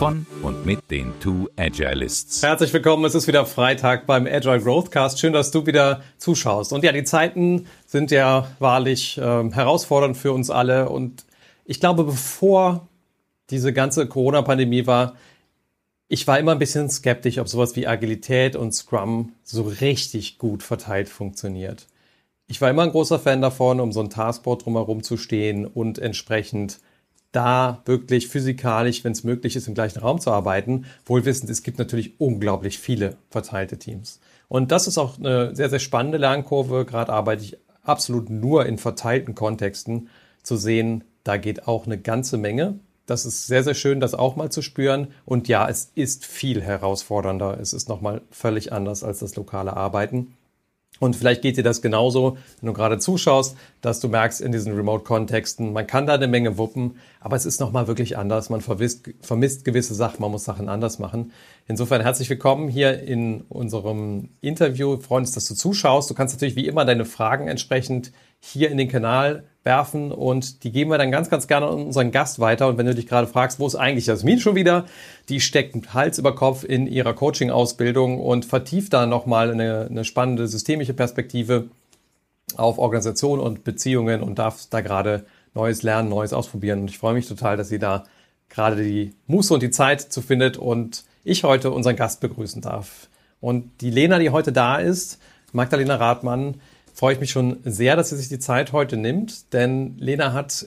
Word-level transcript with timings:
von 0.00 0.24
und 0.42 0.64
mit 0.64 0.90
den 0.90 1.12
Two 1.20 1.50
Agilists. 1.56 2.42
Herzlich 2.42 2.72
willkommen, 2.72 3.04
es 3.04 3.14
ist 3.14 3.26
wieder 3.26 3.44
Freitag 3.44 4.06
beim 4.06 4.26
Agile 4.26 4.58
Growthcast. 4.58 5.20
Schön, 5.20 5.34
dass 5.34 5.50
du 5.50 5.66
wieder 5.66 6.00
zuschaust. 6.16 6.72
Und 6.72 6.84
ja, 6.84 6.92
die 6.92 7.04
Zeiten 7.04 7.66
sind 7.84 8.10
ja 8.10 8.50
wahrlich 8.60 9.18
äh, 9.18 9.50
herausfordernd 9.50 10.16
für 10.16 10.32
uns 10.32 10.48
alle. 10.48 10.88
Und 10.88 11.26
ich 11.66 11.80
glaube, 11.80 12.04
bevor 12.04 12.88
diese 13.50 13.74
ganze 13.74 14.06
Corona-Pandemie 14.06 14.86
war, 14.86 15.16
ich 16.08 16.26
war 16.26 16.38
immer 16.38 16.52
ein 16.52 16.58
bisschen 16.58 16.88
skeptisch, 16.88 17.36
ob 17.36 17.50
sowas 17.50 17.76
wie 17.76 17.86
Agilität 17.86 18.56
und 18.56 18.72
Scrum 18.72 19.32
so 19.42 19.64
richtig 19.64 20.38
gut 20.38 20.62
verteilt 20.62 21.10
funktioniert. 21.10 21.88
Ich 22.46 22.62
war 22.62 22.70
immer 22.70 22.84
ein 22.84 22.92
großer 22.92 23.18
Fan 23.18 23.42
davon, 23.42 23.80
um 23.80 23.92
so 23.92 24.00
ein 24.00 24.08
Taskboard 24.08 24.64
drumherum 24.64 25.02
zu 25.02 25.18
stehen 25.18 25.66
und 25.66 25.98
entsprechend 25.98 26.78
da 27.32 27.82
wirklich 27.84 28.28
physikalisch, 28.28 29.04
wenn 29.04 29.12
es 29.12 29.24
möglich 29.24 29.56
ist, 29.56 29.68
im 29.68 29.74
gleichen 29.74 30.00
Raum 30.00 30.20
zu 30.20 30.30
arbeiten. 30.30 30.86
Wohlwissend, 31.06 31.50
es 31.50 31.62
gibt 31.62 31.78
natürlich 31.78 32.20
unglaublich 32.20 32.78
viele 32.78 33.16
verteilte 33.30 33.78
Teams. 33.78 34.20
Und 34.48 34.72
das 34.72 34.88
ist 34.88 34.98
auch 34.98 35.18
eine 35.18 35.54
sehr, 35.54 35.70
sehr 35.70 35.78
spannende 35.78 36.18
Lernkurve. 36.18 36.84
Gerade 36.84 37.12
arbeite 37.12 37.44
ich 37.44 37.58
absolut 37.82 38.30
nur 38.30 38.66
in 38.66 38.78
verteilten 38.78 39.34
Kontexten 39.34 40.08
zu 40.42 40.56
sehen, 40.56 41.04
da 41.24 41.36
geht 41.36 41.68
auch 41.68 41.86
eine 41.86 41.98
ganze 41.98 42.38
Menge. 42.38 42.78
Das 43.06 43.26
ist 43.26 43.46
sehr, 43.46 43.64
sehr 43.64 43.74
schön, 43.74 44.00
das 44.00 44.14
auch 44.14 44.36
mal 44.36 44.50
zu 44.50 44.62
spüren. 44.62 45.08
Und 45.24 45.48
ja, 45.48 45.68
es 45.68 45.90
ist 45.94 46.24
viel 46.24 46.62
herausfordernder. 46.62 47.58
Es 47.60 47.72
ist 47.72 47.88
nochmal 47.88 48.22
völlig 48.30 48.72
anders 48.72 49.02
als 49.04 49.18
das 49.18 49.36
lokale 49.36 49.76
Arbeiten. 49.76 50.36
Und 51.00 51.16
vielleicht 51.16 51.40
geht 51.40 51.56
dir 51.56 51.64
das 51.64 51.80
genauso, 51.80 52.36
wenn 52.60 52.66
du 52.66 52.72
gerade 52.74 52.98
zuschaust, 52.98 53.56
dass 53.80 54.00
du 54.00 54.08
merkst 54.08 54.42
in 54.42 54.52
diesen 54.52 54.74
Remote-Kontexten, 54.74 55.72
man 55.72 55.86
kann 55.86 56.06
da 56.06 56.12
eine 56.14 56.28
Menge 56.28 56.58
wuppen, 56.58 56.96
aber 57.20 57.36
es 57.36 57.46
ist 57.46 57.58
nochmal 57.58 57.88
wirklich 57.88 58.18
anders. 58.18 58.50
Man 58.50 58.60
vermisst, 58.60 59.08
vermisst 59.22 59.64
gewisse 59.64 59.94
Sachen, 59.94 60.20
man 60.20 60.30
muss 60.30 60.44
Sachen 60.44 60.68
anders 60.68 60.98
machen. 60.98 61.32
Insofern 61.66 62.02
herzlich 62.02 62.28
willkommen 62.28 62.68
hier 62.68 63.02
in 63.02 63.40
unserem 63.48 64.28
Interview. 64.42 64.90
Wir 64.90 65.00
freuen 65.00 65.22
uns, 65.22 65.32
dass 65.32 65.46
du 65.46 65.54
zuschaust. 65.54 66.10
Du 66.10 66.14
kannst 66.14 66.34
natürlich 66.34 66.54
wie 66.54 66.66
immer 66.66 66.84
deine 66.84 67.06
Fragen 67.06 67.48
entsprechend 67.48 68.12
hier 68.40 68.70
in 68.70 68.78
den 68.78 68.88
Kanal 68.88 69.44
werfen 69.62 70.10
und 70.10 70.64
die 70.64 70.72
geben 70.72 70.90
wir 70.90 70.98
dann 70.98 71.10
ganz, 71.10 71.28
ganz 71.28 71.46
gerne 71.46 71.66
an 71.66 71.86
unseren 71.86 72.10
Gast 72.10 72.40
weiter. 72.40 72.66
Und 72.66 72.78
wenn 72.78 72.86
du 72.86 72.94
dich 72.94 73.06
gerade 73.06 73.26
fragst, 73.26 73.60
wo 73.60 73.66
ist 73.66 73.76
eigentlich 73.76 74.06
Jasmin 74.06 74.40
schon 74.40 74.54
wieder? 74.54 74.86
Die 75.28 75.40
steckt 75.40 75.92
Hals 75.92 76.18
über 76.18 76.34
Kopf 76.34 76.64
in 76.64 76.86
ihrer 76.86 77.12
Coaching-Ausbildung 77.12 78.20
und 78.20 78.46
vertieft 78.46 78.94
da 78.94 79.04
nochmal 79.04 79.50
eine, 79.50 79.86
eine 79.90 80.04
spannende 80.04 80.48
systemische 80.48 80.94
Perspektive 80.94 81.68
auf 82.56 82.78
Organisation 82.78 83.38
und 83.38 83.62
Beziehungen 83.64 84.22
und 84.22 84.38
darf 84.38 84.66
da 84.70 84.80
gerade 84.80 85.26
Neues 85.54 85.82
lernen, 85.82 86.08
Neues 86.08 86.32
ausprobieren. 86.32 86.80
Und 86.80 86.90
ich 86.90 86.98
freue 86.98 87.14
mich 87.14 87.28
total, 87.28 87.56
dass 87.56 87.68
sie 87.68 87.78
da 87.78 88.04
gerade 88.48 88.82
die 88.82 89.14
Muße 89.26 89.52
und 89.52 89.62
die 89.62 89.70
Zeit 89.70 90.00
zu 90.00 90.22
findet 90.22 90.56
und 90.56 91.04
ich 91.22 91.44
heute 91.44 91.70
unseren 91.70 91.96
Gast 91.96 92.20
begrüßen 92.20 92.62
darf. 92.62 93.08
Und 93.40 93.80
die 93.80 93.90
Lena, 93.90 94.18
die 94.18 94.30
heute 94.30 94.52
da 94.52 94.76
ist, 94.76 95.20
Magdalena 95.52 95.96
Rathmann, 95.96 96.60
freue 96.94 97.14
ich 97.14 97.20
mich 97.20 97.30
schon 97.30 97.58
sehr, 97.64 97.96
dass 97.96 98.10
sie 98.10 98.16
sich 98.16 98.28
die 98.28 98.38
Zeit 98.38 98.72
heute 98.72 98.96
nimmt, 98.96 99.52
denn 99.52 99.96
Lena 99.98 100.32
hat 100.32 100.66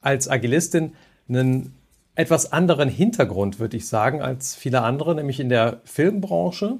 als 0.00 0.28
Agilistin 0.28 0.92
einen 1.28 1.74
etwas 2.14 2.52
anderen 2.52 2.88
Hintergrund, 2.88 3.58
würde 3.58 3.76
ich 3.76 3.88
sagen, 3.88 4.20
als 4.20 4.54
viele 4.54 4.82
andere, 4.82 5.14
nämlich 5.14 5.40
in 5.40 5.48
der 5.48 5.80
Filmbranche. 5.84 6.78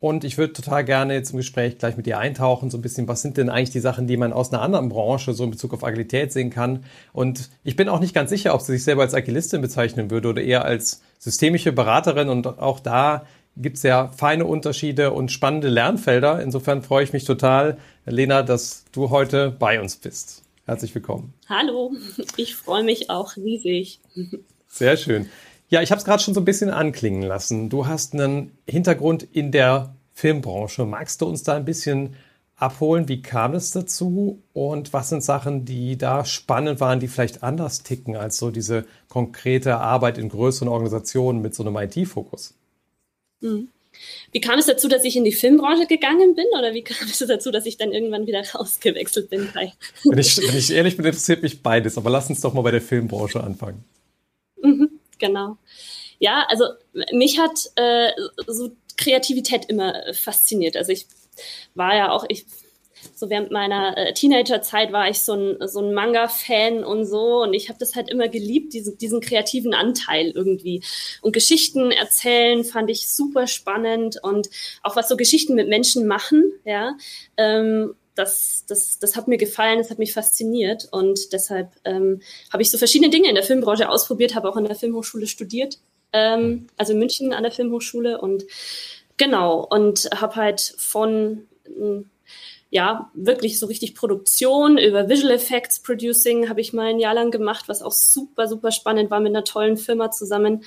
Und 0.00 0.24
ich 0.24 0.38
würde 0.38 0.54
total 0.54 0.82
gerne 0.82 1.12
jetzt 1.12 1.32
im 1.32 1.36
Gespräch 1.36 1.76
gleich 1.76 1.98
mit 1.98 2.06
ihr 2.06 2.18
eintauchen, 2.18 2.70
so 2.70 2.78
ein 2.78 2.82
bisschen, 2.82 3.06
was 3.06 3.20
sind 3.20 3.36
denn 3.36 3.50
eigentlich 3.50 3.70
die 3.70 3.80
Sachen, 3.80 4.06
die 4.06 4.16
man 4.16 4.32
aus 4.32 4.50
einer 4.50 4.62
anderen 4.62 4.88
Branche 4.88 5.34
so 5.34 5.44
in 5.44 5.50
Bezug 5.50 5.74
auf 5.74 5.84
Agilität 5.84 6.32
sehen 6.32 6.48
kann. 6.48 6.84
Und 7.12 7.50
ich 7.64 7.76
bin 7.76 7.90
auch 7.90 8.00
nicht 8.00 8.14
ganz 8.14 8.30
sicher, 8.30 8.54
ob 8.54 8.62
sie 8.62 8.72
sich 8.72 8.84
selber 8.84 9.02
als 9.02 9.12
Agilistin 9.12 9.60
bezeichnen 9.60 10.10
würde 10.10 10.28
oder 10.28 10.42
eher 10.42 10.64
als 10.64 11.02
systemische 11.18 11.72
Beraterin. 11.72 12.30
Und 12.30 12.46
auch 12.46 12.80
da 12.80 13.26
gibt 13.60 13.76
es 13.76 13.82
ja 13.82 14.08
feine 14.08 14.46
Unterschiede 14.46 15.12
und 15.12 15.30
spannende 15.30 15.68
Lernfelder. 15.68 16.42
Insofern 16.42 16.82
freue 16.82 17.04
ich 17.04 17.12
mich 17.12 17.24
total, 17.24 17.78
Lena, 18.06 18.42
dass 18.42 18.84
du 18.92 19.10
heute 19.10 19.50
bei 19.50 19.80
uns 19.80 19.96
bist. 19.96 20.42
Herzlich 20.66 20.94
willkommen. 20.94 21.34
Hallo, 21.48 21.92
ich 22.36 22.56
freue 22.56 22.84
mich 22.84 23.10
auch 23.10 23.36
riesig. 23.36 24.00
Sehr 24.68 24.96
schön. 24.96 25.28
Ja, 25.68 25.82
ich 25.82 25.90
habe 25.90 25.98
es 25.98 26.04
gerade 26.04 26.22
schon 26.22 26.34
so 26.34 26.40
ein 26.40 26.44
bisschen 26.44 26.70
anklingen 26.70 27.22
lassen. 27.22 27.68
Du 27.68 27.86
hast 27.86 28.14
einen 28.14 28.56
Hintergrund 28.66 29.22
in 29.32 29.52
der 29.52 29.94
Filmbranche. 30.14 30.84
Magst 30.84 31.20
du 31.20 31.26
uns 31.26 31.42
da 31.42 31.54
ein 31.54 31.64
bisschen 31.64 32.14
abholen? 32.56 33.08
Wie 33.08 33.22
kam 33.22 33.54
es 33.54 33.70
dazu? 33.70 34.42
Und 34.52 34.92
was 34.92 35.08
sind 35.08 35.22
Sachen, 35.22 35.64
die 35.64 35.96
da 35.96 36.24
spannend 36.24 36.80
waren, 36.80 37.00
die 37.00 37.08
vielleicht 37.08 37.42
anders 37.42 37.82
ticken 37.82 38.16
als 38.16 38.36
so 38.36 38.50
diese 38.50 38.84
konkrete 39.08 39.78
Arbeit 39.78 40.18
in 40.18 40.28
größeren 40.28 40.68
Organisationen 40.68 41.40
mit 41.40 41.54
so 41.54 41.64
einem 41.64 41.76
IT-Fokus? 41.76 42.54
Mhm. 43.40 43.68
Wie 44.32 44.40
kam 44.40 44.58
es 44.58 44.66
dazu, 44.66 44.88
dass 44.88 45.04
ich 45.04 45.16
in 45.16 45.24
die 45.24 45.32
Filmbranche 45.32 45.86
gegangen 45.86 46.34
bin 46.34 46.46
oder 46.58 46.72
wie 46.72 46.82
kam 46.82 47.08
es 47.08 47.18
dazu, 47.18 47.50
dass 47.50 47.66
ich 47.66 47.76
dann 47.76 47.92
irgendwann 47.92 48.26
wieder 48.26 48.42
rausgewechselt 48.54 49.30
bin? 49.30 49.48
Wenn 50.04 50.18
ich, 50.18 50.38
wenn 50.38 50.56
ich 50.56 50.70
ehrlich 50.70 50.96
bin, 50.96 51.04
interessiert 51.04 51.42
mich 51.42 51.62
beides, 51.62 51.98
aber 51.98 52.10
lass 52.10 52.30
uns 52.30 52.40
doch 52.40 52.54
mal 52.54 52.62
bei 52.62 52.70
der 52.70 52.80
Filmbranche 52.80 53.42
anfangen. 53.42 53.84
Mhm, 54.62 54.90
genau. 55.18 55.56
Ja, 56.18 56.46
also 56.48 56.64
mich 57.12 57.38
hat 57.38 57.70
äh, 57.76 58.10
so 58.46 58.70
Kreativität 58.96 59.64
immer 59.66 59.94
fasziniert. 60.12 60.76
Also 60.76 60.92
ich 60.92 61.06
war 61.74 61.96
ja 61.96 62.10
auch, 62.10 62.24
ich 62.28 62.44
so 63.20 63.28
während 63.28 63.50
meiner 63.50 63.98
äh, 63.98 64.14
Teenagerzeit 64.14 64.92
war 64.92 65.10
ich 65.10 65.20
so 65.20 65.34
ein, 65.34 65.68
so 65.68 65.80
ein 65.80 65.92
Manga-Fan 65.92 66.82
und 66.84 67.04
so. 67.04 67.42
Und 67.42 67.52
ich 67.52 67.68
habe 67.68 67.78
das 67.78 67.94
halt 67.94 68.08
immer 68.08 68.28
geliebt, 68.28 68.72
diesen, 68.72 68.96
diesen 68.96 69.20
kreativen 69.20 69.74
Anteil 69.74 70.30
irgendwie. 70.30 70.82
Und 71.20 71.32
Geschichten 71.32 71.90
erzählen 71.90 72.64
fand 72.64 72.88
ich 72.88 73.12
super 73.12 73.46
spannend. 73.46 74.16
Und 74.22 74.48
auch 74.82 74.96
was 74.96 75.10
so 75.10 75.18
Geschichten 75.18 75.54
mit 75.54 75.68
Menschen 75.68 76.06
machen, 76.06 76.50
ja, 76.64 76.96
ähm, 77.36 77.94
das, 78.14 78.64
das, 78.66 78.98
das 78.98 79.16
hat 79.16 79.28
mir 79.28 79.36
gefallen, 79.36 79.78
das 79.78 79.90
hat 79.90 79.98
mich 79.98 80.14
fasziniert. 80.14 80.88
Und 80.90 81.34
deshalb 81.34 81.72
ähm, 81.84 82.22
habe 82.50 82.62
ich 82.62 82.70
so 82.70 82.78
verschiedene 82.78 83.10
Dinge 83.10 83.28
in 83.28 83.34
der 83.34 83.44
Filmbranche 83.44 83.90
ausprobiert, 83.90 84.34
habe 84.34 84.48
auch 84.48 84.56
an 84.56 84.64
der 84.64 84.76
Filmhochschule 84.76 85.26
studiert, 85.26 85.78
ähm, 86.14 86.68
also 86.78 86.94
in 86.94 86.98
München 86.98 87.34
an 87.34 87.42
der 87.42 87.52
Filmhochschule. 87.52 88.18
Und 88.18 88.46
genau 89.18 89.62
und 89.62 90.08
habe 90.16 90.36
halt 90.36 90.74
von 90.78 91.46
ja, 92.70 93.10
wirklich 93.14 93.58
so 93.58 93.66
richtig 93.66 93.96
Produktion 93.96 94.78
über 94.78 95.08
Visual 95.08 95.32
Effects 95.32 95.80
Producing 95.82 96.48
habe 96.48 96.60
ich 96.60 96.72
mal 96.72 96.86
ein 96.86 97.00
Jahr 97.00 97.14
lang 97.14 97.32
gemacht, 97.32 97.64
was 97.68 97.82
auch 97.82 97.92
super, 97.92 98.46
super 98.46 98.70
spannend 98.70 99.10
war 99.10 99.18
mit 99.18 99.30
einer 99.30 99.44
tollen 99.44 99.76
Firma 99.76 100.12
zusammen. 100.12 100.62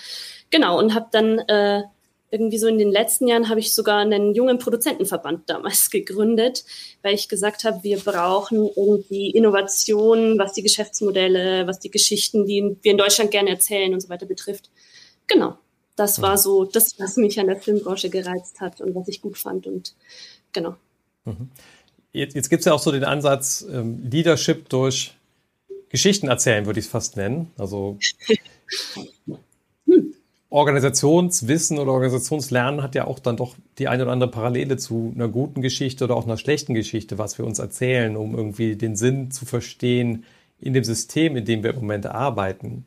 Genau, 0.50 0.78
und 0.78 0.94
habe 0.94 1.08
dann 1.12 1.40
äh, 1.40 1.84
irgendwie 2.30 2.58
so 2.58 2.68
in 2.68 2.78
den 2.78 2.92
letzten 2.92 3.28
Jahren 3.28 3.48
habe 3.48 3.62
ich 3.62 3.74
sogar 3.74 4.00
einen 4.00 4.34
jungen 4.34 4.58
Produzentenverband 4.58 5.50
damals 5.50 5.90
gegründet, 5.92 6.66
weil 7.04 7.14
ich 7.14 7.30
gesagt 7.30 7.64
habe, 7.64 7.84
wir 7.84 8.00
brauchen 8.00 8.70
irgendwie 8.76 9.30
Innovationen, 9.30 10.38
was 10.38 10.52
die 10.52 10.64
Geschäftsmodelle, 10.64 11.68
was 11.68 11.80
die 11.80 11.92
Geschichten, 11.92 12.46
die 12.46 12.76
wir 12.82 12.92
in 12.92 12.98
Deutschland 12.98 13.32
gerne 13.32 13.52
erzählen 13.52 13.94
und 13.94 14.02
so 14.02 14.10
weiter 14.10 14.26
betrifft. 14.26 14.72
Genau, 15.28 15.58
das 15.96 16.22
war 16.22 16.38
so 16.38 16.66
das, 16.66 17.00
was 17.00 17.16
mich 17.16 17.40
an 17.40 17.48
der 17.48 17.62
Filmbranche 17.62 18.10
gereizt 18.10 18.60
hat 18.60 18.82
und 18.82 18.94
was 18.94 19.08
ich 19.08 19.22
gut 19.22 19.38
fand 19.38 19.68
und 19.68 19.96
genau. 20.52 20.76
Mhm. 21.24 21.50
Jetzt, 22.14 22.36
jetzt 22.36 22.50
gibt 22.50 22.60
es 22.62 22.66
ja 22.66 22.74
auch 22.74 22.80
so 22.80 22.92
den 22.92 23.04
Ansatz, 23.04 23.66
ähm, 23.70 24.08
Leadership 24.10 24.70
durch 24.70 25.16
Geschichten 25.90 26.28
erzählen, 26.28 26.66
würde 26.66 26.80
ich 26.80 26.86
es 26.86 26.92
fast 26.92 27.18
nennen. 27.18 27.52
Also 27.58 27.98
Organisationswissen 30.50 31.80
oder 31.80 31.92
Organisationslernen 31.92 32.84
hat 32.84 32.94
ja 32.94 33.08
auch 33.08 33.18
dann 33.18 33.38
doch 33.38 33.56
die 33.80 33.88
eine 33.88 34.04
oder 34.04 34.12
andere 34.12 34.30
Parallele 34.30 34.78
zu 34.78 35.12
einer 35.16 35.28
guten 35.28 35.64
Geschichte 35.64 36.04
oder 36.04 36.16
auch 36.16 36.26
einer 36.26 36.38
schlechten 36.38 36.76
Geschichte, 36.76 37.18
was 37.18 37.40
wir 37.40 37.46
uns 37.46 37.58
erzählen, 37.58 38.16
um 38.16 38.36
irgendwie 38.36 38.76
den 38.76 38.96
Sinn 38.96 39.32
zu 39.32 39.46
verstehen 39.46 40.26
in 40.60 40.74
dem 40.74 40.84
System, 40.84 41.36
in 41.36 41.46
dem 41.46 41.64
wir 41.64 41.72
im 41.72 41.78
Moment 41.78 42.06
arbeiten. 42.06 42.86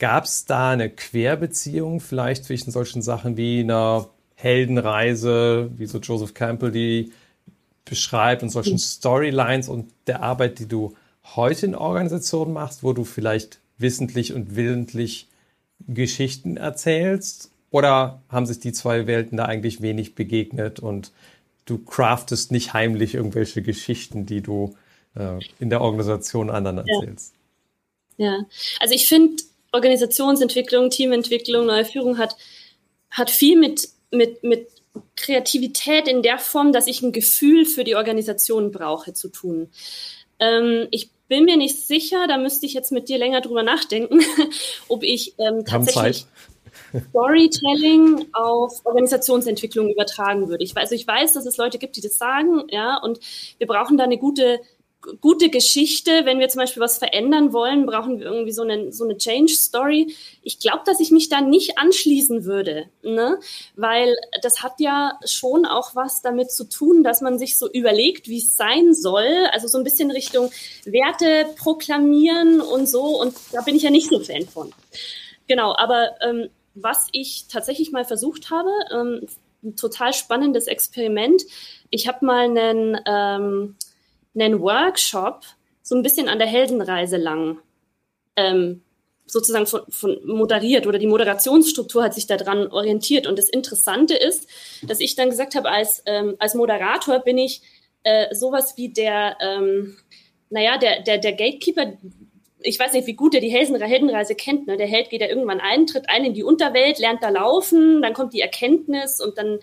Gab 0.00 0.24
es 0.24 0.44
da 0.44 0.70
eine 0.70 0.90
Querbeziehung 0.90 2.00
vielleicht 2.00 2.44
zwischen 2.44 2.72
solchen 2.72 3.02
Sachen 3.02 3.36
wie 3.36 3.60
einer 3.60 4.08
Heldenreise, 4.34 5.70
wie 5.76 5.86
so 5.86 5.98
Joseph 5.98 6.34
Campbell, 6.34 6.72
die 6.72 7.12
beschreibt 7.88 8.42
und 8.42 8.50
solchen 8.50 8.78
Storylines 8.78 9.68
und 9.68 9.90
der 10.06 10.22
Arbeit, 10.22 10.58
die 10.58 10.66
du 10.66 10.94
heute 11.36 11.66
in 11.66 11.74
Organisationen 11.74 12.52
machst, 12.52 12.82
wo 12.82 12.92
du 12.92 13.04
vielleicht 13.04 13.58
wissentlich 13.78 14.32
und 14.32 14.56
willentlich 14.56 15.28
Geschichten 15.86 16.56
erzählst? 16.56 17.50
Oder 17.70 18.22
haben 18.28 18.46
sich 18.46 18.60
die 18.60 18.72
zwei 18.72 19.06
Welten 19.06 19.36
da 19.36 19.44
eigentlich 19.44 19.82
wenig 19.82 20.14
begegnet 20.14 20.80
und 20.80 21.12
du 21.66 21.78
craftest 21.78 22.50
nicht 22.50 22.72
heimlich 22.72 23.14
irgendwelche 23.14 23.60
Geschichten, 23.62 24.24
die 24.24 24.40
du 24.40 24.74
äh, 25.14 25.38
in 25.58 25.68
der 25.68 25.82
Organisation 25.82 26.50
anderen 26.50 26.78
erzählst? 26.78 27.34
Ja, 28.16 28.26
ja. 28.26 28.46
also 28.80 28.94
ich 28.94 29.06
finde, 29.06 29.42
Organisationsentwicklung, 29.72 30.90
Teamentwicklung, 30.90 31.66
neue 31.66 31.84
Führung 31.84 32.16
hat, 32.16 32.36
hat 33.10 33.30
viel 33.30 33.58
mit, 33.58 33.88
mit, 34.10 34.42
mit 34.42 34.68
Kreativität 35.16 36.08
in 36.08 36.22
der 36.22 36.38
Form, 36.38 36.72
dass 36.72 36.86
ich 36.86 37.02
ein 37.02 37.12
Gefühl 37.12 37.64
für 37.64 37.84
die 37.84 37.96
Organisation 37.96 38.70
brauche, 38.70 39.12
zu 39.12 39.28
tun. 39.28 39.70
Ähm, 40.38 40.88
ich 40.90 41.10
bin 41.28 41.44
mir 41.44 41.56
nicht 41.56 41.86
sicher, 41.86 42.26
da 42.26 42.38
müsste 42.38 42.66
ich 42.66 42.74
jetzt 42.74 42.92
mit 42.92 43.08
dir 43.08 43.18
länger 43.18 43.40
drüber 43.40 43.62
nachdenken, 43.62 44.20
ob 44.88 45.02
ich 45.02 45.34
ähm, 45.38 45.64
tatsächlich 45.64 46.26
Storytelling 47.10 48.26
auf 48.32 48.84
Organisationsentwicklung 48.84 49.90
übertragen 49.90 50.48
würde. 50.48 50.64
Ich 50.64 50.74
weiß, 50.74 50.84
also 50.84 50.94
ich 50.94 51.06
weiß, 51.06 51.34
dass 51.34 51.46
es 51.46 51.56
Leute 51.56 51.78
gibt, 51.78 51.96
die 51.96 52.00
das 52.00 52.16
sagen, 52.16 52.62
ja, 52.68 52.96
und 52.96 53.20
wir 53.58 53.66
brauchen 53.66 53.96
da 53.96 54.04
eine 54.04 54.18
gute 54.18 54.60
gute 55.20 55.48
Geschichte. 55.48 56.24
Wenn 56.24 56.38
wir 56.38 56.48
zum 56.48 56.60
Beispiel 56.60 56.82
was 56.82 56.98
verändern 56.98 57.52
wollen, 57.52 57.86
brauchen 57.86 58.18
wir 58.18 58.26
irgendwie 58.26 58.52
so 58.52 58.62
eine, 58.62 58.92
so 58.92 59.04
eine 59.04 59.16
Change-Story. 59.16 60.14
Ich 60.42 60.58
glaube, 60.58 60.82
dass 60.84 61.00
ich 61.00 61.10
mich 61.10 61.28
da 61.28 61.40
nicht 61.40 61.78
anschließen 61.78 62.44
würde, 62.44 62.88
ne? 63.02 63.38
weil 63.76 64.16
das 64.42 64.62
hat 64.62 64.80
ja 64.80 65.18
schon 65.24 65.66
auch 65.66 65.94
was 65.94 66.22
damit 66.22 66.50
zu 66.50 66.64
tun, 66.64 67.04
dass 67.04 67.20
man 67.20 67.38
sich 67.38 67.58
so 67.58 67.70
überlegt, 67.70 68.28
wie 68.28 68.38
es 68.38 68.56
sein 68.56 68.94
soll. 68.94 69.46
Also 69.52 69.68
so 69.68 69.78
ein 69.78 69.84
bisschen 69.84 70.10
Richtung 70.10 70.50
Werte 70.84 71.46
proklamieren 71.56 72.60
und 72.60 72.88
so. 72.88 73.20
Und 73.20 73.34
da 73.52 73.62
bin 73.62 73.76
ich 73.76 73.82
ja 73.82 73.90
nicht 73.90 74.08
so 74.08 74.20
Fan 74.20 74.46
von. 74.46 74.72
Genau, 75.46 75.74
aber 75.76 76.10
ähm, 76.20 76.50
was 76.74 77.06
ich 77.12 77.46
tatsächlich 77.48 77.92
mal 77.92 78.04
versucht 78.04 78.50
habe, 78.50 78.70
ähm, 78.92 79.26
ein 79.62 79.76
total 79.76 80.12
spannendes 80.12 80.66
Experiment. 80.66 81.42
Ich 81.90 82.06
habe 82.06 82.24
mal 82.24 82.44
einen, 82.44 83.00
ähm, 83.06 83.76
einen 84.40 84.60
Workshop 84.60 85.42
so 85.82 85.94
ein 85.94 86.02
bisschen 86.02 86.28
an 86.28 86.38
der 86.38 86.48
Heldenreise 86.48 87.16
lang 87.16 87.58
ähm, 88.36 88.82
sozusagen 89.26 89.66
von, 89.66 89.82
von 89.90 90.18
moderiert 90.26 90.86
oder 90.86 90.98
die 90.98 91.06
Moderationsstruktur 91.06 92.02
hat 92.02 92.14
sich 92.14 92.26
daran 92.26 92.68
orientiert. 92.68 93.26
Und 93.26 93.38
das 93.38 93.48
Interessante 93.48 94.14
ist, 94.14 94.48
dass 94.82 95.00
ich 95.00 95.16
dann 95.16 95.30
gesagt 95.30 95.54
habe, 95.54 95.68
als, 95.68 96.02
ähm, 96.06 96.36
als 96.38 96.54
Moderator 96.54 97.20
bin 97.20 97.38
ich 97.38 97.62
äh, 98.04 98.34
sowas 98.34 98.76
wie 98.76 98.88
der, 98.88 99.36
ähm, 99.40 99.96
naja, 100.50 100.78
der, 100.78 101.02
der, 101.02 101.18
der 101.18 101.32
Gatekeeper, 101.32 101.92
ich 102.60 102.78
weiß 102.78 102.94
nicht, 102.94 103.06
wie 103.06 103.14
gut 103.14 103.34
er 103.34 103.40
die 103.40 103.50
Heldenreise 103.50 104.34
kennt. 104.34 104.66
Ne? 104.66 104.76
Der 104.76 104.86
Held 104.86 105.10
geht 105.10 105.20
ja 105.20 105.28
irgendwann 105.28 105.60
ein, 105.60 105.86
tritt 105.86 106.08
ein 106.08 106.24
in 106.24 106.34
die 106.34 106.42
Unterwelt, 106.42 106.98
lernt 106.98 107.22
da 107.22 107.28
laufen, 107.28 108.02
dann 108.02 108.14
kommt 108.14 108.32
die 108.32 108.40
Erkenntnis 108.40 109.20
und 109.20 109.36
dann, 109.36 109.58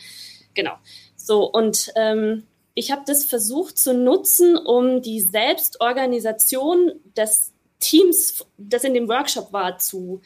genau. 0.54 0.74
So, 1.16 1.44
und 1.50 1.92
ähm, 1.96 2.44
ich 2.76 2.92
habe 2.92 3.04
das 3.06 3.26
versucht 3.26 3.78
zu 3.78 3.94
nutzen, 3.94 4.58
um 4.58 5.02
die 5.02 5.22
Selbstorganisation 5.22 6.92
des 7.18 7.54
Teams, 7.80 8.46
das 8.58 8.84
in 8.84 8.94
dem 8.94 9.08
Workshop 9.08 9.54
war, 9.54 9.78
zu 9.78 10.22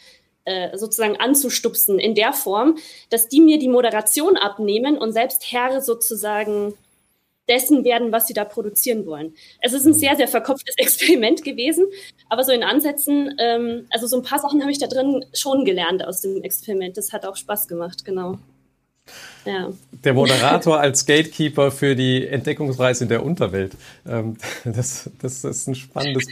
äh, 0.46 0.76
sozusagen 0.78 1.18
anzustupsen 1.18 2.00
in 2.00 2.16
der 2.16 2.34
Form, 2.34 2.78
dass 3.12 3.30
die 3.30 3.40
mir 3.40 3.60
die 3.60 3.68
Moderation 3.68 4.36
abnehmen 4.36 4.98
und 4.98 5.14
selbst 5.14 5.52
Herr 5.52 5.80
sozusagen 5.82 6.74
dessen 7.48 7.84
werden, 7.84 8.12
was 8.12 8.28
sie 8.28 8.34
da 8.34 8.46
produzieren 8.46 9.06
wollen. 9.06 9.36
Es 9.62 9.74
ist 9.74 9.86
ein 9.86 9.94
sehr, 9.94 10.16
sehr 10.16 10.28
verkopftes 10.28 10.76
Experiment 10.78 11.44
gewesen, 11.44 11.86
aber 12.30 12.44
so 12.44 12.52
in 12.52 12.64
Ansätzen, 12.64 13.36
ähm, 13.40 13.88
also 13.92 14.08
so 14.08 14.18
ein 14.18 14.24
paar 14.24 14.40
Sachen 14.40 14.62
habe 14.62 14.72
ich 14.72 14.80
da 14.80 14.88
drin 14.88 15.26
schon 15.34 15.66
gelernt 15.66 16.04
aus 16.06 16.22
dem 16.22 16.42
Experiment. 16.42 16.98
Das 16.98 17.12
hat 17.12 17.26
auch 17.26 17.36
Spaß 17.36 17.68
gemacht, 17.68 18.06
genau. 18.06 18.40
Ja. 19.46 19.72
Der 20.04 20.14
Moderator 20.14 20.80
als 20.80 21.06
Gatekeeper 21.06 21.72
für 21.72 21.96
die 21.96 22.28
Entdeckungsreise 22.28 23.06
in 23.06 23.10
der 23.10 23.24
Unterwelt. 23.24 23.74
Ähm, 24.08 24.38
das, 24.66 25.10
das 25.22 25.44
ist 25.44 25.68
ein 25.68 25.76
spannendes, 25.76 26.28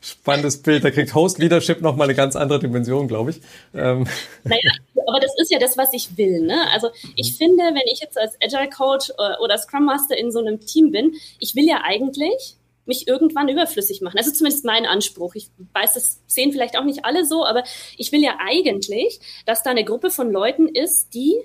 spannendes 0.00 0.62
Bild. 0.62 0.84
Da 0.84 0.90
kriegt 0.90 1.14
Host 1.14 1.38
Leadership 1.38 1.80
nochmal 1.80 2.06
eine 2.06 2.14
ganz 2.14 2.36
andere 2.36 2.60
Dimension, 2.60 3.08
glaube 3.08 3.30
ich. 3.30 3.40
Ähm. 3.74 4.06
Naja, 4.44 4.70
aber 5.06 5.20
das 5.20 5.32
ist 5.38 5.50
ja 5.50 5.58
das, 5.58 5.76
was 5.76 5.92
ich 5.92 6.16
will. 6.16 6.42
Ne? 6.42 6.70
Also 6.72 6.88
ich 7.16 7.36
finde, 7.36 7.62
wenn 7.64 7.86
ich 7.92 8.00
jetzt 8.00 8.18
als 8.18 8.34
Agile 8.42 8.70
Coach 8.70 9.10
äh, 9.10 9.42
oder 9.42 9.58
Scrum 9.58 9.84
Master 9.84 10.16
in 10.16 10.30
so 10.30 10.38
einem 10.40 10.60
Team 10.60 10.92
bin, 10.92 11.14
ich 11.38 11.54
will 11.54 11.66
ja 11.66 11.82
eigentlich 11.84 12.56
mich 12.86 13.06
irgendwann 13.06 13.48
überflüssig 13.48 14.00
machen. 14.00 14.16
Das 14.16 14.26
ist 14.26 14.36
zumindest 14.36 14.64
mein 14.64 14.86
Anspruch. 14.86 15.34
Ich 15.34 15.48
weiß, 15.72 15.94
das 15.94 16.20
sehen 16.26 16.52
vielleicht 16.52 16.76
auch 16.76 16.84
nicht 16.84 17.04
alle 17.04 17.24
so, 17.24 17.44
aber 17.44 17.62
ich 17.96 18.12
will 18.12 18.22
ja 18.22 18.38
eigentlich, 18.40 19.20
dass 19.46 19.62
da 19.62 19.70
eine 19.70 19.84
Gruppe 19.84 20.10
von 20.10 20.30
Leuten 20.30 20.68
ist, 20.68 21.14
die 21.14 21.36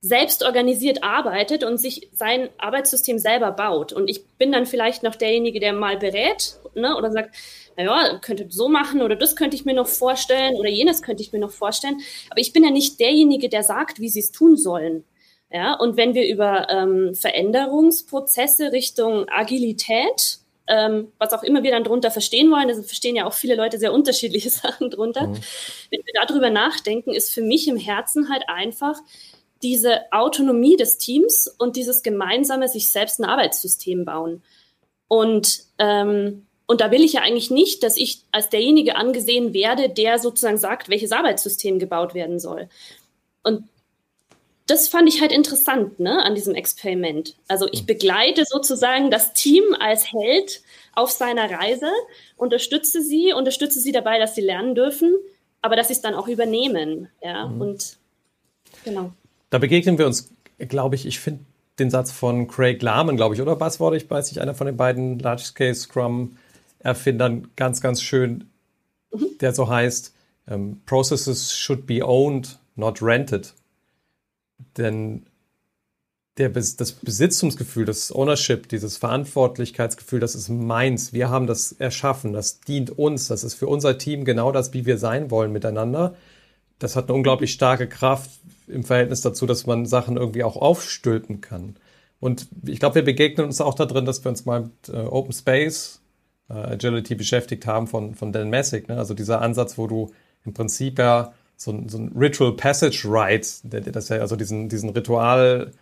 selbst 0.00 0.44
organisiert 0.44 1.02
arbeitet 1.02 1.64
und 1.64 1.78
sich 1.78 2.08
sein 2.12 2.50
Arbeitssystem 2.58 3.18
selber 3.18 3.50
baut. 3.50 3.92
Und 3.92 4.08
ich 4.08 4.24
bin 4.38 4.52
dann 4.52 4.64
vielleicht 4.64 5.02
noch 5.02 5.16
derjenige, 5.16 5.58
der 5.58 5.72
mal 5.72 5.96
berät 5.96 6.56
ne, 6.74 6.96
oder 6.96 7.10
sagt, 7.10 7.34
naja, 7.76 8.18
könnte 8.20 8.46
so 8.48 8.68
machen 8.68 9.02
oder 9.02 9.16
das 9.16 9.34
könnte 9.34 9.56
ich 9.56 9.64
mir 9.64 9.74
noch 9.74 9.88
vorstellen 9.88 10.54
oder 10.54 10.68
jenes 10.68 11.02
könnte 11.02 11.22
ich 11.22 11.32
mir 11.32 11.40
noch 11.40 11.50
vorstellen. 11.50 12.00
Aber 12.30 12.40
ich 12.40 12.52
bin 12.52 12.64
ja 12.64 12.70
nicht 12.70 13.00
derjenige, 13.00 13.48
der 13.48 13.64
sagt, 13.64 14.00
wie 14.00 14.08
sie 14.08 14.20
es 14.20 14.30
tun 14.30 14.56
sollen. 14.56 15.04
Ja, 15.50 15.74
und 15.74 15.96
wenn 15.96 16.14
wir 16.14 16.28
über 16.28 16.68
ähm, 16.68 17.14
Veränderungsprozesse 17.14 18.70
Richtung 18.70 19.26
Agilität, 19.30 20.40
ähm, 20.66 21.10
was 21.18 21.32
auch 21.32 21.42
immer 21.42 21.62
wir 21.62 21.70
dann 21.70 21.84
drunter 21.84 22.10
verstehen 22.10 22.50
wollen, 22.50 22.68
das 22.68 22.84
verstehen 22.84 23.16
ja 23.16 23.26
auch 23.26 23.32
viele 23.32 23.54
Leute 23.54 23.78
sehr 23.78 23.92
unterschiedliche 23.92 24.50
Sachen 24.50 24.90
drunter. 24.90 25.28
Mhm. 25.28 25.34
Wenn 25.90 26.02
wir 26.04 26.26
darüber 26.26 26.50
nachdenken, 26.50 27.14
ist 27.14 27.32
für 27.32 27.42
mich 27.42 27.66
im 27.66 27.78
Herzen 27.78 28.28
halt 28.28 28.44
einfach, 28.48 29.00
diese 29.62 30.12
Autonomie 30.12 30.76
des 30.76 30.98
Teams 30.98 31.48
und 31.58 31.76
dieses 31.76 32.02
gemeinsame 32.02 32.68
sich 32.68 32.90
selbst 32.90 33.18
ein 33.18 33.24
Arbeitssystem 33.24 34.04
bauen. 34.04 34.42
Und, 35.08 35.64
ähm, 35.78 36.46
und 36.66 36.80
da 36.80 36.90
will 36.90 37.02
ich 37.02 37.14
ja 37.14 37.22
eigentlich 37.22 37.50
nicht, 37.50 37.82
dass 37.82 37.96
ich 37.96 38.22
als 38.30 38.50
derjenige 38.50 38.96
angesehen 38.96 39.54
werde, 39.54 39.88
der 39.88 40.18
sozusagen 40.18 40.58
sagt, 40.58 40.88
welches 40.88 41.12
Arbeitssystem 41.12 41.78
gebaut 41.78 42.14
werden 42.14 42.38
soll. 42.38 42.68
Und 43.42 43.64
das 44.66 44.86
fand 44.86 45.08
ich 45.08 45.22
halt 45.22 45.32
interessant 45.32 45.98
ne, 45.98 46.22
an 46.22 46.34
diesem 46.34 46.54
Experiment. 46.54 47.36
Also 47.48 47.66
ich 47.72 47.86
begleite 47.86 48.44
sozusagen 48.44 49.10
das 49.10 49.32
Team 49.32 49.64
als 49.80 50.12
Held 50.12 50.60
auf 50.94 51.10
seiner 51.10 51.50
Reise, 51.50 51.90
unterstütze 52.36 53.02
sie, 53.02 53.32
unterstütze 53.32 53.80
sie 53.80 53.92
dabei, 53.92 54.18
dass 54.18 54.34
sie 54.34 54.42
lernen 54.42 54.74
dürfen, 54.74 55.14
aber 55.62 55.74
dass 55.74 55.88
sie 55.88 55.94
es 55.94 56.02
dann 56.02 56.14
auch 56.14 56.28
übernehmen. 56.28 57.08
Ja, 57.22 57.46
mhm. 57.46 57.60
und 57.62 57.96
genau. 58.84 59.12
Da 59.50 59.58
begegnen 59.58 59.98
wir 59.98 60.06
uns, 60.06 60.30
glaube 60.58 60.94
ich, 60.94 61.06
ich 61.06 61.20
finde 61.20 61.44
den 61.78 61.90
Satz 61.90 62.10
von 62.10 62.48
Craig 62.48 62.82
Lahman, 62.82 63.16
glaube 63.16 63.34
ich, 63.34 63.40
oder 63.40 63.56
Buzzword, 63.56 63.94
ich 63.94 64.10
weiß 64.10 64.30
nicht, 64.30 64.40
einer 64.40 64.54
von 64.54 64.66
den 64.66 64.76
beiden 64.76 65.18
Large-Scale 65.18 65.74
Scrum-Erfindern, 65.74 67.48
ganz, 67.56 67.80
ganz 67.80 68.02
schön, 68.02 68.50
mhm. 69.12 69.38
der 69.40 69.54
so 69.54 69.68
heißt, 69.68 70.14
ähm, 70.48 70.80
Processes 70.86 71.56
should 71.56 71.86
be 71.86 72.04
owned, 72.04 72.58
not 72.74 73.00
rented. 73.02 73.54
Denn 74.76 75.26
der, 76.38 76.50
das 76.50 76.92
Besitzungsgefühl, 76.92 77.84
das 77.84 78.12
Ownership, 78.12 78.68
dieses 78.68 78.96
Verantwortlichkeitsgefühl, 78.96 80.20
das 80.20 80.34
ist 80.34 80.48
meins. 80.48 81.12
Wir 81.12 81.30
haben 81.30 81.46
das 81.46 81.72
erschaffen, 81.72 82.32
das 82.32 82.60
dient 82.60 82.90
uns, 82.90 83.28
das 83.28 83.44
ist 83.44 83.54
für 83.54 83.66
unser 83.66 83.98
Team 83.98 84.24
genau 84.24 84.52
das, 84.52 84.72
wie 84.72 84.86
wir 84.86 84.98
sein 84.98 85.30
wollen 85.30 85.52
miteinander. 85.52 86.16
Das 86.78 86.96
hat 86.96 87.08
eine 87.08 87.14
unglaublich 87.14 87.52
starke 87.52 87.88
Kraft 87.88 88.30
im 88.66 88.84
Verhältnis 88.84 89.20
dazu, 89.22 89.46
dass 89.46 89.66
man 89.66 89.86
Sachen 89.86 90.16
irgendwie 90.16 90.44
auch 90.44 90.56
aufstülpen 90.56 91.40
kann. 91.40 91.76
Und 92.20 92.48
ich 92.66 92.80
glaube, 92.80 92.96
wir 92.96 93.04
begegnen 93.04 93.46
uns 93.46 93.60
auch 93.60 93.74
da 93.74 93.86
drin, 93.86 94.04
dass 94.04 94.24
wir 94.24 94.30
uns 94.30 94.44
mal 94.44 94.62
mit 94.62 94.88
äh, 94.88 94.98
Open 94.98 95.32
Space 95.32 96.00
äh, 96.48 96.54
Agility 96.54 97.14
beschäftigt 97.14 97.66
haben 97.66 97.86
von, 97.86 98.14
von 98.14 98.32
Dan 98.32 98.50
Messick. 98.50 98.88
Ne? 98.88 98.96
Also 98.96 99.14
dieser 99.14 99.40
Ansatz, 99.40 99.78
wo 99.78 99.86
du 99.86 100.10
im 100.44 100.54
Prinzip 100.54 100.98
ja 100.98 101.32
so, 101.56 101.82
so 101.86 101.98
ein 101.98 102.12
Ritual 102.16 102.52
Passage 102.52 103.04
Rite, 103.04 103.90
das 103.92 104.08
ja 104.08 104.18
also 104.18 104.36
diesen, 104.36 104.68
diesen 104.68 104.90
Ritual 104.90 105.72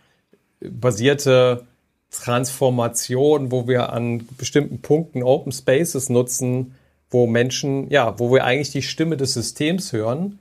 basierte 0.59 1.65
Transformation, 2.11 3.51
wo 3.51 3.67
wir 3.67 3.91
an 3.91 4.27
bestimmten 4.37 4.81
Punkten 4.81 5.23
Open 5.23 5.51
Spaces 5.51 6.09
nutzen, 6.09 6.75
wo 7.09 7.27
Menschen, 7.27 7.89
ja, 7.89 8.17
wo 8.19 8.33
wir 8.33 8.43
eigentlich 8.43 8.71
die 8.71 8.81
Stimme 8.81 9.17
des 9.17 9.33
Systems 9.33 9.93
hören, 9.93 10.39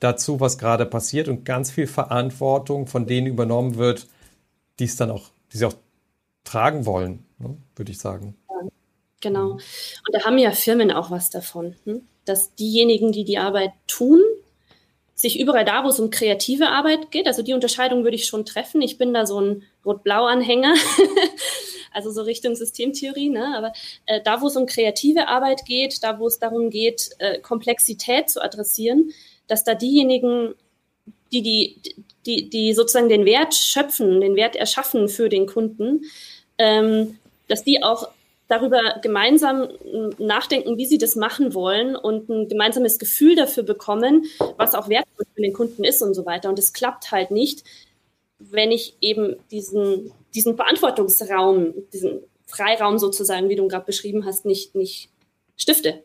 dazu, 0.00 0.40
was 0.40 0.58
gerade 0.58 0.86
passiert 0.86 1.28
und 1.28 1.44
ganz 1.44 1.70
viel 1.70 1.86
Verantwortung 1.86 2.86
von 2.86 3.06
denen 3.06 3.26
übernommen 3.26 3.76
wird, 3.76 4.06
die 4.78 4.84
es 4.84 4.96
dann 4.96 5.10
auch, 5.10 5.30
die 5.52 5.58
sie 5.58 5.66
auch 5.66 5.76
tragen 6.44 6.86
wollen, 6.86 7.24
ne, 7.38 7.56
würde 7.76 7.92
ich 7.92 7.98
sagen. 7.98 8.36
Genau. 9.20 9.52
Und 9.52 10.12
da 10.12 10.24
haben 10.24 10.36
ja 10.36 10.50
Firmen 10.52 10.90
auch 10.90 11.10
was 11.10 11.30
davon, 11.30 11.76
hm? 11.84 12.02
dass 12.26 12.54
diejenigen, 12.54 13.10
die 13.10 13.24
die 13.24 13.38
Arbeit 13.38 13.72
tun, 13.86 14.20
sich 15.14 15.40
überall 15.40 15.64
da, 15.64 15.84
wo 15.84 15.88
es 15.88 16.00
um 16.00 16.10
kreative 16.10 16.68
Arbeit 16.68 17.10
geht, 17.10 17.26
also 17.26 17.42
die 17.42 17.54
Unterscheidung 17.54 18.04
würde 18.04 18.16
ich 18.16 18.26
schon 18.26 18.44
treffen. 18.44 18.82
Ich 18.82 18.98
bin 18.98 19.14
da 19.14 19.26
so 19.26 19.40
ein 19.40 19.62
Rot-Blau-Anhänger, 19.86 20.74
also 21.92 22.10
so 22.10 22.22
Richtung 22.22 22.56
Systemtheorie, 22.56 23.30
ne? 23.30 23.54
aber 23.56 23.72
äh, 24.06 24.20
da, 24.22 24.42
wo 24.42 24.48
es 24.48 24.56
um 24.56 24.66
kreative 24.66 25.28
Arbeit 25.28 25.64
geht, 25.64 26.02
da, 26.02 26.18
wo 26.18 26.26
es 26.26 26.38
darum 26.38 26.68
geht, 26.68 27.10
äh, 27.18 27.38
Komplexität 27.38 28.28
zu 28.28 28.42
adressieren, 28.42 29.12
dass 29.46 29.64
da 29.64 29.74
diejenigen, 29.74 30.54
die, 31.32 31.42
die, 31.42 31.80
die, 32.26 32.48
die 32.48 32.72
sozusagen 32.74 33.08
den 33.08 33.24
Wert 33.24 33.54
schöpfen, 33.54 34.20
den 34.20 34.36
Wert 34.36 34.56
erschaffen 34.56 35.08
für 35.08 35.28
den 35.28 35.46
Kunden, 35.46 36.02
ähm, 36.58 37.18
dass 37.48 37.64
die 37.64 37.82
auch 37.82 38.08
darüber 38.48 39.00
gemeinsam 39.02 39.68
nachdenken, 40.18 40.76
wie 40.76 40.86
sie 40.86 40.98
das 40.98 41.16
machen 41.16 41.54
wollen 41.54 41.96
und 41.96 42.28
ein 42.28 42.48
gemeinsames 42.48 42.98
Gefühl 42.98 43.36
dafür 43.36 43.62
bekommen, 43.62 44.26
was 44.56 44.74
auch 44.74 44.88
wertvoll 44.88 45.26
für 45.34 45.42
den 45.42 45.52
Kunden 45.52 45.82
ist 45.84 46.02
und 46.02 46.14
so 46.14 46.26
weiter. 46.26 46.50
Und 46.50 46.58
es 46.58 46.72
klappt 46.72 47.10
halt 47.10 47.30
nicht, 47.30 47.64
wenn 48.38 48.70
ich 48.70 48.96
eben 49.00 49.36
diesen, 49.50 50.12
diesen 50.34 50.56
Verantwortungsraum, 50.56 51.74
diesen 51.92 52.20
Freiraum 52.46 52.98
sozusagen, 52.98 53.48
wie 53.48 53.56
du 53.56 53.66
gerade 53.66 53.86
beschrieben 53.86 54.26
hast, 54.26 54.44
nicht, 54.44 54.74
nicht 54.74 55.08
stifte. 55.56 56.02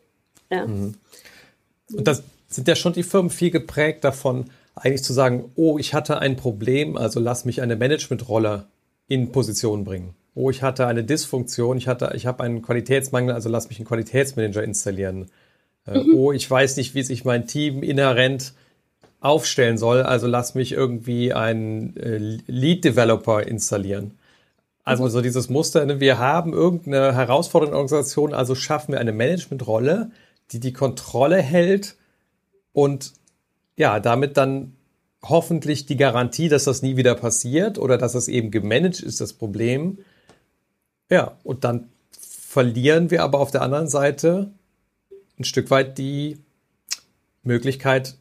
Ja. 0.50 0.66
Mhm. 0.66 0.94
Und 1.92 2.08
das 2.08 2.22
sind 2.50 2.68
ja 2.68 2.76
schon 2.76 2.92
die 2.92 3.02
Firmen 3.02 3.30
viel 3.30 3.50
geprägt 3.50 4.04
davon, 4.04 4.50
eigentlich 4.74 5.02
zu 5.02 5.12
sagen, 5.12 5.50
oh, 5.56 5.78
ich 5.78 5.94
hatte 5.94 6.18
ein 6.18 6.36
Problem, 6.36 6.96
also 6.96 7.20
lass 7.20 7.44
mich 7.44 7.62
eine 7.62 7.76
Managementrolle 7.76 8.66
in 9.08 9.32
Position 9.32 9.84
bringen 9.84 10.14
oh, 10.34 10.50
ich 10.50 10.62
hatte 10.62 10.86
eine 10.86 11.04
Dysfunktion, 11.04 11.76
ich, 11.76 11.88
hatte, 11.88 12.12
ich 12.14 12.26
habe 12.26 12.42
einen 12.42 12.62
Qualitätsmangel, 12.62 13.34
also 13.34 13.48
lass 13.48 13.68
mich 13.68 13.78
einen 13.78 13.88
Qualitätsmanager 13.88 14.62
installieren. 14.62 15.30
Äh, 15.86 16.00
mhm. 16.00 16.14
Oh, 16.14 16.32
ich 16.32 16.50
weiß 16.50 16.76
nicht, 16.76 16.94
wie 16.94 17.02
sich 17.02 17.24
mein 17.24 17.46
Team 17.46 17.82
inhärent 17.82 18.54
aufstellen 19.20 19.76
soll, 19.76 20.02
also 20.02 20.26
lass 20.26 20.54
mich 20.54 20.72
irgendwie 20.72 21.32
einen 21.34 21.96
äh, 21.96 22.38
Lead-Developer 22.46 23.46
installieren. 23.46 24.18
Also 24.82 25.04
mhm. 25.04 25.10
so 25.10 25.20
dieses 25.20 25.50
Muster, 25.50 25.84
ne, 25.84 26.00
wir 26.00 26.18
haben 26.18 26.52
irgendeine 26.54 27.14
herausfordernde 27.14 27.76
Organisation, 27.76 28.32
also 28.32 28.54
schaffen 28.54 28.92
wir 28.92 29.00
eine 29.00 29.12
Managementrolle, 29.12 30.10
die 30.52 30.60
die 30.60 30.72
Kontrolle 30.72 31.36
hält 31.36 31.96
und 32.72 33.12
ja, 33.76 34.00
damit 34.00 34.36
dann 34.36 34.76
hoffentlich 35.22 35.86
die 35.86 35.96
Garantie, 35.96 36.48
dass 36.48 36.64
das 36.64 36.82
nie 36.82 36.96
wieder 36.96 37.14
passiert 37.14 37.78
oder 37.78 37.98
dass 37.98 38.12
das 38.12 38.28
eben 38.28 38.50
gemanagt 38.50 39.00
ist, 39.00 39.20
das 39.20 39.32
Problem, 39.32 39.98
ja, 41.10 41.36
und 41.42 41.64
dann 41.64 41.88
verlieren 42.10 43.10
wir 43.10 43.22
aber 43.22 43.40
auf 43.40 43.50
der 43.50 43.62
anderen 43.62 43.88
Seite 43.88 44.50
ein 45.38 45.44
Stück 45.44 45.70
weit 45.70 45.98
die 45.98 46.38
Möglichkeit, 47.42 48.16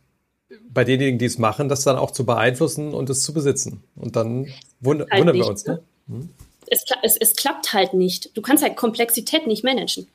bei 0.71 0.83
denjenigen, 0.83 1.19
die 1.19 1.25
es 1.25 1.37
machen, 1.37 1.69
das 1.69 1.83
dann 1.83 1.97
auch 1.97 2.11
zu 2.11 2.25
beeinflussen 2.25 2.93
und 2.93 3.09
es 3.09 3.23
zu 3.23 3.33
besitzen. 3.33 3.83
Und 3.95 4.15
dann 4.15 4.47
wund 4.79 5.01
halt 5.01 5.19
wundern 5.19 5.35
nicht, 5.35 5.45
wir 5.45 5.49
uns. 5.49 5.65
Ne? 5.65 5.81
Hm? 6.07 6.29
Es, 6.67 6.85
es, 7.03 7.17
es 7.17 7.35
klappt 7.35 7.73
halt 7.73 7.93
nicht. 7.93 8.35
Du 8.37 8.41
kannst 8.41 8.63
halt 8.63 8.75
Komplexität 8.75 9.47
nicht 9.47 9.63
managen. 9.63 10.07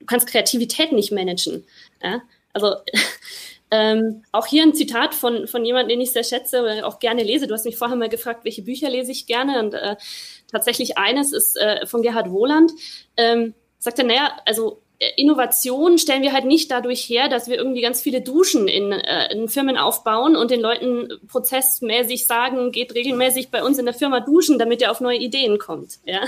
Du 0.00 0.06
kannst 0.06 0.26
Kreativität 0.26 0.92
nicht 0.92 1.12
managen. 1.12 1.64
Ja? 2.02 2.22
Also 2.52 2.76
ähm, 3.72 4.22
auch 4.32 4.46
hier 4.46 4.64
ein 4.64 4.74
Zitat 4.74 5.14
von, 5.14 5.46
von 5.48 5.64
jemandem, 5.64 5.88
den 5.88 6.00
ich 6.02 6.12
sehr 6.12 6.24
schätze 6.24 6.60
oder 6.60 6.86
auch 6.86 6.98
gerne 6.98 7.22
lese. 7.22 7.46
Du 7.46 7.54
hast 7.54 7.64
mich 7.64 7.78
vorher 7.78 7.96
mal 7.96 8.10
gefragt, 8.10 8.44
welche 8.44 8.60
Bücher 8.60 8.90
lese 8.90 9.10
ich 9.10 9.26
gerne. 9.26 9.60
Und 9.60 9.72
äh, 9.72 9.96
tatsächlich 10.50 10.98
eines 10.98 11.32
ist 11.32 11.56
äh, 11.56 11.86
von 11.86 12.02
Gerhard 12.02 12.30
Wohland. 12.30 12.70
Ähm, 13.16 13.54
sagt 13.78 13.98
er, 13.98 14.04
naja, 14.04 14.36
also 14.44 14.82
äh, 14.98 15.08
Innovation 15.16 15.96
stellen 15.96 16.20
wir 16.20 16.34
halt 16.34 16.44
nicht 16.44 16.70
dadurch 16.70 17.00
her, 17.08 17.30
dass 17.30 17.48
wir 17.48 17.56
irgendwie 17.56 17.80
ganz 17.80 18.02
viele 18.02 18.20
Duschen 18.20 18.68
in, 18.68 18.92
äh, 18.92 19.32
in 19.32 19.48
Firmen 19.48 19.78
aufbauen 19.78 20.36
und 20.36 20.50
den 20.50 20.60
Leuten 20.60 21.08
prozessmäßig 21.28 22.26
sagen, 22.26 22.72
geht 22.72 22.94
regelmäßig 22.94 23.50
bei 23.50 23.64
uns 23.64 23.78
in 23.78 23.86
der 23.86 23.94
Firma 23.94 24.20
duschen, 24.20 24.58
damit 24.58 24.82
ihr 24.82 24.90
auf 24.90 25.00
neue 25.00 25.16
Ideen 25.18 25.58
kommt. 25.58 25.98
Ja? 26.04 26.20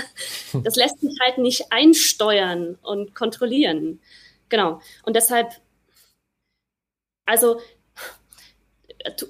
Das 0.63 0.75
lässt 0.75 0.99
sich 0.99 1.15
halt 1.21 1.37
nicht 1.37 1.71
einsteuern 1.71 2.79
und 2.81 3.13
kontrollieren. 3.13 3.99
Genau. 4.49 4.81
Und 5.03 5.15
deshalb, 5.15 5.49
also 7.25 7.59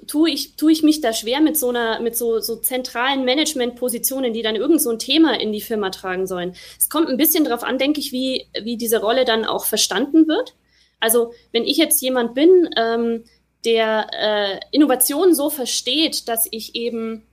tue 0.06 0.30
ich, 0.30 0.56
tue 0.56 0.72
ich 0.72 0.82
mich 0.82 1.00
da 1.00 1.12
schwer 1.12 1.40
mit 1.40 1.58
so 1.58 1.68
einer, 1.68 2.00
mit 2.00 2.16
so, 2.16 2.40
so 2.40 2.56
zentralen 2.56 3.24
Managementpositionen, 3.24 4.32
die 4.32 4.42
dann 4.42 4.56
irgend 4.56 4.80
so 4.80 4.90
ein 4.90 4.98
Thema 4.98 5.38
in 5.38 5.52
die 5.52 5.60
Firma 5.60 5.90
tragen 5.90 6.26
sollen. 6.26 6.54
Es 6.78 6.88
kommt 6.88 7.08
ein 7.08 7.18
bisschen 7.18 7.44
darauf 7.44 7.62
an, 7.62 7.78
denke 7.78 8.00
ich, 8.00 8.12
wie, 8.12 8.46
wie 8.62 8.76
diese 8.76 9.00
Rolle 9.00 9.24
dann 9.24 9.44
auch 9.44 9.66
verstanden 9.66 10.28
wird. 10.28 10.54
Also, 10.98 11.32
wenn 11.52 11.64
ich 11.64 11.76
jetzt 11.76 12.00
jemand 12.00 12.34
bin, 12.34 12.70
ähm, 12.76 13.24
der 13.64 14.06
äh, 14.12 14.60
Innovation 14.70 15.34
so 15.34 15.50
versteht, 15.50 16.28
dass 16.28 16.48
ich 16.50 16.74
eben 16.74 17.26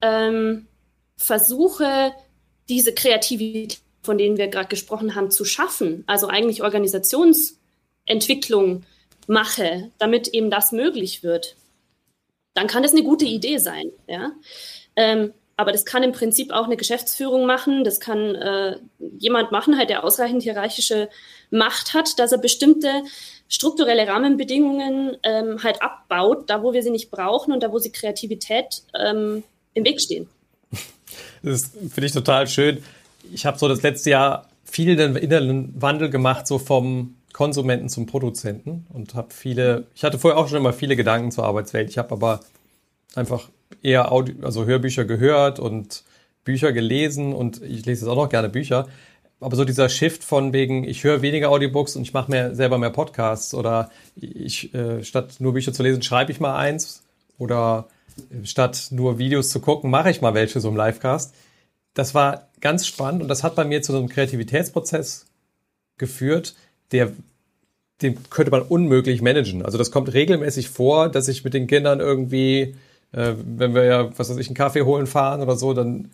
ähm, 0.00 0.66
versuche, 1.16 2.12
diese 2.68 2.94
Kreativität, 2.94 3.80
von 4.02 4.16
denen 4.16 4.38
wir 4.38 4.48
gerade 4.48 4.68
gesprochen 4.68 5.14
haben, 5.14 5.30
zu 5.30 5.44
schaffen, 5.44 6.04
also 6.06 6.28
eigentlich 6.28 6.62
Organisationsentwicklung 6.62 8.84
mache, 9.26 9.90
damit 9.98 10.28
eben 10.28 10.50
das 10.50 10.72
möglich 10.72 11.22
wird, 11.22 11.56
dann 12.54 12.66
kann 12.66 12.82
das 12.82 12.92
eine 12.92 13.02
gute 13.02 13.24
Idee 13.24 13.58
sein. 13.58 13.90
Ja? 14.06 14.32
Ähm, 14.96 15.32
aber 15.56 15.72
das 15.72 15.84
kann 15.84 16.02
im 16.02 16.12
Prinzip 16.12 16.52
auch 16.52 16.64
eine 16.64 16.76
Geschäftsführung 16.76 17.46
machen, 17.46 17.84
das 17.84 18.00
kann 18.00 18.34
äh, 18.34 18.78
jemand 19.18 19.52
machen, 19.52 19.78
halt, 19.78 19.90
der 19.90 20.04
ausreichend 20.04 20.42
hierarchische 20.42 21.08
Macht 21.50 21.94
hat, 21.94 22.18
dass 22.18 22.32
er 22.32 22.38
bestimmte 22.38 22.88
strukturelle 23.48 24.08
Rahmenbedingungen 24.08 25.16
ähm, 25.22 25.62
halt 25.62 25.80
abbaut, 25.80 26.50
da 26.50 26.62
wo 26.62 26.72
wir 26.72 26.82
sie 26.82 26.90
nicht 26.90 27.10
brauchen 27.10 27.52
und 27.52 27.62
da 27.62 27.70
wo 27.70 27.78
sie 27.78 27.92
Kreativität 27.92 28.82
ähm, 28.98 29.44
im 29.74 29.84
Weg 29.84 30.00
stehen. 30.00 30.28
Das 31.42 31.70
finde 31.72 32.06
ich 32.06 32.12
total 32.12 32.46
schön. 32.46 32.82
Ich 33.32 33.46
habe 33.46 33.58
so 33.58 33.68
das 33.68 33.82
letzte 33.82 34.10
Jahr 34.10 34.48
viel 34.64 34.96
den 34.96 35.14
inneren 35.14 35.80
Wandel 35.80 36.10
gemacht, 36.10 36.46
so 36.46 36.58
vom 36.58 37.14
Konsumenten 37.34 37.88
zum 37.88 38.06
Produzenten 38.06 38.86
und 38.90 39.14
habe 39.14 39.34
viele, 39.34 39.88
ich 39.94 40.04
hatte 40.04 40.18
vorher 40.18 40.38
auch 40.38 40.48
schon 40.48 40.58
immer 40.58 40.72
viele 40.72 40.94
Gedanken 40.94 41.32
zur 41.32 41.44
Arbeitswelt. 41.44 41.90
Ich 41.90 41.98
habe 41.98 42.12
aber 42.12 42.40
einfach 43.16 43.50
eher 43.82 44.12
Audio, 44.12 44.36
also 44.42 44.64
Hörbücher 44.64 45.04
gehört 45.04 45.58
und 45.58 46.04
Bücher 46.44 46.72
gelesen 46.72 47.34
und 47.34 47.60
ich 47.60 47.84
lese 47.84 48.06
jetzt 48.06 48.08
auch 48.08 48.16
noch 48.16 48.28
gerne 48.28 48.48
Bücher. 48.48 48.86
Aber 49.40 49.56
so 49.56 49.64
dieser 49.64 49.88
Shift 49.88 50.22
von 50.22 50.52
wegen, 50.52 50.84
ich 50.84 51.02
höre 51.02 51.22
weniger 51.22 51.50
Audiobooks 51.50 51.96
und 51.96 52.02
ich 52.02 52.12
mache 52.12 52.30
mir 52.30 52.54
selber 52.54 52.78
mehr 52.78 52.90
Podcasts 52.90 53.52
oder 53.52 53.90
ich 54.14 54.72
äh, 54.72 55.02
statt 55.02 55.34
nur 55.40 55.54
Bücher 55.54 55.72
zu 55.72 55.82
lesen, 55.82 56.02
schreibe 56.02 56.30
ich 56.30 56.38
mal 56.38 56.56
eins 56.56 57.02
oder 57.36 57.88
äh, 58.30 58.46
statt 58.46 58.88
nur 58.92 59.18
Videos 59.18 59.48
zu 59.48 59.58
gucken, 59.58 59.90
mache 59.90 60.10
ich 60.10 60.20
mal 60.20 60.34
welche 60.34 60.60
so 60.60 60.68
im 60.68 60.76
Livecast. 60.76 61.34
Das 61.94 62.14
war 62.14 62.46
ganz 62.60 62.86
spannend 62.86 63.22
und 63.22 63.28
das 63.28 63.42
hat 63.42 63.56
bei 63.56 63.64
mir 63.64 63.82
zu 63.82 63.90
so 63.90 63.98
einem 63.98 64.08
Kreativitätsprozess 64.08 65.26
geführt, 65.98 66.54
der, 66.94 67.12
den 68.00 68.16
könnte 68.30 68.50
man 68.50 68.62
unmöglich 68.62 69.20
managen. 69.20 69.64
Also 69.64 69.76
das 69.76 69.90
kommt 69.90 70.14
regelmäßig 70.14 70.70
vor, 70.70 71.08
dass 71.08 71.28
ich 71.28 71.44
mit 71.44 71.52
den 71.52 71.66
Kindern 71.66 72.00
irgendwie, 72.00 72.76
äh, 73.12 73.34
wenn 73.44 73.74
wir 73.74 73.84
ja, 73.84 74.18
was 74.18 74.30
weiß 74.30 74.38
ich, 74.38 74.46
einen 74.46 74.56
Kaffee 74.56 74.82
holen 74.82 75.06
fahren 75.06 75.42
oder 75.42 75.56
so, 75.56 75.74
dann, 75.74 76.10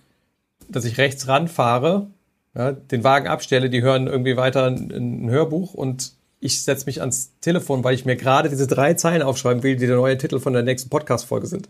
dass 0.68 0.84
ich 0.84 0.98
rechts 0.98 1.28
ranfahre, 1.28 2.08
ja, 2.54 2.72
den 2.72 3.04
Wagen 3.04 3.28
abstelle, 3.28 3.70
die 3.70 3.82
hören 3.82 4.06
irgendwie 4.06 4.36
weiter 4.36 4.64
ein, 4.64 4.90
ein 4.90 5.30
Hörbuch 5.30 5.74
und 5.74 6.12
ich 6.40 6.62
setze 6.62 6.86
mich 6.86 7.00
ans 7.00 7.32
Telefon, 7.42 7.84
weil 7.84 7.94
ich 7.94 8.06
mir 8.06 8.16
gerade 8.16 8.48
diese 8.48 8.66
drei 8.66 8.94
Zeilen 8.94 9.22
aufschreiben 9.22 9.62
will, 9.62 9.76
die 9.76 9.86
der 9.86 9.96
neue 9.96 10.16
Titel 10.16 10.40
von 10.40 10.54
der 10.54 10.62
nächsten 10.62 10.88
Podcast-Folge 10.88 11.46
sind. 11.46 11.68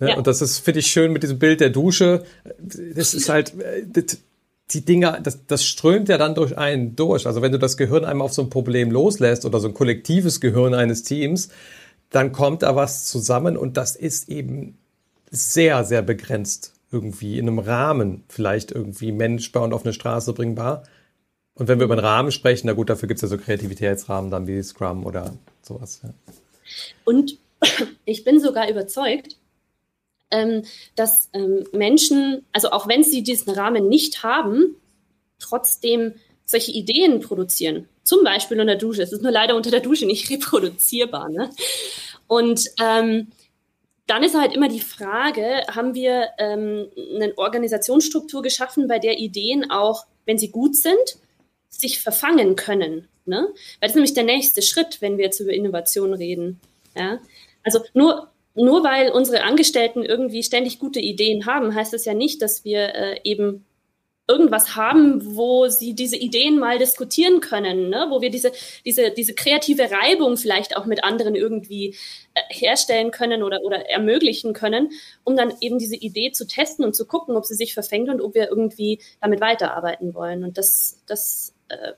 Ja, 0.00 0.08
ja. 0.08 0.16
Und 0.16 0.26
das 0.26 0.42
ist, 0.42 0.58
finde 0.58 0.80
ich, 0.80 0.88
schön 0.88 1.12
mit 1.12 1.22
diesem 1.22 1.38
Bild 1.38 1.60
der 1.60 1.70
Dusche. 1.70 2.24
Das 2.58 3.14
ist 3.14 3.28
halt, 3.28 3.54
äh, 3.60 3.84
das, 3.86 4.18
die 4.70 4.84
Dinger, 4.84 5.20
das, 5.20 5.46
das 5.46 5.64
strömt 5.64 6.08
ja 6.08 6.18
dann 6.18 6.34
durch 6.34 6.56
einen 6.56 6.96
durch. 6.96 7.26
Also 7.26 7.42
wenn 7.42 7.52
du 7.52 7.58
das 7.58 7.76
Gehirn 7.76 8.04
einmal 8.04 8.24
auf 8.24 8.32
so 8.32 8.42
ein 8.42 8.50
Problem 8.50 8.90
loslässt 8.90 9.44
oder 9.44 9.60
so 9.60 9.68
ein 9.68 9.74
kollektives 9.74 10.40
Gehirn 10.40 10.74
eines 10.74 11.02
Teams, 11.02 11.48
dann 12.10 12.32
kommt 12.32 12.62
da 12.62 12.76
was 12.76 13.06
zusammen 13.06 13.56
und 13.56 13.76
das 13.76 13.96
ist 13.96 14.28
eben 14.28 14.78
sehr, 15.30 15.84
sehr 15.84 16.02
begrenzt 16.02 16.74
irgendwie 16.92 17.38
in 17.38 17.48
einem 17.48 17.60
Rahmen 17.60 18.24
vielleicht 18.28 18.72
irgendwie 18.72 19.12
menschbar 19.12 19.62
und 19.62 19.72
auf 19.72 19.84
eine 19.84 19.92
Straße 19.92 20.32
bringbar. 20.32 20.82
Und 21.54 21.68
wenn 21.68 21.78
wir 21.78 21.84
über 21.84 21.94
einen 21.94 22.04
Rahmen 22.04 22.32
sprechen, 22.32 22.66
na 22.66 22.72
gut, 22.72 22.90
dafür 22.90 23.06
gibt 23.06 23.18
es 23.18 23.22
ja 23.22 23.28
so 23.28 23.38
Kreativitätsrahmen 23.38 24.30
dann 24.30 24.46
wie 24.46 24.62
Scrum 24.62 25.06
oder 25.06 25.34
sowas. 25.62 26.00
Ja. 26.02 26.10
Und 27.04 27.38
ich 28.04 28.24
bin 28.24 28.40
sogar 28.40 28.68
überzeugt, 28.68 29.36
ähm, 30.30 30.62
dass 30.96 31.28
ähm, 31.32 31.64
Menschen, 31.72 32.44
also 32.52 32.70
auch 32.70 32.88
wenn 32.88 33.02
sie 33.02 33.22
diesen 33.22 33.52
Rahmen 33.52 33.88
nicht 33.88 34.22
haben, 34.22 34.76
trotzdem 35.38 36.14
solche 36.44 36.72
Ideen 36.72 37.20
produzieren. 37.20 37.88
Zum 38.02 38.24
Beispiel 38.24 38.60
unter 38.60 38.72
der 38.72 38.80
Dusche. 38.80 39.02
Es 39.02 39.12
ist 39.12 39.22
nur 39.22 39.30
leider 39.30 39.56
unter 39.56 39.70
der 39.70 39.80
Dusche 39.80 40.06
nicht 40.06 40.30
reproduzierbar. 40.30 41.28
Ne? 41.28 41.50
Und 42.26 42.64
ähm, 42.80 43.28
dann 44.06 44.24
ist 44.24 44.34
halt 44.34 44.52
immer 44.54 44.68
die 44.68 44.80
Frage, 44.80 45.62
haben 45.68 45.94
wir 45.94 46.30
ähm, 46.38 46.88
eine 47.14 47.32
Organisationsstruktur 47.38 48.42
geschaffen, 48.42 48.88
bei 48.88 48.98
der 48.98 49.18
Ideen 49.18 49.70
auch, 49.70 50.06
wenn 50.26 50.38
sie 50.38 50.50
gut 50.50 50.74
sind, 50.74 51.18
sich 51.68 52.00
verfangen 52.00 52.56
können. 52.56 53.08
Ne? 53.24 53.46
Weil 53.46 53.54
das 53.80 53.90
ist 53.90 53.94
nämlich 53.94 54.14
der 54.14 54.24
nächste 54.24 54.62
Schritt, 54.62 55.00
wenn 55.00 55.16
wir 55.16 55.26
jetzt 55.26 55.38
über 55.38 55.52
Innovation 55.52 56.12
reden. 56.12 56.60
Ja? 56.96 57.20
Also 57.62 57.80
nur 57.94 58.28
nur 58.54 58.84
weil 58.84 59.10
unsere 59.10 59.42
Angestellten 59.44 60.02
irgendwie 60.02 60.42
ständig 60.42 60.78
gute 60.78 61.00
Ideen 61.00 61.46
haben, 61.46 61.74
heißt 61.74 61.92
das 61.92 62.04
ja 62.04 62.14
nicht, 62.14 62.42
dass 62.42 62.64
wir 62.64 62.94
äh, 62.94 63.20
eben 63.24 63.64
irgendwas 64.30 64.76
haben, 64.76 65.34
wo 65.34 65.66
sie 65.68 65.94
diese 65.94 66.16
Ideen 66.16 66.58
mal 66.58 66.78
diskutieren 66.78 67.40
können, 67.40 67.88
ne? 67.88 68.06
wo 68.10 68.20
wir 68.20 68.30
diese, 68.30 68.52
diese, 68.84 69.10
diese 69.10 69.34
kreative 69.34 69.90
Reibung 69.90 70.36
vielleicht 70.36 70.76
auch 70.76 70.86
mit 70.86 71.02
anderen 71.02 71.34
irgendwie 71.34 71.96
äh, 72.34 72.40
herstellen 72.48 73.10
können 73.10 73.42
oder, 73.42 73.60
oder 73.62 73.90
ermöglichen 73.90 74.52
können, 74.52 74.90
um 75.24 75.36
dann 75.36 75.52
eben 75.60 75.78
diese 75.78 75.96
Idee 75.96 76.30
zu 76.30 76.46
testen 76.46 76.84
und 76.84 76.94
zu 76.94 77.06
gucken, 77.06 77.36
ob 77.36 77.44
sie 77.44 77.56
sich 77.56 77.74
verfängt 77.74 78.08
und 78.08 78.20
ob 78.20 78.34
wir 78.34 78.48
irgendwie 78.48 79.00
damit 79.20 79.40
weiterarbeiten 79.40 80.14
wollen. 80.14 80.44
Und 80.44 80.58
das, 80.58 81.00
das 81.06 81.52
äh, 81.68 81.92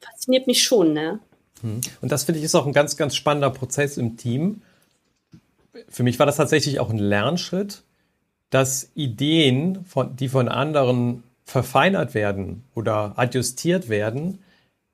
fasziniert 0.00 0.46
mich 0.46 0.62
schon. 0.62 0.94
Ne? 0.94 1.20
Hm. 1.60 1.82
Und 2.00 2.10
das 2.10 2.24
finde 2.24 2.38
ich 2.38 2.46
ist 2.46 2.54
auch 2.54 2.66
ein 2.66 2.72
ganz, 2.72 2.96
ganz 2.96 3.14
spannender 3.14 3.50
Prozess 3.50 3.98
im 3.98 4.16
Team. 4.16 4.62
Für 5.88 6.02
mich 6.02 6.18
war 6.18 6.26
das 6.26 6.36
tatsächlich 6.36 6.80
auch 6.80 6.90
ein 6.90 6.98
Lernschritt, 6.98 7.82
dass 8.50 8.90
Ideen, 8.94 9.84
von, 9.84 10.16
die 10.16 10.28
von 10.28 10.48
anderen 10.48 11.22
verfeinert 11.44 12.14
werden 12.14 12.64
oder 12.74 13.14
adjustiert 13.16 13.88
werden, 13.88 14.38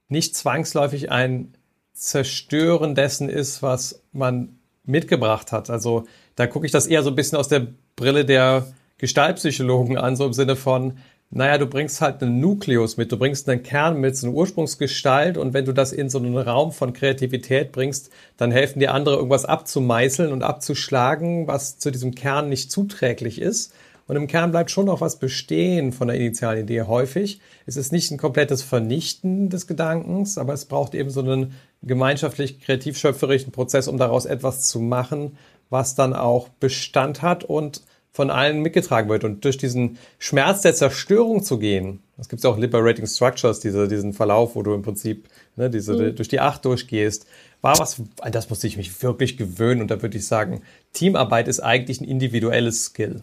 nicht 0.08 0.36
zwangsläufig 0.36 1.10
ein 1.10 1.54
Zerstören 1.92 2.94
dessen 2.94 3.28
ist, 3.28 3.62
was 3.62 4.02
man 4.12 4.58
mitgebracht 4.84 5.52
hat. 5.52 5.70
Also 5.70 6.04
da 6.36 6.46
gucke 6.46 6.66
ich 6.66 6.72
das 6.72 6.86
eher 6.86 7.02
so 7.02 7.10
ein 7.10 7.16
bisschen 7.16 7.38
aus 7.38 7.48
der 7.48 7.66
Brille 7.96 8.24
der 8.24 8.66
Gestaltpsychologen 8.98 9.98
an, 9.98 10.16
so 10.16 10.26
im 10.26 10.32
Sinne 10.32 10.56
von, 10.56 10.98
naja, 11.36 11.58
du 11.58 11.66
bringst 11.66 12.00
halt 12.00 12.22
einen 12.22 12.38
Nukleus 12.38 12.96
mit, 12.96 13.10
du 13.10 13.18
bringst 13.18 13.48
einen 13.48 13.64
Kern 13.64 14.00
mit, 14.00 14.16
so 14.16 14.28
eine 14.28 14.36
Ursprungsgestalt 14.36 15.36
und 15.36 15.52
wenn 15.52 15.64
du 15.64 15.72
das 15.72 15.92
in 15.92 16.08
so 16.08 16.18
einen 16.18 16.38
Raum 16.38 16.70
von 16.70 16.92
Kreativität 16.92 17.72
bringst, 17.72 18.10
dann 18.36 18.52
helfen 18.52 18.78
dir 18.78 18.94
andere 18.94 19.16
irgendwas 19.16 19.44
abzumeißeln 19.44 20.32
und 20.32 20.44
abzuschlagen, 20.44 21.48
was 21.48 21.78
zu 21.78 21.90
diesem 21.90 22.14
Kern 22.14 22.48
nicht 22.48 22.70
zuträglich 22.70 23.40
ist. 23.40 23.74
Und 24.06 24.14
im 24.14 24.28
Kern 24.28 24.52
bleibt 24.52 24.70
schon 24.70 24.86
noch 24.86 25.00
was 25.00 25.18
bestehen 25.18 25.92
von 25.92 26.06
der 26.06 26.18
initialen 26.18 26.60
Idee 26.60 26.82
häufig. 26.82 27.40
Es 27.66 27.76
ist 27.76 27.90
nicht 27.90 28.12
ein 28.12 28.18
komplettes 28.18 28.62
Vernichten 28.62 29.48
des 29.48 29.66
Gedankens, 29.66 30.38
aber 30.38 30.52
es 30.52 30.66
braucht 30.66 30.94
eben 30.94 31.10
so 31.10 31.20
einen 31.20 31.54
gemeinschaftlich 31.82 32.60
kreativ-schöpferischen 32.60 33.50
Prozess, 33.50 33.88
um 33.88 33.98
daraus 33.98 34.26
etwas 34.26 34.68
zu 34.68 34.78
machen, 34.78 35.36
was 35.68 35.96
dann 35.96 36.12
auch 36.12 36.48
Bestand 36.48 37.22
hat 37.22 37.42
und 37.42 37.82
von 38.14 38.30
allen 38.30 38.60
mitgetragen 38.60 39.10
wird. 39.10 39.24
Und 39.24 39.44
durch 39.44 39.58
diesen 39.58 39.98
Schmerz 40.20 40.62
der 40.62 40.72
Zerstörung 40.72 41.42
zu 41.42 41.58
gehen, 41.58 42.00
es 42.16 42.28
gibt 42.28 42.44
ja 42.44 42.50
auch 42.50 42.56
Liberating 42.56 43.08
Structures, 43.08 43.58
diese, 43.58 43.88
diesen 43.88 44.12
Verlauf, 44.12 44.54
wo 44.54 44.62
du 44.62 44.72
im 44.72 44.82
Prinzip 44.82 45.28
ne, 45.56 45.68
diese, 45.68 45.94
mhm. 45.94 46.14
durch 46.14 46.28
die 46.28 46.38
Acht 46.38 46.64
durchgehst, 46.64 47.26
war 47.60 47.76
was, 47.80 48.00
an 48.20 48.30
das 48.30 48.48
musste 48.48 48.68
ich 48.68 48.76
mich 48.76 49.02
wirklich 49.02 49.36
gewöhnen. 49.36 49.82
Und 49.82 49.90
da 49.90 50.00
würde 50.00 50.16
ich 50.16 50.28
sagen, 50.28 50.62
Teamarbeit 50.92 51.48
ist 51.48 51.58
eigentlich 51.58 52.00
ein 52.00 52.04
individuelles 52.04 52.84
Skill. 52.84 53.22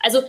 Also 0.00 0.22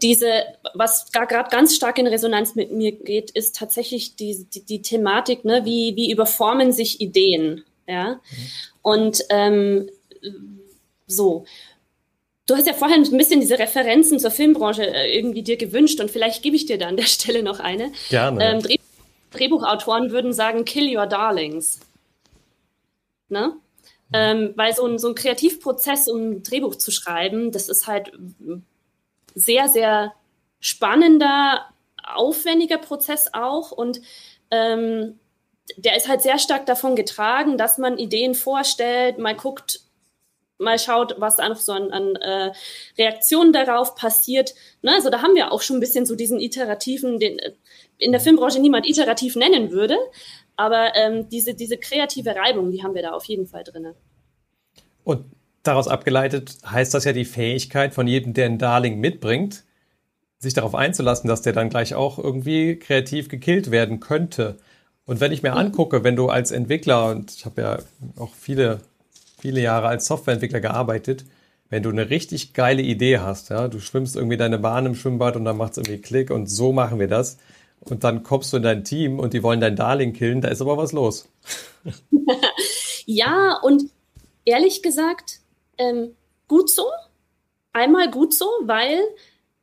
diese, 0.00 0.44
was 0.74 1.10
gerade 1.10 1.50
ganz 1.50 1.74
stark 1.74 1.98
in 1.98 2.06
Resonanz 2.06 2.54
mit 2.54 2.70
mir 2.70 2.92
geht, 2.92 3.32
ist 3.32 3.56
tatsächlich 3.56 4.14
die, 4.14 4.46
die, 4.54 4.64
die 4.64 4.82
Thematik, 4.82 5.44
ne, 5.44 5.64
wie, 5.64 5.96
wie 5.96 6.12
überformen 6.12 6.70
sich 6.70 7.00
Ideen. 7.00 7.64
Ja? 7.88 8.12
Mhm. 8.12 8.20
Und 8.82 9.24
ähm, 9.30 9.90
so. 11.12 11.44
Du 12.46 12.56
hast 12.56 12.66
ja 12.66 12.72
vorhin 12.72 13.04
ein 13.04 13.16
bisschen 13.16 13.40
diese 13.40 13.58
Referenzen 13.58 14.18
zur 14.18 14.30
Filmbranche 14.30 14.84
äh, 14.84 15.16
irgendwie 15.16 15.42
dir 15.42 15.56
gewünscht 15.56 16.00
und 16.00 16.10
vielleicht 16.10 16.42
gebe 16.42 16.56
ich 16.56 16.66
dir 16.66 16.78
da 16.78 16.88
an 16.88 16.96
der 16.96 17.04
Stelle 17.06 17.42
noch 17.42 17.60
eine. 17.60 17.92
Gerne. 18.08 18.44
Ähm, 18.44 18.62
Dreh 18.62 18.76
Drehbuchautoren 19.30 20.10
würden 20.10 20.32
sagen, 20.32 20.64
kill 20.64 20.96
your 20.96 21.06
darlings. 21.06 21.78
Ne? 23.28 23.52
Ähm, 24.12 24.54
weil 24.56 24.74
so 24.74 24.84
ein, 24.86 24.98
so 24.98 25.06
ein 25.06 25.14
Kreativprozess, 25.14 26.08
um 26.08 26.18
ein 26.18 26.42
Drehbuch 26.42 26.74
zu 26.74 26.90
schreiben, 26.90 27.52
das 27.52 27.68
ist 27.68 27.86
halt 27.86 28.10
sehr, 29.36 29.68
sehr 29.68 30.12
spannender, 30.58 31.66
aufwendiger 32.02 32.78
Prozess 32.78 33.32
auch 33.32 33.70
und 33.70 34.00
ähm, 34.50 35.20
der 35.76 35.96
ist 35.96 36.08
halt 36.08 36.22
sehr 36.22 36.38
stark 36.38 36.66
davon 36.66 36.96
getragen, 36.96 37.56
dass 37.56 37.78
man 37.78 37.98
Ideen 37.98 38.34
vorstellt, 38.34 39.18
mal 39.18 39.36
guckt, 39.36 39.80
mal 40.60 40.78
schaut, 40.78 41.16
was 41.18 41.36
da 41.36 41.48
noch 41.48 41.56
so 41.56 41.72
an, 41.72 41.90
an 41.90 42.16
äh, 42.16 42.52
Reaktionen 42.98 43.52
darauf 43.52 43.94
passiert. 43.94 44.54
Ne? 44.82 44.92
Also 44.94 45.10
da 45.10 45.22
haben 45.22 45.34
wir 45.34 45.52
auch 45.52 45.62
schon 45.62 45.76
ein 45.76 45.80
bisschen 45.80 46.06
so 46.06 46.14
diesen 46.14 46.38
iterativen, 46.38 47.18
den 47.18 47.38
äh, 47.38 47.52
in 47.98 48.12
der 48.12 48.20
Filmbranche 48.20 48.60
niemand 48.60 48.88
iterativ 48.88 49.36
nennen 49.36 49.70
würde, 49.72 49.96
aber 50.56 50.94
ähm, 50.94 51.28
diese, 51.28 51.54
diese 51.54 51.76
kreative 51.76 52.34
Reibung, 52.36 52.70
die 52.70 52.82
haben 52.82 52.94
wir 52.94 53.02
da 53.02 53.12
auf 53.12 53.24
jeden 53.24 53.46
Fall 53.46 53.64
drin. 53.64 53.94
Und 55.04 55.24
daraus 55.62 55.88
abgeleitet 55.88 56.58
heißt 56.66 56.94
das 56.94 57.04
ja 57.04 57.12
die 57.12 57.24
Fähigkeit 57.24 57.94
von 57.94 58.06
jedem, 58.06 58.34
der 58.34 58.46
ein 58.46 58.58
Darling 58.58 59.00
mitbringt, 59.00 59.64
sich 60.38 60.54
darauf 60.54 60.74
einzulassen, 60.74 61.28
dass 61.28 61.42
der 61.42 61.52
dann 61.52 61.68
gleich 61.68 61.94
auch 61.94 62.18
irgendwie 62.18 62.78
kreativ 62.78 63.28
gekillt 63.28 63.70
werden 63.70 64.00
könnte. 64.00 64.56
Und 65.04 65.20
wenn 65.20 65.32
ich 65.32 65.42
mir 65.42 65.52
mhm. 65.52 65.58
angucke, 65.58 66.04
wenn 66.04 66.16
du 66.16 66.28
als 66.28 66.50
Entwickler, 66.50 67.10
und 67.10 67.32
ich 67.32 67.44
habe 67.44 67.62
ja 67.62 67.78
auch 68.16 68.34
viele, 68.34 68.80
viele 69.40 69.60
Jahre 69.60 69.88
als 69.88 70.06
Softwareentwickler 70.06 70.60
gearbeitet, 70.60 71.24
wenn 71.68 71.82
du 71.82 71.90
eine 71.90 72.10
richtig 72.10 72.52
geile 72.52 72.82
Idee 72.82 73.18
hast, 73.18 73.50
ja, 73.50 73.68
du 73.68 73.80
schwimmst 73.80 74.16
irgendwie 74.16 74.36
deine 74.36 74.58
Bahn 74.58 74.86
im 74.86 74.94
Schwimmbad 74.94 75.36
und 75.36 75.44
dann 75.44 75.56
macht 75.56 75.72
es 75.72 75.78
irgendwie 75.78 76.00
Klick 76.00 76.30
und 76.30 76.46
so 76.46 76.72
machen 76.72 76.98
wir 76.98 77.08
das, 77.08 77.38
und 77.80 78.04
dann 78.04 78.22
kommst 78.22 78.52
du 78.52 78.58
in 78.58 78.62
dein 78.62 78.84
Team 78.84 79.18
und 79.18 79.32
die 79.32 79.42
wollen 79.42 79.60
dein 79.60 79.76
Darling 79.76 80.12
killen, 80.12 80.40
da 80.40 80.48
ist 80.48 80.60
aber 80.60 80.76
was 80.76 80.92
los. 80.92 81.28
ja, 83.06 83.58
und 83.62 83.84
ehrlich 84.44 84.82
gesagt, 84.82 85.40
ähm, 85.78 86.14
gut 86.46 86.70
so. 86.70 86.86
Einmal 87.72 88.10
gut 88.10 88.34
so, 88.34 88.46
weil 88.64 89.00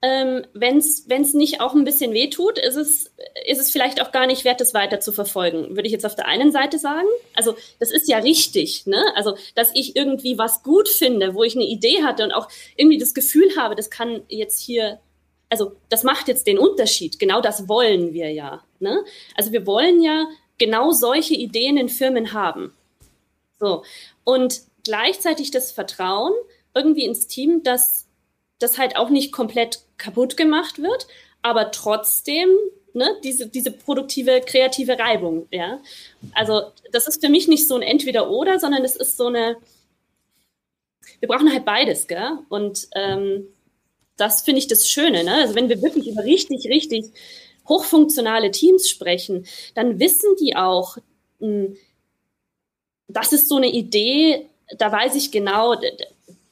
ähm, 0.01 0.45
wenn 0.53 0.77
es 0.77 1.33
nicht 1.33 1.59
auch 1.59 1.73
ein 1.73 1.83
bisschen 1.83 2.13
wehtut, 2.13 2.59
ist 2.59 2.75
es, 2.75 3.11
ist 3.45 3.59
es 3.59 3.71
vielleicht 3.71 4.01
auch 4.01 4.11
gar 4.11 4.27
nicht 4.27 4.45
wert, 4.45 4.61
das 4.61 4.73
weiter 4.73 4.99
zu 4.99 5.11
verfolgen, 5.11 5.75
würde 5.75 5.87
ich 5.87 5.91
jetzt 5.91 6.05
auf 6.05 6.15
der 6.15 6.27
einen 6.27 6.51
Seite 6.51 6.77
sagen. 6.77 7.07
Also 7.33 7.55
das 7.79 7.91
ist 7.91 8.07
ja 8.07 8.19
richtig, 8.19 8.85
ne? 8.85 9.03
Also 9.15 9.35
dass 9.55 9.71
ich 9.73 9.95
irgendwie 9.95 10.37
was 10.37 10.61
gut 10.61 10.87
finde, 10.87 11.33
wo 11.33 11.43
ich 11.43 11.55
eine 11.55 11.65
Idee 11.65 12.03
hatte 12.03 12.23
und 12.23 12.31
auch 12.31 12.47
irgendwie 12.75 12.99
das 12.99 13.15
Gefühl 13.15 13.49
habe, 13.57 13.75
das 13.75 13.89
kann 13.89 14.21
jetzt 14.29 14.59
hier 14.59 14.99
also 15.49 15.77
das 15.89 16.03
macht 16.03 16.27
jetzt 16.27 16.47
den 16.47 16.59
Unterschied. 16.59 17.19
Genau 17.19 17.41
das 17.41 17.69
wollen 17.69 18.13
wir 18.13 18.31
ja. 18.31 18.63
Ne? 18.79 19.03
Also 19.35 19.51
wir 19.51 19.65
wollen 19.65 20.01
ja 20.01 20.27
genau 20.57 20.91
solche 20.91 21.35
Ideen 21.35 21.77
in 21.77 21.89
Firmen 21.89 22.33
haben. 22.33 22.73
So. 23.59 23.83
Und 24.23 24.61
gleichzeitig 24.83 25.51
das 25.51 25.71
Vertrauen 25.71 26.33
irgendwie 26.75 27.05
ins 27.05 27.27
Team, 27.27 27.63
dass 27.63 28.06
das 28.59 28.77
halt 28.77 28.95
auch 28.95 29.09
nicht 29.09 29.31
komplett 29.31 29.81
kaputt 29.97 30.37
gemacht 30.37 30.81
wird, 30.81 31.07
aber 31.41 31.71
trotzdem 31.71 32.49
ne, 32.93 33.15
diese, 33.23 33.47
diese 33.47 33.71
produktive, 33.71 34.41
kreative 34.41 34.99
Reibung. 34.99 35.47
Ja? 35.51 35.79
Also 36.33 36.71
das 36.91 37.07
ist 37.07 37.23
für 37.23 37.29
mich 37.29 37.47
nicht 37.47 37.67
so 37.67 37.75
ein 37.75 37.81
Entweder-Oder, 37.81 38.59
sondern 38.59 38.83
es 38.83 38.95
ist 38.95 39.17
so 39.17 39.27
eine, 39.27 39.57
wir 41.19 41.29
brauchen 41.29 41.51
halt 41.51 41.65
beides, 41.65 42.07
gell? 42.07 42.39
Und 42.49 42.87
ähm, 42.95 43.47
das 44.17 44.41
finde 44.41 44.59
ich 44.59 44.67
das 44.67 44.89
Schöne. 44.89 45.23
Ne? 45.23 45.33
Also 45.35 45.55
wenn 45.55 45.69
wir 45.69 45.81
wirklich 45.81 46.07
über 46.07 46.23
richtig, 46.23 46.67
richtig 46.67 47.05
hochfunktionale 47.67 48.51
Teams 48.51 48.89
sprechen, 48.89 49.45
dann 49.75 49.99
wissen 49.99 50.35
die 50.39 50.55
auch, 50.55 50.97
hm, 51.39 51.77
das 53.07 53.31
ist 53.31 53.47
so 53.47 53.55
eine 53.55 53.69
Idee, 53.69 54.49
da 54.77 54.91
weiß 54.91 55.15
ich 55.15 55.31
genau, 55.31 55.75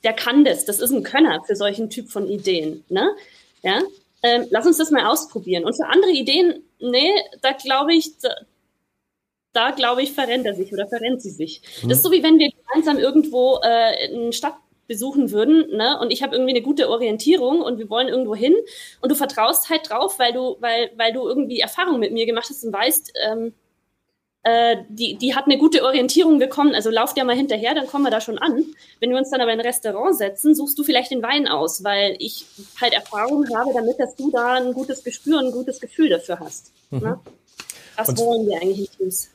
der 0.05 0.13
kann 0.13 0.45
das, 0.45 0.65
das 0.65 0.79
ist 0.79 0.91
ein 0.91 1.03
Könner 1.03 1.43
für 1.45 1.55
solchen 1.55 1.89
Typ 1.89 2.09
von 2.09 2.29
Ideen. 2.29 2.85
Ne? 2.89 3.09
Ja? 3.63 3.81
Ähm, 4.23 4.45
lass 4.51 4.65
uns 4.65 4.77
das 4.77 4.91
mal 4.91 5.05
ausprobieren. 5.05 5.65
Und 5.65 5.75
für 5.75 5.87
andere 5.87 6.11
Ideen, 6.11 6.63
nee, 6.79 7.11
da 7.41 7.51
glaube 7.51 7.93
ich, 7.93 8.17
da, 8.19 8.29
da 9.51 9.71
glaube 9.71 10.03
ich, 10.03 10.13
verrennt 10.13 10.45
er 10.45 10.53
sich 10.53 10.71
oder 10.71 10.87
verrennt 10.87 11.21
sie 11.21 11.31
sich. 11.31 11.61
Mhm. 11.81 11.89
Das 11.89 11.97
ist 11.97 12.03
so 12.03 12.11
wie 12.11 12.23
wenn 12.23 12.39
wir 12.39 12.49
gemeinsam 12.51 12.99
irgendwo 12.99 13.59
äh, 13.63 14.13
eine 14.13 14.31
Stadt 14.31 14.55
besuchen 14.87 15.31
würden, 15.31 15.75
ne? 15.75 15.97
Und 15.99 16.11
ich 16.11 16.21
habe 16.21 16.35
irgendwie 16.35 16.53
eine 16.53 16.61
gute 16.61 16.91
Orientierung 16.91 17.61
und 17.61 17.79
wir 17.79 17.89
wollen 17.89 18.07
irgendwo 18.07 18.35
hin 18.35 18.55
und 19.01 19.11
du 19.11 19.15
vertraust 19.15 19.71
halt 19.71 19.89
drauf, 19.89 20.19
weil 20.19 20.31
du, 20.31 20.57
weil, 20.59 20.91
weil 20.95 21.11
du 21.11 21.27
irgendwie 21.27 21.59
Erfahrung 21.59 21.99
mit 21.99 22.11
mir 22.11 22.27
gemacht 22.27 22.47
hast 22.49 22.63
und 22.63 22.71
weißt, 22.71 23.13
ähm, 23.27 23.53
äh, 24.45 24.77
die, 24.89 25.15
die 25.15 25.35
hat 25.35 25.45
eine 25.45 25.57
gute 25.57 25.83
Orientierung 25.83 26.37
bekommen, 26.37 26.75
also 26.75 26.91
lauf 26.91 27.15
dir 27.15 27.25
mal 27.25 27.35
hinterher, 27.35 27.73
dann 27.73 27.87
kommen 27.87 28.03
wir 28.03 28.11
da 28.11 28.21
schon 28.21 28.37
an. 28.37 28.63
Wenn 28.99 29.09
wir 29.09 29.17
uns 29.17 29.31
dann 29.31 29.41
aber 29.41 29.51
in 29.51 29.59
ein 29.59 29.65
Restaurant 29.65 30.15
setzen, 30.15 30.53
suchst 30.53 30.77
du 30.77 30.83
vielleicht 30.83 31.09
den 31.09 31.23
Wein 31.23 31.47
aus, 31.47 31.83
weil 31.83 32.15
ich 32.19 32.45
halt 32.79 32.93
Erfahrung 32.93 33.47
habe 33.55 33.71
damit, 33.73 33.99
dass 33.99 34.15
du 34.15 34.29
da 34.29 34.53
ein 34.53 34.73
gutes 34.73 35.03
Gespür 35.03 35.39
und 35.39 35.45
ein 35.47 35.51
gutes 35.51 35.79
Gefühl 35.81 36.09
dafür 36.09 36.39
hast. 36.39 36.71
Mhm. 36.91 36.99
Ne? 36.99 37.19
Das 37.97 38.09
und, 38.09 38.19
wollen 38.19 38.45
wir 38.47 38.61
eigentlich 38.61 38.91
in 38.91 38.97
Teams. 38.97 39.29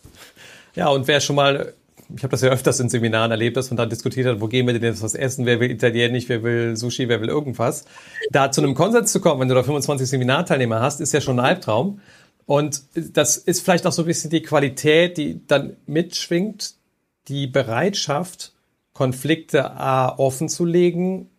Ja, 0.76 0.88
und 0.90 1.08
wer 1.08 1.20
schon 1.20 1.34
mal 1.34 1.74
ich 2.16 2.22
habe 2.22 2.30
das 2.30 2.40
ja 2.40 2.50
öfters 2.50 2.80
in 2.80 2.88
Seminaren 2.88 3.30
erlebt, 3.30 3.56
dass 3.56 3.70
man 3.70 3.76
da 3.76 3.86
diskutiert 3.86 4.26
hat, 4.26 4.40
wo 4.40 4.48
gehen 4.48 4.66
wir 4.66 4.74
denn 4.74 4.82
jetzt 4.82 5.02
was 5.02 5.14
essen, 5.14 5.46
wer 5.46 5.60
will 5.60 5.70
Italienisch, 5.70 6.28
wer 6.28 6.42
will 6.42 6.76
Sushi, 6.76 7.08
wer 7.08 7.20
will 7.20 7.28
irgendwas. 7.28 7.84
Da 8.30 8.50
zu 8.50 8.62
einem 8.62 8.74
Konsens 8.74 9.12
zu 9.12 9.20
kommen, 9.20 9.40
wenn 9.40 9.48
du 9.48 9.54
da 9.54 9.62
25 9.62 10.08
Seminarteilnehmer 10.08 10.80
hast, 10.80 11.00
ist 11.00 11.12
ja 11.12 11.20
schon 11.20 11.38
ein 11.38 11.44
Albtraum. 11.44 12.00
Und 12.50 12.82
das 12.96 13.36
ist 13.36 13.60
vielleicht 13.60 13.86
auch 13.86 13.92
so 13.92 14.02
ein 14.02 14.06
bisschen 14.06 14.28
die 14.28 14.42
Qualität, 14.42 15.18
die 15.18 15.46
dann 15.46 15.76
mitschwingt, 15.86 16.74
die 17.28 17.46
Bereitschaft, 17.46 18.54
Konflikte 18.92 19.70
A 19.70 20.18
offen 20.18 20.48
zu 20.48 20.64
legen, 20.64 21.30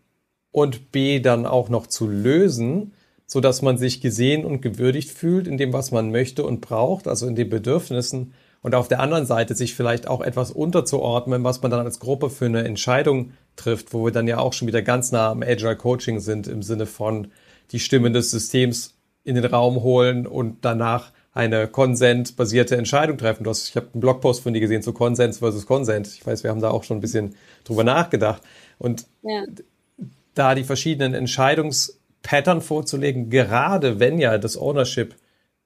und 0.54 0.94
B 0.94 1.20
dann 1.20 1.46
auch 1.46 1.68
noch 1.68 1.88
zu 1.88 2.08
lösen, 2.08 2.94
so 3.26 3.42
dass 3.42 3.62
man 3.62 3.78
sich 3.78 4.00
gesehen 4.00 4.46
und 4.46 4.62
gewürdigt 4.62 5.10
fühlt 5.10 5.48
in 5.48 5.58
dem, 5.58 5.74
was 5.74 5.92
man 5.92 6.12
möchte 6.12 6.46
und 6.46 6.62
braucht, 6.62 7.10
also 7.10 7.28
in 7.28 7.36
den 7.36 7.50
Bedürfnissen. 7.50 8.34
Und 8.62 8.74
auf 8.74 8.88
der 8.88 9.02
anderen 9.02 9.26
Seite 9.26 9.54
sich 9.54 9.76
vielleicht 9.76 10.08
auch 10.08 10.22
etwas 10.22 10.50
unterzuordnen, 10.50 11.44
was 11.44 11.62
man 11.62 11.72
dann 11.72 11.86
als 11.86 12.00
Gruppe 12.00 12.30
für 12.30 12.46
eine 12.46 12.64
Entscheidung 12.64 13.34
trifft, 13.58 13.94
wo 13.94 14.06
wir 14.06 14.14
dann 14.14 14.30
ja 14.30 14.38
auch 14.38 14.54
schon 14.54 14.70
wieder 14.70 14.82
ganz 14.82 15.12
nah 15.12 15.32
am 15.32 15.44
Agile 15.44 15.76
Coaching 15.76 16.22
sind 16.22 16.48
im 16.48 16.64
Sinne 16.64 16.86
von 16.86 17.28
die 17.74 17.82
Stimmen 17.82 18.14
des 18.14 18.32
Systems 18.32 18.94
in 19.24 19.36
den 19.36 19.46
Raum 19.46 19.84
holen 19.84 20.26
und 20.28 20.66
danach 20.66 21.12
eine 21.34 21.68
konsentbasierte 21.68 22.76
Entscheidung 22.76 23.18
treffen. 23.18 23.44
Du 23.44 23.50
hast, 23.50 23.70
ich 23.70 23.76
habe 23.76 23.88
einen 23.94 24.02
Blogpost 24.02 24.44
von 24.44 24.54
dir 24.54 24.60
gesehen 24.60 24.82
zu 24.82 24.94
Konsens 24.94 25.38
versus 25.38 25.66
Konsent. 25.66 26.08
Ich 26.08 26.26
weiß, 26.26 26.44
wir 26.44 26.50
haben 26.50 26.62
da 26.62 26.72
auch 26.72 26.84
schon 26.84 26.98
ein 26.98 27.02
bisschen 27.02 27.36
drüber 27.64 27.84
nachgedacht. 27.84 28.42
Und 28.78 29.06
ja. 29.24 29.44
da 30.34 30.56
die 30.56 30.64
verschiedenen 30.64 31.14
Entscheidungspattern 31.14 32.62
vorzulegen, 32.62 33.30
gerade 33.30 34.00
wenn 34.00 34.20
ja 34.20 34.38
das 34.38 34.58
Ownership 34.58 35.16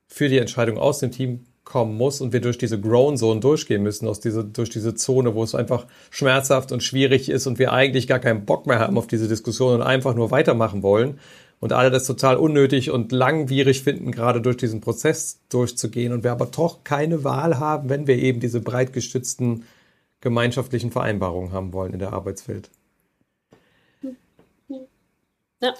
für 0.07 0.29
die 0.29 0.37
Entscheidung 0.37 0.77
aus 0.77 0.99
dem 0.99 1.11
Team 1.11 1.45
kommen 1.63 1.97
muss 1.97 2.21
und 2.21 2.31
wir 2.31 2.41
durch 2.41 2.59
diese 2.59 2.79
Grown 2.79 3.17
Zone 3.17 3.39
durchgehen 3.39 3.81
müssen, 3.81 4.07
aus 4.07 4.19
diese, 4.19 4.45
durch 4.45 4.69
diese 4.69 4.93
Zone, 4.93 5.33
wo 5.33 5.43
es 5.43 5.55
einfach 5.55 5.87
schmerzhaft 6.11 6.71
und 6.71 6.83
schwierig 6.83 7.27
ist 7.27 7.47
und 7.47 7.57
wir 7.57 7.73
eigentlich 7.73 8.07
gar 8.07 8.19
keinen 8.19 8.45
Bock 8.45 8.67
mehr 8.67 8.77
haben 8.77 8.99
auf 8.99 9.07
diese 9.07 9.27
Diskussion 9.27 9.73
und 9.73 9.81
einfach 9.81 10.13
nur 10.13 10.29
weitermachen 10.29 10.83
wollen, 10.83 11.19
und 11.65 11.73
alle 11.73 11.89
das 11.89 12.05
total 12.05 12.37
unnötig 12.37 12.91
und 12.91 13.11
langwierig 13.11 13.81
finden, 13.81 14.11
gerade 14.11 14.39
durch 14.39 14.55
diesen 14.55 14.81
Prozess 14.81 15.39
durchzugehen 15.49 16.13
und 16.13 16.23
wir 16.23 16.31
aber 16.31 16.45
doch 16.45 16.83
keine 16.83 17.23
Wahl 17.23 17.57
haben, 17.57 17.89
wenn 17.89 18.05
wir 18.05 18.19
eben 18.19 18.39
diese 18.39 18.61
breit 18.61 18.93
gestützten 18.93 19.65
gemeinschaftlichen 20.21 20.91
Vereinbarungen 20.91 21.53
haben 21.53 21.73
wollen 21.73 21.93
in 21.93 21.97
der 21.97 22.13
Arbeitswelt. 22.13 22.69
Ja. 25.59 25.73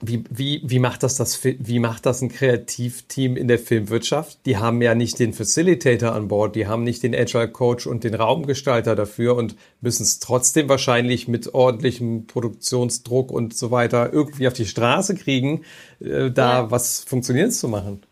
Wie, 0.00 0.22
wie, 0.30 0.62
wie, 0.64 0.78
macht 0.78 1.02
das 1.02 1.16
das, 1.16 1.42
wie 1.42 1.80
macht 1.80 2.06
das 2.06 2.22
ein 2.22 2.28
Kreativteam 2.28 3.36
in 3.36 3.48
der 3.48 3.58
Filmwirtschaft? 3.58 4.38
Die 4.46 4.56
haben 4.56 4.80
ja 4.80 4.94
nicht 4.94 5.18
den 5.18 5.32
Facilitator 5.32 6.12
an 6.12 6.28
Bord, 6.28 6.54
die 6.54 6.68
haben 6.68 6.84
nicht 6.84 7.02
den 7.02 7.16
Agile 7.16 7.50
Coach 7.50 7.88
und 7.88 8.04
den 8.04 8.14
Raumgestalter 8.14 8.94
dafür 8.94 9.34
und 9.34 9.56
müssen 9.80 10.04
es 10.04 10.20
trotzdem 10.20 10.68
wahrscheinlich 10.68 11.26
mit 11.26 11.52
ordentlichem 11.52 12.28
Produktionsdruck 12.28 13.32
und 13.32 13.56
so 13.56 13.72
weiter 13.72 14.12
irgendwie 14.12 14.46
auf 14.46 14.52
die 14.52 14.66
Straße 14.66 15.16
kriegen, 15.16 15.64
äh, 15.98 16.30
da 16.30 16.60
ja. 16.60 16.70
was 16.70 17.00
funktioniert 17.00 17.52
zu 17.52 17.66
machen. 17.66 18.02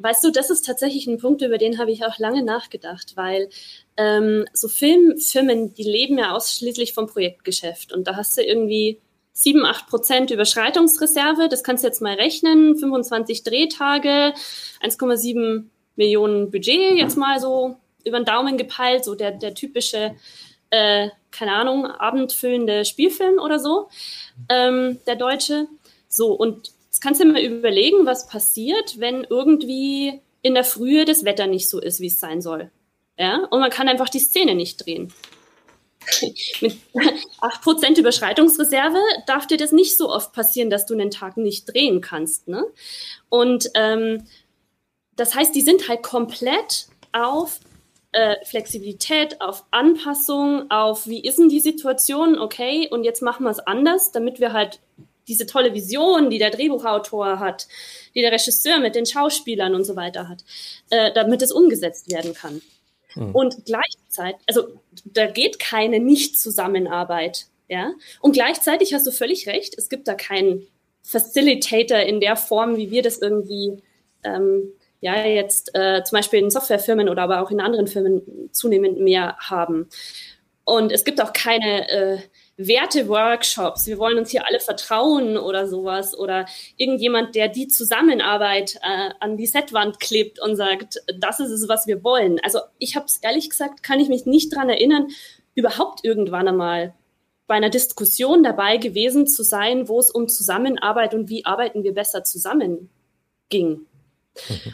Weißt 0.00 0.22
du, 0.22 0.30
das 0.30 0.50
ist 0.50 0.66
tatsächlich 0.66 1.08
ein 1.08 1.18
Punkt, 1.18 1.42
über 1.42 1.58
den 1.58 1.78
habe 1.78 1.90
ich 1.90 2.04
auch 2.04 2.20
lange 2.20 2.44
nachgedacht, 2.44 3.16
weil 3.16 3.48
ähm, 3.96 4.44
so 4.52 4.68
Filmfirmen, 4.68 5.74
die 5.74 5.82
leben 5.82 6.16
ja 6.16 6.36
ausschließlich 6.36 6.94
vom 6.94 7.08
Projektgeschäft 7.08 7.92
und 7.92 8.06
da 8.06 8.14
hast 8.14 8.36
du 8.36 8.42
irgendwie 8.42 9.00
7, 9.42 9.64
8 9.64 9.86
Prozent 9.86 10.30
Überschreitungsreserve. 10.30 11.48
Das 11.48 11.62
kannst 11.62 11.84
du 11.84 11.88
jetzt 11.88 12.02
mal 12.02 12.14
rechnen. 12.14 12.76
25 12.76 13.44
Drehtage, 13.44 14.34
1,7 14.82 15.64
Millionen 15.96 16.50
Budget, 16.50 16.96
jetzt 16.96 17.16
mal 17.16 17.40
so 17.40 17.76
über 18.04 18.18
den 18.18 18.24
Daumen 18.24 18.56
gepeilt, 18.56 19.04
so 19.04 19.14
der, 19.14 19.32
der 19.32 19.54
typische, 19.54 20.14
äh, 20.70 21.08
keine 21.30 21.52
Ahnung, 21.52 21.86
abendfüllende 21.86 22.84
Spielfilm 22.84 23.38
oder 23.38 23.58
so, 23.58 23.88
ähm, 24.48 24.98
der 25.06 25.16
deutsche. 25.16 25.66
So, 26.08 26.32
und 26.32 26.72
jetzt 26.86 27.00
kannst 27.00 27.20
du 27.20 27.24
dir 27.24 27.32
mal 27.32 27.42
überlegen, 27.42 28.06
was 28.06 28.28
passiert, 28.28 28.98
wenn 28.98 29.24
irgendwie 29.28 30.20
in 30.42 30.54
der 30.54 30.64
Frühe 30.64 31.04
das 31.04 31.24
Wetter 31.24 31.46
nicht 31.46 31.68
so 31.68 31.80
ist, 31.80 32.00
wie 32.00 32.06
es 32.06 32.20
sein 32.20 32.40
soll. 32.40 32.70
Ja, 33.18 33.44
und 33.50 33.60
man 33.60 33.70
kann 33.70 33.88
einfach 33.88 34.08
die 34.08 34.20
Szene 34.20 34.54
nicht 34.54 34.84
drehen. 34.84 35.12
Mit 36.60 36.76
8% 37.40 37.98
Überschreitungsreserve 37.98 38.98
darf 39.26 39.46
dir 39.46 39.56
das 39.56 39.72
nicht 39.72 39.96
so 39.96 40.10
oft 40.10 40.32
passieren, 40.32 40.70
dass 40.70 40.86
du 40.86 40.94
einen 40.94 41.10
Tag 41.10 41.36
nicht 41.36 41.72
drehen 41.72 42.00
kannst. 42.00 42.48
Ne? 42.48 42.64
Und 43.28 43.70
ähm, 43.74 44.26
das 45.16 45.34
heißt, 45.34 45.54
die 45.54 45.60
sind 45.60 45.88
halt 45.88 46.02
komplett 46.02 46.86
auf 47.12 47.60
äh, 48.12 48.36
Flexibilität, 48.44 49.40
auf 49.40 49.64
Anpassung, 49.70 50.70
auf 50.70 51.06
wie 51.06 51.22
ist 51.22 51.38
denn 51.38 51.48
die 51.48 51.60
Situation, 51.60 52.38
okay, 52.38 52.88
und 52.90 53.04
jetzt 53.04 53.22
machen 53.22 53.44
wir 53.44 53.50
es 53.50 53.58
anders, 53.58 54.12
damit 54.12 54.40
wir 54.40 54.52
halt 54.52 54.80
diese 55.26 55.44
tolle 55.44 55.74
Vision, 55.74 56.30
die 56.30 56.38
der 56.38 56.50
Drehbuchautor 56.50 57.38
hat, 57.38 57.68
die 58.14 58.22
der 58.22 58.32
Regisseur 58.32 58.78
mit 58.78 58.94
den 58.94 59.06
Schauspielern 59.06 59.74
und 59.74 59.84
so 59.84 59.94
weiter 59.94 60.28
hat, 60.28 60.42
äh, 60.90 61.12
damit 61.12 61.42
es 61.42 61.52
umgesetzt 61.52 62.10
werden 62.10 62.32
kann. 62.32 62.62
Mhm. 63.18 63.34
Und 63.34 63.64
gleichzeitig, 63.64 64.40
also 64.46 64.68
da 65.04 65.26
geht 65.26 65.58
keine 65.58 66.00
Nicht-Zusammenarbeit. 66.00 67.46
Ja? 67.68 67.92
Und 68.20 68.32
gleichzeitig 68.32 68.94
hast 68.94 69.06
du 69.06 69.10
völlig 69.10 69.46
recht, 69.46 69.76
es 69.76 69.88
gibt 69.88 70.08
da 70.08 70.14
keinen 70.14 70.66
Facilitator 71.02 71.98
in 71.98 72.20
der 72.20 72.36
Form, 72.36 72.76
wie 72.76 72.90
wir 72.90 73.02
das 73.02 73.18
irgendwie 73.18 73.82
ähm, 74.24 74.72
ja 75.00 75.24
jetzt 75.24 75.70
äh, 75.74 76.02
zum 76.04 76.16
Beispiel 76.16 76.40
in 76.40 76.50
Softwarefirmen 76.50 77.08
oder 77.08 77.22
aber 77.22 77.40
auch 77.42 77.50
in 77.50 77.60
anderen 77.60 77.86
Firmen 77.86 78.50
zunehmend 78.52 79.00
mehr 79.00 79.36
haben. 79.38 79.88
Und 80.64 80.92
es 80.92 81.04
gibt 81.04 81.22
auch 81.22 81.32
keine 81.32 81.88
äh, 81.88 82.18
Werte-Workshops, 82.58 83.86
wir 83.86 83.98
wollen 83.98 84.18
uns 84.18 84.30
hier 84.30 84.46
alle 84.46 84.58
vertrauen 84.58 85.36
oder 85.36 85.68
sowas 85.68 86.18
oder 86.18 86.46
irgendjemand, 86.76 87.36
der 87.36 87.48
die 87.48 87.68
Zusammenarbeit 87.68 88.80
äh, 88.82 89.10
an 89.20 89.36
die 89.36 89.46
Setwand 89.46 90.00
klebt 90.00 90.40
und 90.42 90.56
sagt, 90.56 91.00
das 91.18 91.38
ist 91.38 91.52
es, 91.52 91.68
was 91.68 91.86
wir 91.86 92.02
wollen. 92.02 92.40
Also 92.42 92.58
ich 92.78 92.96
habe 92.96 93.06
es 93.06 93.18
ehrlich 93.18 93.48
gesagt, 93.48 93.84
kann 93.84 94.00
ich 94.00 94.08
mich 94.08 94.26
nicht 94.26 94.54
dran 94.54 94.68
erinnern, 94.68 95.06
überhaupt 95.54 96.04
irgendwann 96.04 96.48
einmal 96.48 96.94
bei 97.46 97.54
einer 97.54 97.70
Diskussion 97.70 98.42
dabei 98.42 98.76
gewesen 98.76 99.26
zu 99.28 99.44
sein, 99.44 99.88
wo 99.88 100.00
es 100.00 100.10
um 100.10 100.28
Zusammenarbeit 100.28 101.14
und 101.14 101.30
wie 101.30 101.44
arbeiten 101.44 101.84
wir 101.84 101.94
besser 101.94 102.24
zusammen 102.24 102.90
ging. 103.48 103.86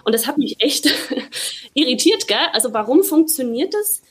Und 0.04 0.14
das 0.14 0.26
hat 0.26 0.38
mich 0.38 0.60
echt 0.60 0.92
irritiert, 1.74 2.26
gell? 2.28 2.38
Also 2.52 2.72
warum 2.72 3.04
funktioniert 3.04 3.74
das? 3.74 4.02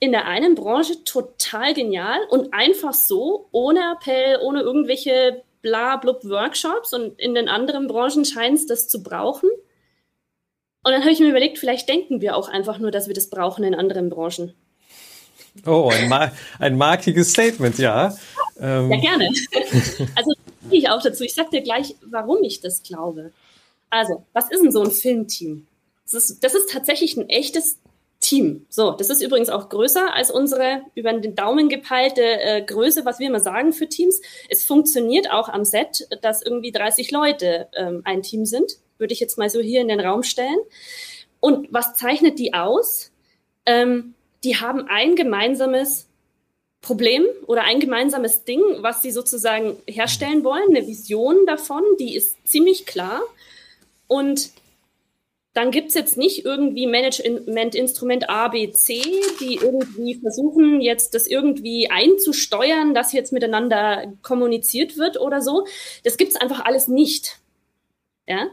In 0.00 0.12
der 0.12 0.26
einen 0.26 0.54
Branche 0.54 1.04
total 1.04 1.74
genial 1.74 2.18
und 2.30 2.52
einfach 2.52 2.92
so, 2.92 3.48
ohne 3.52 3.80
Appell, 3.92 4.38
ohne 4.42 4.60
irgendwelche 4.60 5.42
bla 5.62 5.96
blub 5.96 6.24
Workshops 6.24 6.92
und 6.92 7.18
in 7.18 7.34
den 7.34 7.48
anderen 7.48 7.86
Branchen 7.86 8.24
scheint 8.24 8.58
es 8.58 8.66
das 8.66 8.88
zu 8.88 9.02
brauchen. 9.02 9.48
Und 10.82 10.92
dann 10.92 11.00
habe 11.00 11.12
ich 11.12 11.20
mir 11.20 11.30
überlegt, 11.30 11.58
vielleicht 11.58 11.88
denken 11.88 12.20
wir 12.20 12.36
auch 12.36 12.48
einfach 12.48 12.78
nur, 12.78 12.90
dass 12.90 13.08
wir 13.08 13.14
das 13.14 13.30
brauchen 13.30 13.64
in 13.64 13.74
anderen 13.74 14.10
Branchen. 14.10 14.52
Oh, 15.64 15.90
ein, 15.90 16.08
mar 16.08 16.32
ein 16.58 16.76
markiges 16.76 17.30
Statement, 17.30 17.78
ja. 17.78 18.14
Ähm. 18.60 18.92
Ja, 18.92 19.00
gerne. 19.00 19.30
Also 20.14 20.32
ich 20.70 20.88
auch 20.90 21.02
dazu. 21.02 21.24
Ich 21.24 21.34
sage 21.34 21.50
dir 21.50 21.62
gleich, 21.62 21.94
warum 22.02 22.42
ich 22.42 22.60
das 22.60 22.82
glaube. 22.82 23.32
Also, 23.90 24.24
was 24.32 24.50
ist 24.50 24.62
denn 24.62 24.72
so 24.72 24.82
ein 24.82 24.90
Filmteam? 24.90 25.66
Das 26.04 26.14
ist, 26.14 26.44
das 26.44 26.54
ist 26.54 26.70
tatsächlich 26.70 27.16
ein 27.16 27.28
echtes 27.28 27.78
Team. 28.24 28.64
So, 28.70 28.92
das 28.92 29.10
ist 29.10 29.22
übrigens 29.22 29.50
auch 29.50 29.68
größer 29.68 30.14
als 30.14 30.30
unsere 30.30 30.82
über 30.94 31.12
den 31.12 31.34
Daumen 31.34 31.68
gepeilte 31.68 32.22
äh, 32.22 32.62
Größe, 32.62 33.04
was 33.04 33.18
wir 33.18 33.28
immer 33.28 33.40
sagen 33.40 33.72
für 33.72 33.86
Teams. 33.86 34.20
Es 34.48 34.64
funktioniert 34.64 35.30
auch 35.30 35.50
am 35.50 35.64
Set, 35.64 36.08
dass 36.22 36.40
irgendwie 36.40 36.72
30 36.72 37.10
Leute 37.10 37.68
ähm, 37.74 38.00
ein 38.04 38.22
Team 38.22 38.46
sind, 38.46 38.78
würde 38.96 39.12
ich 39.12 39.20
jetzt 39.20 39.36
mal 39.36 39.50
so 39.50 39.60
hier 39.60 39.82
in 39.82 39.88
den 39.88 40.00
Raum 40.00 40.22
stellen. 40.22 40.58
Und 41.40 41.68
was 41.70 41.94
zeichnet 41.94 42.38
die 42.38 42.54
aus? 42.54 43.12
Ähm, 43.66 44.14
die 44.42 44.56
haben 44.56 44.86
ein 44.88 45.16
gemeinsames 45.16 46.06
Problem 46.80 47.24
oder 47.46 47.64
ein 47.64 47.80
gemeinsames 47.80 48.44
Ding, 48.44 48.62
was 48.80 49.02
sie 49.02 49.10
sozusagen 49.10 49.76
herstellen 49.86 50.44
wollen, 50.44 50.68
eine 50.70 50.86
Vision 50.86 51.44
davon, 51.46 51.82
die 51.98 52.16
ist 52.16 52.36
ziemlich 52.46 52.86
klar. 52.86 53.20
Und 54.06 54.50
dann 55.54 55.70
gibt 55.70 55.90
es 55.90 55.94
jetzt 55.94 56.16
nicht 56.18 56.44
irgendwie 56.44 56.88
Management-Instrument 56.88 58.28
A, 58.28 58.48
B, 58.48 58.72
C, 58.72 59.00
die 59.40 59.54
irgendwie 59.54 60.16
versuchen, 60.16 60.80
jetzt 60.80 61.14
das 61.14 61.28
irgendwie 61.28 61.88
einzusteuern, 61.88 62.92
dass 62.92 63.12
jetzt 63.12 63.32
miteinander 63.32 64.12
kommuniziert 64.22 64.98
wird 64.98 65.18
oder 65.18 65.40
so. 65.40 65.64
Das 66.02 66.16
gibt 66.16 66.32
es 66.32 66.40
einfach 66.40 66.64
alles 66.64 66.88
nicht. 66.88 67.38
Ja. 68.26 68.48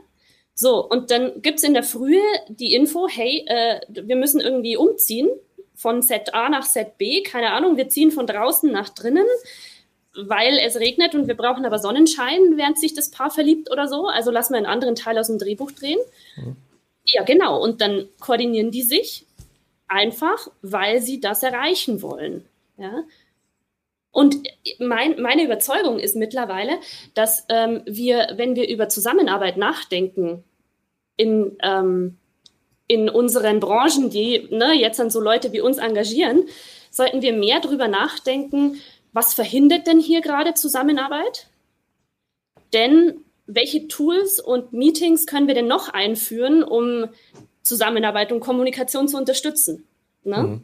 So, 0.54 0.88
und 0.88 1.10
dann 1.10 1.42
gibt 1.42 1.58
es 1.58 1.64
in 1.64 1.74
der 1.74 1.82
Frühe 1.82 2.22
die 2.50 2.76
Info, 2.76 3.08
hey, 3.08 3.46
äh, 3.48 3.82
wir 3.90 4.16
müssen 4.16 4.40
irgendwie 4.40 4.78
umziehen 4.78 5.28
von 5.74 6.04
Set 6.04 6.36
A 6.36 6.50
nach 6.50 6.66
Set 6.66 7.00
B, 7.00 7.24
keine 7.24 7.52
Ahnung, 7.54 7.78
wir 7.78 7.90
ziehen 7.90 8.12
von 8.12 8.28
draußen 8.28 8.72
nach 8.72 8.90
drinnen, 8.90 9.26
weil 10.14 10.60
es 10.60 10.76
regnet 10.76 11.16
und 11.16 11.28
wir 11.28 11.36
brauchen 11.36 11.66
aber 11.66 11.80
Sonnenschein, 11.80 12.58
während 12.58 12.78
sich 12.78 12.94
das 12.94 13.10
Paar 13.10 13.32
verliebt 13.32 13.72
oder 13.72 13.88
so. 13.88 14.06
Also 14.06 14.30
lassen 14.30 14.54
wir 14.54 14.58
einen 14.58 14.68
anderen 14.68 14.94
Teil 14.94 15.18
aus 15.18 15.28
dem 15.28 15.40
Drehbuch 15.40 15.72
drehen. 15.72 15.98
Mhm. 16.36 16.58
Ja, 17.06 17.24
genau. 17.24 17.62
Und 17.62 17.82
dann 17.82 18.08
koordinieren 18.20 18.72
die 18.72 18.84
sich 18.84 19.26
einfach, 19.88 20.48
weil 20.62 21.02
sie 21.02 21.20
das 21.20 21.44
erreichen 21.44 22.02
wollen. 22.02 22.46
Ja? 22.78 23.04
Und 24.12 24.38
mein, 24.80 25.22
meine 25.22 25.44
Überzeugung 25.44 25.98
ist 26.00 26.16
mittlerweile, 26.16 26.80
dass 27.14 27.46
ähm, 27.50 27.82
wir, 27.86 28.34
wenn 28.36 28.56
wir 28.56 28.68
über 28.68 28.90
Zusammenarbeit 28.90 29.58
nachdenken, 29.58 30.44
in, 31.16 31.58
ähm, 31.62 32.18
in 32.88 33.10
unseren 33.10 33.60
Branchen, 33.60 34.10
die 34.10 34.48
ne, 34.50 34.74
jetzt 34.74 35.00
dann 35.00 35.10
so 35.10 35.22
Leute 35.22 35.54
wie 35.54 35.62
uns 35.62 35.78
engagieren, 35.78 36.46
sollten 36.90 37.22
wir 37.22 37.32
mehr 37.34 37.60
darüber 37.62 37.88
nachdenken, 37.88 38.82
was 39.14 39.34
verhindert 39.34 39.88
denn 39.88 40.00
hier 40.00 40.22
gerade 40.22 40.54
Zusammenarbeit? 40.54 41.48
Denn 42.74 43.24
welche 43.56 43.88
Tools 43.88 44.40
und 44.40 44.74
Meetings 44.74 45.26
können 45.26 45.48
wir 45.48 45.56
denn 45.56 45.68
noch 45.68 45.90
einführen, 45.90 46.64
um 46.64 47.10
Zusammenarbeit 47.62 48.32
und 48.32 48.40
Kommunikation 48.40 49.08
zu 49.08 49.18
unterstützen? 49.18 49.86
Ne? 50.24 50.38
Mhm. 50.38 50.64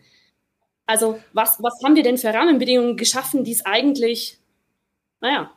Also 0.86 1.20
was, 1.34 1.62
was 1.62 1.82
haben 1.84 1.96
wir 1.96 2.04
denn 2.04 2.18
für 2.18 2.34
Rahmenbedingungen 2.34 2.96
geschaffen, 2.98 3.44
die 3.44 3.52
es 3.52 3.66
eigentlich, 3.66 4.38
naja, 5.20 5.52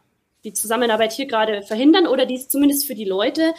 die 0.44 0.52
Zusammenarbeit 0.52 1.12
hier 1.12 1.26
gerade 1.26 1.62
verhindern 1.62 2.06
oder 2.06 2.26
die 2.26 2.34
es 2.34 2.48
zumindest 2.48 2.86
für 2.86 2.94
die 2.94 3.04
Leute 3.04 3.54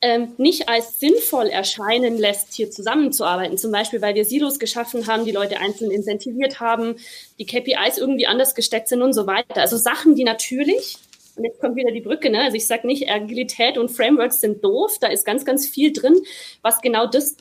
ähm, 0.00 0.34
nicht 0.38 0.68
als 0.68 1.00
sinnvoll 1.00 1.48
erscheinen 1.48 2.18
lässt, 2.18 2.52
hier 2.54 2.70
zusammenzuarbeiten. 2.70 3.58
Zum 3.58 3.72
Beispiel, 3.72 4.00
weil 4.00 4.14
wir 4.14 4.24
Silos 4.24 4.58
geschaffen 4.58 5.06
haben, 5.06 5.24
die 5.24 5.32
Leute 5.32 5.58
einzeln 5.58 5.90
incentiviert 5.90 6.60
haben, 6.60 6.96
die 7.38 7.46
KPIs 7.46 7.98
irgendwie 7.98 8.26
anders 8.26 8.54
gesteckt 8.54 8.88
sind 8.88 9.02
und 9.02 9.12
so 9.12 9.26
weiter. 9.26 9.60
Also 9.60 9.76
Sachen, 9.76 10.14
die 10.14 10.24
natürlich, 10.24 10.98
und 11.38 11.44
jetzt 11.44 11.60
kommt 11.60 11.76
wieder 11.76 11.92
die 11.92 12.00
Brücke, 12.00 12.30
ne? 12.30 12.42
also 12.42 12.56
ich 12.56 12.66
sage 12.66 12.86
nicht, 12.86 13.10
Agilität 13.10 13.78
und 13.78 13.90
Frameworks 13.90 14.40
sind 14.40 14.62
doof, 14.64 14.96
da 15.00 15.08
ist 15.08 15.24
ganz, 15.24 15.44
ganz 15.44 15.66
viel 15.66 15.92
drin, 15.92 16.16
was 16.62 16.80
genau 16.80 17.06
das 17.06 17.36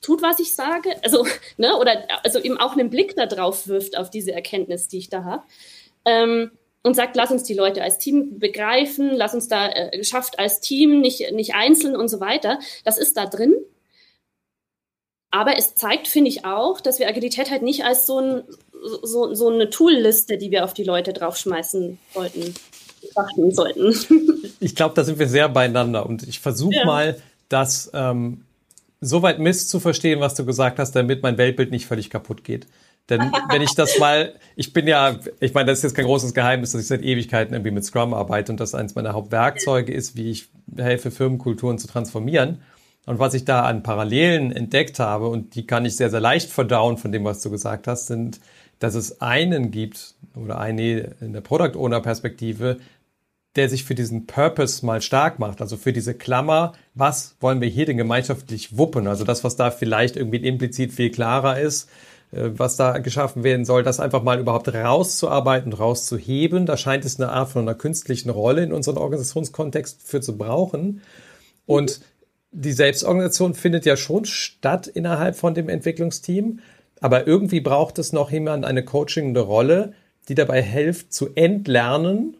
tut, 0.00 0.22
was 0.22 0.38
ich 0.38 0.54
sage, 0.54 0.90
also, 1.02 1.26
ne, 1.56 1.76
oder 1.76 2.04
also 2.22 2.38
eben 2.38 2.58
auch 2.58 2.72
einen 2.72 2.90
Blick 2.90 3.16
darauf 3.16 3.66
wirft, 3.68 3.98
auf 3.98 4.10
diese 4.10 4.32
Erkenntnis, 4.32 4.88
die 4.88 4.98
ich 4.98 5.08
da 5.08 5.24
habe. 5.24 5.42
Ähm, 6.04 6.52
und 6.82 6.94
sagt, 6.94 7.14
lass 7.14 7.30
uns 7.30 7.42
die 7.42 7.54
Leute 7.54 7.82
als 7.82 7.98
Team 7.98 8.38
begreifen, 8.38 9.10
lass 9.14 9.34
uns 9.34 9.48
da 9.48 9.68
äh, 9.68 10.02
schafft 10.02 10.38
als 10.38 10.60
Team, 10.60 11.00
nicht, 11.00 11.32
nicht 11.32 11.54
einzeln 11.54 11.94
und 11.94 12.08
so 12.08 12.20
weiter. 12.20 12.58
Das 12.84 12.96
ist 12.96 13.18
da 13.18 13.26
drin. 13.26 13.54
Aber 15.30 15.56
es 15.56 15.74
zeigt, 15.74 16.08
finde 16.08 16.30
ich 16.30 16.44
auch, 16.44 16.80
dass 16.80 16.98
wir 16.98 17.08
Agilität 17.08 17.50
halt 17.50 17.62
nicht 17.62 17.84
als 17.84 18.06
so, 18.06 18.18
ein, 18.18 18.44
so, 19.02 19.34
so 19.34 19.48
eine 19.48 19.70
Toolliste, 19.70 20.38
die 20.38 20.50
wir 20.50 20.64
auf 20.64 20.74
die 20.74 20.82
Leute 20.82 21.12
draufschmeißen 21.12 21.98
sollten, 22.14 22.54
betrachten 23.00 23.50
sollten. 23.50 23.94
Ich 24.62 24.76
glaube, 24.76 24.94
da 24.94 25.04
sind 25.04 25.18
wir 25.18 25.26
sehr 25.26 25.48
beieinander 25.48 26.04
und 26.04 26.22
ich 26.22 26.38
versuche 26.38 26.74
ja. 26.74 26.84
mal, 26.84 27.16
das 27.48 27.90
ähm, 27.94 28.42
so 29.00 29.22
weit 29.22 29.38
misszuverstehen, 29.38 30.20
was 30.20 30.34
du 30.34 30.44
gesagt 30.44 30.78
hast, 30.78 30.92
damit 30.92 31.22
mein 31.22 31.38
Weltbild 31.38 31.70
nicht 31.70 31.86
völlig 31.86 32.10
kaputt 32.10 32.44
geht. 32.44 32.66
Denn 33.08 33.32
wenn 33.50 33.62
ich 33.62 33.74
das 33.74 33.98
mal, 33.98 34.34
ich 34.56 34.72
bin 34.72 34.86
ja, 34.86 35.18
ich 35.40 35.54
meine, 35.54 35.66
das 35.66 35.78
ist 35.78 35.84
jetzt 35.84 35.94
kein 35.94 36.04
großes 36.04 36.34
Geheimnis, 36.34 36.72
dass 36.72 36.82
ich 36.82 36.86
seit 36.86 37.02
Ewigkeiten 37.02 37.54
irgendwie 37.54 37.72
mit 37.72 37.84
Scrum 37.84 38.14
arbeite 38.14 38.52
und 38.52 38.60
das 38.60 38.74
eines 38.74 38.94
meiner 38.94 39.12
Hauptwerkzeuge 39.12 39.92
ist, 39.92 40.16
wie 40.16 40.30
ich 40.30 40.48
helfe, 40.76 41.10
Firmenkulturen 41.10 41.78
zu 41.78 41.88
transformieren. 41.88 42.62
Und 43.06 43.18
was 43.18 43.34
ich 43.34 43.44
da 43.44 43.62
an 43.62 43.82
Parallelen 43.82 44.52
entdeckt 44.52 44.98
habe, 44.98 45.28
und 45.28 45.54
die 45.54 45.66
kann 45.66 45.84
ich 45.84 45.96
sehr, 45.96 46.10
sehr 46.10 46.20
leicht 46.20 46.50
verdauen 46.50 46.98
von 46.98 47.10
dem, 47.10 47.24
was 47.24 47.40
du 47.40 47.50
gesagt 47.50 47.86
hast, 47.86 48.06
sind, 48.06 48.40
dass 48.80 48.94
es 48.94 49.20
einen 49.20 49.70
gibt, 49.70 50.14
oder 50.34 50.58
eine 50.58 51.14
in 51.20 51.32
der 51.32 51.40
Product 51.40 51.76
Owner 51.78 52.00
Perspektive, 52.00 52.78
der 53.56 53.68
sich 53.68 53.84
für 53.84 53.94
diesen 53.94 54.26
Purpose 54.26 54.84
mal 54.84 55.02
stark 55.02 55.38
macht, 55.38 55.60
also 55.60 55.76
für 55.76 55.92
diese 55.92 56.14
Klammer, 56.14 56.72
was 56.94 57.36
wollen 57.40 57.60
wir 57.60 57.68
hier 57.68 57.86
denn 57.86 57.96
gemeinschaftlich 57.96 58.76
wuppen? 58.76 59.06
Also 59.06 59.24
das, 59.24 59.44
was 59.44 59.56
da 59.56 59.70
vielleicht 59.70 60.16
irgendwie 60.16 60.38
implizit 60.38 60.92
viel 60.92 61.10
klarer 61.10 61.58
ist, 61.58 61.88
äh, 62.32 62.50
was 62.52 62.76
da 62.76 62.98
geschaffen 62.98 63.42
werden 63.42 63.64
soll, 63.64 63.82
das 63.82 64.00
einfach 64.00 64.22
mal 64.22 64.38
überhaupt 64.38 64.72
rauszuarbeiten, 64.72 65.72
rauszuheben. 65.72 66.64
Da 66.64 66.76
scheint 66.76 67.04
es 67.04 67.18
eine 67.18 67.32
Art 67.32 67.50
von 67.50 67.62
einer 67.62 67.74
künstlichen 67.74 68.30
Rolle 68.30 68.62
in 68.62 68.72
unserem 68.72 68.98
Organisationskontext 68.98 70.02
für 70.04 70.20
zu 70.20 70.38
brauchen. 70.38 71.02
Und 71.66 72.00
die 72.52 72.72
Selbstorganisation 72.72 73.54
findet 73.54 73.84
ja 73.84 73.96
schon 73.96 74.24
statt 74.24 74.86
innerhalb 74.86 75.36
von 75.36 75.54
dem 75.54 75.68
Entwicklungsteam. 75.68 76.60
Aber 77.00 77.26
irgendwie 77.26 77.60
braucht 77.60 77.98
es 77.98 78.12
noch 78.12 78.30
jemand 78.30 78.64
eine 78.64 78.84
coachingende 78.84 79.40
Rolle, 79.40 79.94
die 80.28 80.34
dabei 80.34 80.62
hilft 80.62 81.12
zu 81.12 81.30
entlernen, 81.34 82.36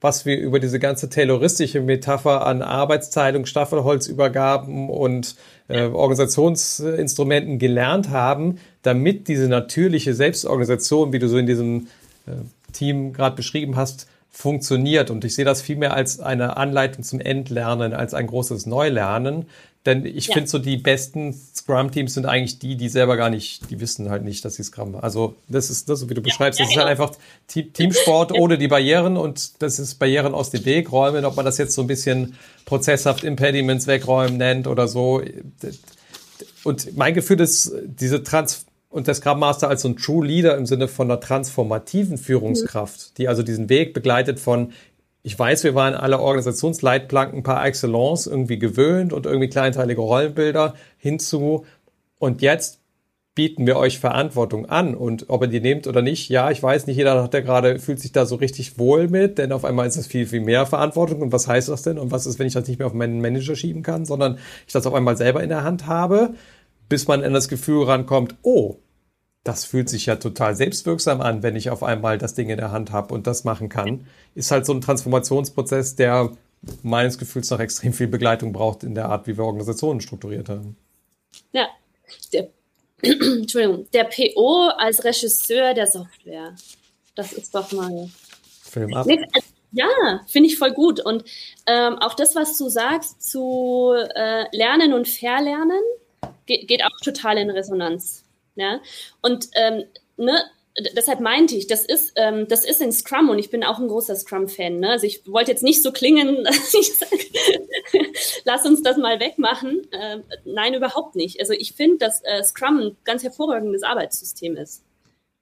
was 0.00 0.26
wir 0.26 0.38
über 0.38 0.60
diese 0.60 0.78
ganze 0.78 1.08
tayloristische 1.08 1.80
Metapher 1.80 2.46
an 2.46 2.60
Arbeitsteilung, 2.60 3.46
Staffelholzübergaben 3.46 4.90
und 4.90 5.34
äh, 5.68 5.86
Organisationsinstrumenten 5.86 7.58
gelernt 7.58 8.10
haben, 8.10 8.58
damit 8.82 9.28
diese 9.28 9.48
natürliche 9.48 10.12
Selbstorganisation, 10.12 11.12
wie 11.12 11.18
du 11.18 11.28
so 11.28 11.38
in 11.38 11.46
diesem 11.46 11.88
äh, 12.26 12.32
Team 12.72 13.14
gerade 13.14 13.34
beschrieben 13.34 13.76
hast, 13.76 14.06
funktioniert. 14.28 15.10
Und 15.10 15.24
ich 15.24 15.34
sehe 15.34 15.44
das 15.44 15.62
vielmehr 15.62 15.94
als 15.94 16.20
eine 16.20 16.56
Anleitung 16.58 17.02
zum 17.02 17.20
Entlernen, 17.20 17.94
als 17.94 18.12
ein 18.12 18.26
großes 18.26 18.66
Neulernen. 18.66 19.46
Denn 19.86 20.06
ich 20.06 20.28
ja. 20.28 20.34
finde 20.34 20.48
so, 20.48 20.58
die 20.58 20.78
besten 20.78 21.34
Scrum-Teams 21.34 22.14
sind 22.14 22.24
eigentlich 22.24 22.58
die, 22.58 22.76
die 22.76 22.88
selber 22.88 23.18
gar 23.18 23.28
nicht, 23.28 23.70
die 23.70 23.80
wissen 23.80 24.08
halt 24.08 24.24
nicht, 24.24 24.44
dass 24.44 24.54
sie 24.54 24.62
Scrum 24.62 24.96
Also 24.96 25.34
das 25.46 25.68
ist 25.68 25.90
das, 25.90 26.08
wie 26.08 26.14
du 26.14 26.22
beschreibst, 26.22 26.58
ja, 26.58 26.64
ja, 26.64 26.68
das 26.68 26.74
ist 26.74 26.82
halt 26.82 26.96
genau. 26.96 27.08
einfach 27.08 27.72
Teamsport 27.74 28.32
ohne 28.38 28.56
die 28.56 28.68
Barrieren 28.68 29.18
und 29.18 29.62
das 29.62 29.78
ist 29.78 29.96
Barrieren 29.96 30.32
aus 30.32 30.50
dem 30.50 30.64
Weg 30.64 30.90
räumen, 30.90 31.26
ob 31.26 31.36
man 31.36 31.44
das 31.44 31.58
jetzt 31.58 31.74
so 31.74 31.82
ein 31.82 31.86
bisschen 31.86 32.34
prozesshaft 32.64 33.24
Impediments 33.24 33.86
wegräumen 33.86 34.38
nennt 34.38 34.66
oder 34.66 34.88
so. 34.88 35.20
Und 36.64 36.96
mein 36.96 37.12
Gefühl 37.12 37.40
ist, 37.40 37.74
diese 37.84 38.22
Trans 38.22 38.64
und 38.88 39.08
der 39.08 39.14
Scrum 39.14 39.40
Master 39.40 39.68
als 39.68 39.82
so 39.82 39.88
ein 39.88 39.96
True 39.96 40.24
Leader 40.24 40.56
im 40.56 40.66
Sinne 40.66 40.88
von 40.88 41.10
einer 41.10 41.20
transformativen 41.20 42.16
Führungskraft, 42.16 43.18
die 43.18 43.26
also 43.26 43.42
diesen 43.42 43.68
Weg 43.68 43.92
begleitet 43.92 44.38
von 44.38 44.72
ich 45.26 45.38
weiß, 45.38 45.64
wir 45.64 45.74
waren 45.74 45.94
alle 45.94 46.20
Organisationsleitplanken 46.20 47.42
par 47.42 47.64
excellence 47.64 48.26
irgendwie 48.26 48.58
gewöhnt 48.58 49.14
und 49.14 49.24
irgendwie 49.24 49.48
kleinteilige 49.48 50.02
Rollenbilder 50.02 50.74
hinzu. 50.98 51.64
Und 52.18 52.42
jetzt 52.42 52.80
bieten 53.34 53.66
wir 53.66 53.78
euch 53.78 53.98
Verantwortung 53.98 54.66
an. 54.66 54.94
Und 54.94 55.30
ob 55.30 55.40
ihr 55.40 55.48
die 55.48 55.60
nehmt 55.60 55.86
oder 55.86 56.02
nicht, 56.02 56.28
ja, 56.28 56.50
ich 56.50 56.62
weiß, 56.62 56.86
nicht 56.86 56.98
jeder 56.98 57.22
hat 57.22 57.32
ja 57.32 57.40
gerade, 57.40 57.78
fühlt 57.78 58.00
sich 58.00 58.12
da 58.12 58.26
so 58.26 58.36
richtig 58.36 58.78
wohl 58.78 59.08
mit, 59.08 59.38
denn 59.38 59.52
auf 59.52 59.64
einmal 59.64 59.86
ist 59.86 59.96
es 59.96 60.06
viel, 60.06 60.26
viel 60.26 60.42
mehr 60.42 60.66
Verantwortung. 60.66 61.22
Und 61.22 61.32
was 61.32 61.48
heißt 61.48 61.70
das 61.70 61.80
denn? 61.80 61.98
Und 61.98 62.10
was 62.10 62.26
ist, 62.26 62.38
wenn 62.38 62.46
ich 62.46 62.52
das 62.52 62.68
nicht 62.68 62.78
mehr 62.78 62.86
auf 62.86 62.92
meinen 62.92 63.22
Manager 63.22 63.56
schieben 63.56 63.82
kann, 63.82 64.04
sondern 64.04 64.38
ich 64.66 64.74
das 64.74 64.86
auf 64.86 64.92
einmal 64.92 65.16
selber 65.16 65.42
in 65.42 65.48
der 65.48 65.64
Hand 65.64 65.86
habe, 65.86 66.34
bis 66.90 67.08
man 67.08 67.22
in 67.22 67.32
das 67.32 67.48
Gefühl 67.48 67.84
rankommt, 67.84 68.36
oh, 68.42 68.76
das 69.44 69.66
fühlt 69.66 69.90
sich 69.90 70.06
ja 70.06 70.16
total 70.16 70.56
selbstwirksam 70.56 71.20
an, 71.20 71.42
wenn 71.42 71.54
ich 71.54 71.68
auf 71.68 71.82
einmal 71.82 72.16
das 72.16 72.34
Ding 72.34 72.48
in 72.48 72.56
der 72.56 72.72
Hand 72.72 72.90
habe 72.90 73.12
und 73.12 73.26
das 73.26 73.44
machen 73.44 73.68
kann. 73.68 74.06
Ist 74.34 74.50
halt 74.50 74.64
so 74.64 74.72
ein 74.72 74.80
Transformationsprozess, 74.80 75.96
der 75.96 76.32
meines 76.82 77.18
Gefühls 77.18 77.50
nach 77.50 77.60
extrem 77.60 77.92
viel 77.92 78.06
Begleitung 78.06 78.54
braucht 78.54 78.84
in 78.84 78.94
der 78.94 79.10
Art, 79.10 79.26
wie 79.26 79.36
wir 79.36 79.44
Organisationen 79.44 80.00
strukturiert 80.00 80.48
haben. 80.48 80.76
Ja, 81.52 81.68
der, 82.32 82.48
Entschuldigung, 83.02 83.86
der 83.92 84.04
PO 84.04 84.70
als 84.78 85.04
Regisseur 85.04 85.74
der 85.74 85.86
Software. 85.86 86.54
Das 87.14 87.34
ist 87.34 87.54
doch 87.54 87.70
mal. 87.72 88.08
Film 88.62 88.94
ab. 88.94 89.06
Also, 89.06 89.46
ja, 89.72 90.20
finde 90.26 90.48
ich 90.48 90.56
voll 90.56 90.72
gut. 90.72 91.00
Und 91.00 91.24
ähm, 91.66 91.98
auch 91.98 92.14
das, 92.14 92.34
was 92.34 92.56
du 92.56 92.70
sagst 92.70 93.22
zu 93.30 93.92
äh, 93.92 94.44
Lernen 94.56 94.94
und 94.94 95.06
Verlernen, 95.06 95.82
geht, 96.46 96.66
geht 96.66 96.82
auch 96.82 97.04
total 97.04 97.36
in 97.36 97.50
Resonanz 97.50 98.23
ja? 98.56 98.80
Und 99.22 99.48
ähm, 99.54 99.84
ne, 100.16 100.42
deshalb 100.96 101.20
meinte 101.20 101.54
ich, 101.54 101.66
das 101.66 101.84
ist, 101.84 102.12
ähm, 102.16 102.48
das 102.48 102.64
ist 102.64 102.80
in 102.80 102.92
Scrum 102.92 103.28
und 103.28 103.38
ich 103.38 103.50
bin 103.50 103.62
auch 103.62 103.78
ein 103.78 103.88
großer 103.88 104.16
Scrum-Fan. 104.16 104.80
Ne? 104.80 104.90
Also 104.90 105.06
ich 105.06 105.26
wollte 105.26 105.50
jetzt 105.52 105.62
nicht 105.62 105.82
so 105.82 105.92
klingen, 105.92 106.44
dass 106.44 106.74
ich 106.74 106.94
sage, 106.94 107.18
lass 108.44 108.66
uns 108.66 108.82
das 108.82 108.96
mal 108.96 109.20
wegmachen. 109.20 109.86
Äh, 109.92 110.18
nein, 110.44 110.74
überhaupt 110.74 111.14
nicht. 111.14 111.40
Also 111.40 111.52
ich 111.52 111.72
finde, 111.72 111.98
dass 111.98 112.22
äh, 112.24 112.42
Scrum 112.42 112.78
ein 112.78 112.96
ganz 113.04 113.22
hervorragendes 113.22 113.82
Arbeitssystem 113.82 114.56
ist. 114.56 114.82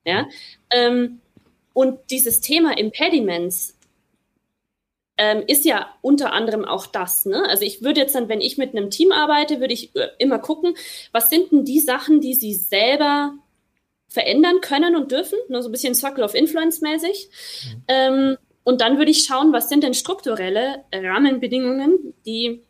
Ja? 0.05 0.29
Ähm, 0.71 1.21
und 1.73 1.99
dieses 2.11 2.41
Thema 2.41 2.77
Impediments 2.77 3.77
ähm, 5.23 5.45
ist 5.47 5.65
ja 5.65 5.87
unter 6.01 6.33
anderem 6.33 6.65
auch 6.65 6.85
das. 6.85 7.27
Ne? 7.27 7.45
Also 7.49 7.65
ich 7.65 7.81
würde 7.81 8.01
jetzt 8.01 8.17
dann, 8.17 8.29
wenn 8.29 8.41
ich 8.41 8.59
mit 8.59 8.75
einem 8.75 8.91
Team 8.91 9.13
arbeite, 9.13 9.61
würde 9.61 9.73
ich 9.73 9.95
äh, 9.95 10.09
immer 10.19 10.41
gucken, 10.41 10.75
was 11.13 11.31
sind 11.31 11.53
denn 11.53 11.65
die 11.65 11.79
Sachen, 11.79 12.21
die 12.21 12.35
sie 12.35 12.55
selber 12.55 13.33
verändern 14.09 14.61
können 14.61 14.97
und 14.97 15.13
dürfen, 15.13 15.39
nur 15.49 15.63
so 15.63 15.69
ein 15.69 15.73
bisschen 15.73 15.95
Circle 15.95 16.25
of 16.25 16.35
Influence 16.35 16.81
mäßig. 16.81 17.29
Mhm. 17.65 17.83
Ähm, 17.87 18.37
und 18.65 18.81
dann 18.81 18.99
würde 18.99 19.13
ich 19.13 19.25
schauen, 19.25 19.53
was 19.53 19.69
sind 19.69 19.85
denn 19.85 19.95
strukturelle 19.95 20.85
Rahmenbedingungen, 20.93 22.15
die 22.27 22.63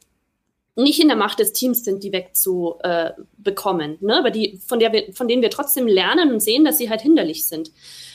nicht 0.76 1.00
in 1.00 1.08
der 1.08 1.16
Macht 1.16 1.38
des 1.38 1.54
Teams 1.54 1.84
sind, 1.84 2.04
die 2.04 2.12
wegzubekommen, 2.12 3.92
äh, 3.92 4.04
ne? 4.04 4.18
aber 4.18 4.30
die, 4.30 4.60
von, 4.66 4.78
der 4.78 4.92
wir, 4.92 5.10
von 5.14 5.26
denen 5.26 5.40
wir 5.40 5.50
trotzdem 5.50 5.86
lernen 5.86 6.32
und 6.32 6.40
sehen, 6.40 6.66
dass 6.66 6.76
sie 6.76 6.90
halt 6.90 7.00
hinderlich 7.00 7.46
sind. 7.46 7.72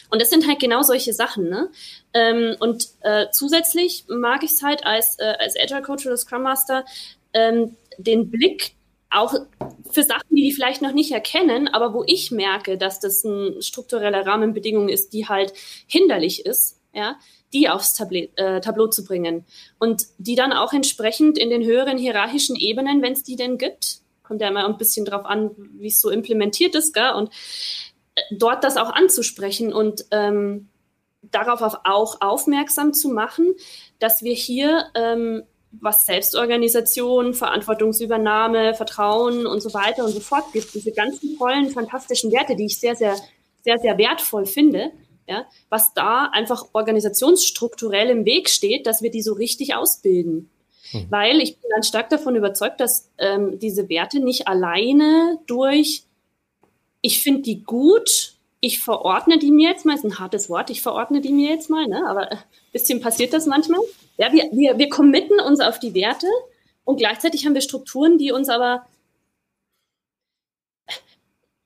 Und 0.09 0.21
das 0.21 0.29
sind 0.29 0.47
halt 0.47 0.59
genau 0.59 0.81
solche 0.81 1.13
Sachen. 1.13 1.49
Ne? 1.49 1.69
Ähm, 2.13 2.55
und 2.59 2.87
äh, 3.01 3.27
zusätzlich 3.31 4.05
mag 4.07 4.43
ich 4.43 4.51
es 4.51 4.63
halt 4.63 4.85
als, 4.85 5.19
äh, 5.19 5.33
als 5.39 5.55
Agile 5.59 5.81
Coach 5.81 6.05
oder 6.05 6.17
Scrum 6.17 6.43
Master, 6.43 6.85
ähm, 7.33 7.75
den 7.97 8.29
Blick 8.29 8.73
auch 9.09 9.33
für 9.91 10.03
Sachen, 10.03 10.35
die 10.35 10.43
die 10.43 10.51
vielleicht 10.51 10.81
noch 10.81 10.91
nicht 10.91 11.11
erkennen, 11.11 11.67
aber 11.67 11.93
wo 11.93 12.03
ich 12.05 12.31
merke, 12.31 12.77
dass 12.77 12.99
das 12.99 13.25
eine 13.25 13.61
strukturelle 13.61 14.25
Rahmenbedingung 14.25 14.89
ist, 14.89 15.13
die 15.13 15.27
halt 15.27 15.53
hinderlich 15.87 16.45
ist, 16.45 16.79
ja, 16.93 17.17
die 17.53 17.69
aufs 17.69 17.93
Tablet, 17.93 18.31
äh, 18.35 18.59
Tableau 18.59 18.87
zu 18.87 19.05
bringen 19.05 19.45
und 19.79 20.03
die 20.17 20.35
dann 20.35 20.51
auch 20.51 20.73
entsprechend 20.73 21.37
in 21.37 21.49
den 21.49 21.63
höheren 21.63 21.97
hierarchischen 21.97 22.55
Ebenen, 22.55 23.01
wenn 23.01 23.13
es 23.13 23.23
die 23.23 23.37
denn 23.37 23.57
gibt, 23.57 23.99
kommt 24.23 24.41
ja 24.41 24.49
immer 24.49 24.65
ein 24.67 24.77
bisschen 24.77 25.05
drauf 25.05 25.25
an, 25.25 25.51
wie 25.79 25.87
es 25.87 26.01
so 26.01 26.09
implementiert 26.09 26.75
ist, 26.75 26.93
gell? 26.93 27.13
und 27.13 27.29
dort 28.31 28.63
das 28.63 28.77
auch 28.77 28.89
anzusprechen 28.89 29.73
und 29.73 30.05
ähm, 30.11 30.69
darauf 31.21 31.79
auch 31.83 32.21
aufmerksam 32.21 32.93
zu 32.93 33.09
machen, 33.09 33.55
dass 33.99 34.23
wir 34.23 34.33
hier 34.33 34.85
ähm, 34.95 35.43
was 35.71 36.05
Selbstorganisation, 36.05 37.33
Verantwortungsübernahme, 37.33 38.73
Vertrauen 38.73 39.45
und 39.45 39.61
so 39.61 39.73
weiter 39.73 40.05
und 40.05 40.11
so 40.11 40.19
fort 40.19 40.45
gibt, 40.53 40.73
diese 40.73 40.91
ganzen 40.91 41.37
tollen, 41.37 41.69
fantastischen 41.69 42.31
Werte, 42.31 42.55
die 42.55 42.65
ich 42.65 42.79
sehr, 42.79 42.95
sehr, 42.95 43.15
sehr, 43.63 43.77
sehr 43.79 43.97
wertvoll 43.97 44.45
finde, 44.45 44.91
ja, 45.27 45.45
was 45.69 45.93
da 45.93 46.29
einfach 46.31 46.67
organisationsstrukturell 46.73 48.09
im 48.09 48.25
Weg 48.25 48.49
steht, 48.49 48.87
dass 48.87 49.01
wir 49.01 49.11
die 49.11 49.21
so 49.21 49.33
richtig 49.33 49.75
ausbilden. 49.75 50.49
Mhm. 50.93 51.07
Weil 51.09 51.41
ich 51.41 51.59
bin 51.59 51.69
ganz 51.69 51.87
stark 51.87 52.09
davon 52.09 52.35
überzeugt, 52.35 52.79
dass 52.79 53.11
ähm, 53.17 53.59
diese 53.59 53.89
Werte 53.89 54.21
nicht 54.21 54.47
alleine 54.47 55.39
durch, 55.45 56.03
ich 57.07 57.21
finde 57.21 57.43
die 57.43 57.63
gut, 57.63 58.33
ich 58.59 58.81
verordne 58.81 59.39
die 59.39 59.49
mir 59.49 59.69
jetzt 59.69 59.85
mal, 59.85 59.95
ist 59.95 60.03
ein 60.03 60.19
hartes 60.19 60.49
Wort, 60.49 60.69
ich 60.69 60.81
verordne 60.81 61.21
die 61.21 61.31
mir 61.31 61.49
jetzt 61.49 61.69
mal, 61.69 61.87
ne? 61.87 62.05
aber 62.05 62.29
ein 62.33 62.39
bisschen 62.73 62.99
passiert 62.99 63.31
das 63.31 63.45
manchmal. 63.45 63.79
Ja, 64.17 64.33
wir, 64.33 64.49
wir, 64.51 64.77
wir 64.77 64.89
committen 64.89 65.39
uns 65.39 65.61
auf 65.61 65.79
die 65.79 65.93
Werte 65.93 66.27
und 66.83 66.97
gleichzeitig 66.97 67.45
haben 67.45 67.53
wir 67.53 67.61
Strukturen, 67.61 68.17
die 68.17 68.33
uns 68.33 68.49
aber, 68.49 68.85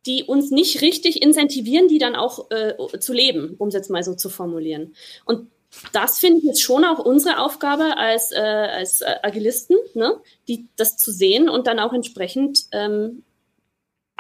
die 0.06 0.26
uns 0.26 0.52
nicht 0.52 0.84
richtig 0.84 1.24
incentivieren, 1.24 1.88
die 1.88 1.98
dann 1.98 2.16
auch 2.16 2.52
äh, 2.52 2.76
zu 3.00 3.12
leben, 3.12 3.56
um 3.58 3.70
es 3.70 3.74
jetzt 3.74 3.90
mal 3.90 4.04
so 4.04 4.14
zu 4.14 4.30
formulieren. 4.30 4.94
Und 5.26 5.50
das 5.92 6.20
finde 6.20 6.38
ich 6.38 6.44
jetzt 6.44 6.62
schon 6.62 6.86
auch 6.86 7.00
unsere 7.00 7.40
Aufgabe 7.40 7.98
als, 7.98 8.32
äh, 8.32 8.38
als 8.38 9.02
äh, 9.02 9.16
Agilisten, 9.24 9.78
ne? 9.96 10.22
die, 10.48 10.68
das 10.76 10.98
zu 10.98 11.12
sehen 11.12 11.50
und 11.50 11.66
dann 11.66 11.80
auch 11.80 11.94
entsprechend 11.94 12.66
ähm, 12.74 13.24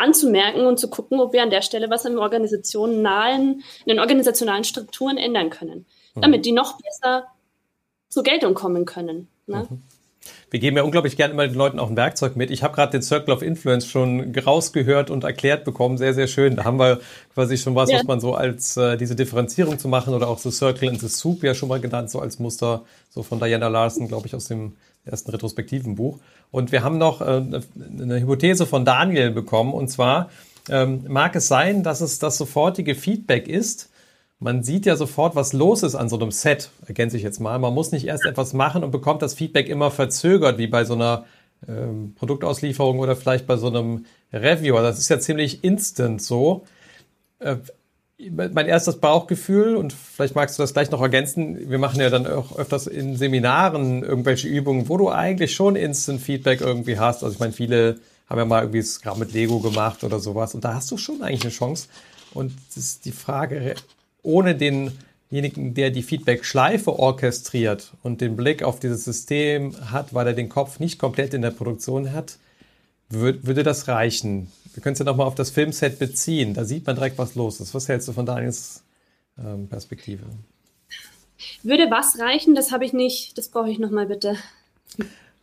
anzumerken 0.01 0.65
und 0.65 0.79
zu 0.79 0.89
gucken, 0.89 1.19
ob 1.19 1.33
wir 1.33 1.43
an 1.43 1.49
der 1.49 1.61
Stelle 1.61 1.89
was 1.89 2.05
in, 2.05 2.17
organisationalen, 2.17 3.63
in 3.85 3.87
den 3.87 3.99
organisationalen 3.99 4.63
Strukturen 4.63 5.17
ändern 5.17 5.49
können, 5.49 5.85
mhm. 6.15 6.21
damit 6.21 6.45
die 6.45 6.51
noch 6.51 6.77
besser 6.81 7.27
zur 8.09 8.23
Geltung 8.23 8.53
kommen 8.53 8.85
können. 8.85 9.27
Ne? 9.47 9.67
Mhm. 9.69 9.81
Wir 10.51 10.59
geben 10.59 10.77
ja 10.77 10.83
unglaublich 10.83 11.17
gerne 11.17 11.33
immer 11.33 11.47
den 11.47 11.55
Leuten 11.55 11.79
auch 11.79 11.89
ein 11.89 11.97
Werkzeug 11.97 12.35
mit. 12.35 12.51
Ich 12.51 12.61
habe 12.61 12.75
gerade 12.75 12.91
den 12.91 13.01
Circle 13.01 13.33
of 13.33 13.41
Influence 13.41 13.87
schon 13.87 14.35
rausgehört 14.35 15.09
und 15.09 15.23
erklärt 15.23 15.63
bekommen. 15.63 15.97
Sehr, 15.97 16.13
sehr 16.13 16.27
schön. 16.27 16.57
Da 16.57 16.65
haben 16.65 16.77
wir 16.77 16.99
quasi 17.33 17.57
schon 17.57 17.73
was, 17.73 17.89
ja. 17.89 17.97
was 17.97 18.03
man 18.03 18.19
so 18.19 18.35
als 18.35 18.77
äh, 18.77 18.97
diese 18.97 19.15
Differenzierung 19.15 19.79
zu 19.79 19.87
machen 19.87 20.13
oder 20.13 20.27
auch 20.27 20.37
so 20.37 20.51
Circle 20.51 20.89
in 20.89 20.99
the 20.99 21.07
Soup 21.07 21.41
ja 21.41 21.55
schon 21.55 21.69
mal 21.69 21.79
genannt, 21.79 22.11
so 22.11 22.19
als 22.19 22.37
Muster, 22.37 22.83
so 23.09 23.23
von 23.23 23.39
Diana 23.39 23.69
Larsen, 23.69 24.07
glaube 24.07 24.27
ich, 24.27 24.35
aus 24.35 24.45
dem 24.45 24.73
ersten 25.05 25.31
retrospektiven 25.31 25.95
Buch. 25.95 26.19
Und 26.51 26.71
wir 26.71 26.83
haben 26.83 26.97
noch 26.97 27.21
äh, 27.21 27.25
eine 27.25 28.19
Hypothese 28.19 28.65
von 28.65 28.85
Daniel 28.85 29.31
bekommen. 29.31 29.73
Und 29.73 29.89
zwar 29.89 30.29
ähm, 30.69 31.05
mag 31.07 31.35
es 31.35 31.47
sein, 31.47 31.83
dass 31.83 32.01
es 32.01 32.19
das 32.19 32.37
sofortige 32.37 32.95
Feedback 32.95 33.47
ist, 33.47 33.91
man 34.41 34.63
sieht 34.63 34.87
ja 34.87 34.95
sofort, 34.95 35.35
was 35.35 35.53
los 35.53 35.83
ist 35.83 35.93
an 35.93 36.09
so 36.09 36.19
einem 36.19 36.31
Set, 36.31 36.71
ergänze 36.87 37.15
ich 37.15 37.21
jetzt 37.21 37.39
mal. 37.39 37.59
Man 37.59 37.75
muss 37.75 37.91
nicht 37.91 38.07
erst 38.07 38.25
etwas 38.25 38.53
machen 38.53 38.83
und 38.83 38.89
bekommt 38.89 39.21
das 39.21 39.35
Feedback 39.35 39.69
immer 39.69 39.91
verzögert, 39.91 40.57
wie 40.57 40.65
bei 40.65 40.83
so 40.83 40.95
einer 40.95 41.25
ähm, 41.67 42.15
Produktauslieferung 42.15 42.97
oder 42.97 43.15
vielleicht 43.15 43.45
bei 43.45 43.57
so 43.57 43.67
einem 43.67 44.05
Reviewer. 44.33 44.81
Das 44.81 44.97
ist 44.97 45.09
ja 45.09 45.19
ziemlich 45.19 45.63
instant 45.63 46.23
so. 46.23 46.65
Äh, 47.37 47.57
mein 48.29 48.67
erstes 48.67 48.97
Bauchgefühl, 48.97 49.75
und 49.75 49.93
vielleicht 49.93 50.35
magst 50.35 50.59
du 50.59 50.63
das 50.63 50.73
gleich 50.73 50.91
noch 50.91 51.01
ergänzen, 51.01 51.69
wir 51.69 51.79
machen 51.79 51.99
ja 51.99 52.09
dann 52.09 52.27
auch 52.27 52.57
öfters 52.57 52.87
in 52.87 53.15
Seminaren 53.15 54.03
irgendwelche 54.03 54.47
Übungen, 54.47 54.89
wo 54.89 54.97
du 54.97 55.09
eigentlich 55.09 55.55
schon 55.55 55.75
Instant 55.75 56.21
Feedback 56.21 56.61
irgendwie 56.61 56.99
hast. 56.99 57.23
Also 57.23 57.33
ich 57.33 57.39
meine, 57.39 57.53
viele 57.53 57.99
haben 58.29 58.37
ja 58.37 58.45
mal 58.45 58.61
irgendwie 58.61 58.81
Scrum 58.81 59.19
mit 59.19 59.33
Lego 59.33 59.59
gemacht 59.59 60.03
oder 60.03 60.19
sowas 60.19 60.53
und 60.53 60.63
da 60.63 60.75
hast 60.75 60.91
du 60.91 60.97
schon 60.97 61.21
eigentlich 61.21 61.43
eine 61.43 61.51
Chance. 61.51 61.87
Und 62.33 62.53
das 62.67 62.77
ist 62.77 63.05
die 63.05 63.11
Frage, 63.11 63.75
ohne 64.23 64.55
denjenigen, 64.55 65.73
der 65.73 65.89
die 65.89 66.03
Feedback-Schleife 66.03 66.97
orchestriert 66.97 67.93
und 68.03 68.21
den 68.21 68.35
Blick 68.35 68.63
auf 68.63 68.79
dieses 68.79 69.03
System 69.03 69.75
hat, 69.91 70.13
weil 70.13 70.27
er 70.27 70.33
den 70.33 70.47
Kopf 70.47 70.79
nicht 70.79 70.99
komplett 70.99 71.33
in 71.33 71.41
der 71.41 71.51
Produktion 71.51 72.13
hat, 72.13 72.37
würde 73.09 73.63
das 73.63 73.89
reichen? 73.89 74.51
Wir 74.73 74.81
können 74.81 74.93
es 74.93 74.99
ja 74.99 75.05
nochmal 75.05 75.27
auf 75.27 75.35
das 75.35 75.51
Filmset 75.51 75.99
beziehen. 75.99 76.53
Da 76.53 76.63
sieht 76.65 76.85
man 76.85 76.95
direkt, 76.95 77.17
was 77.17 77.35
los 77.35 77.59
ist. 77.59 77.73
Was 77.73 77.87
hältst 77.87 78.07
du 78.07 78.13
von 78.13 78.25
Daniels 78.25 78.83
ähm, 79.37 79.67
Perspektive? 79.67 80.23
Würde 81.63 81.89
was 81.89 82.19
reichen? 82.19 82.55
Das 82.55 82.71
habe 82.71 82.85
ich 82.85 82.93
nicht. 82.93 83.37
Das 83.37 83.49
brauche 83.49 83.69
ich 83.69 83.79
nochmal 83.79 84.05
bitte. 84.05 84.37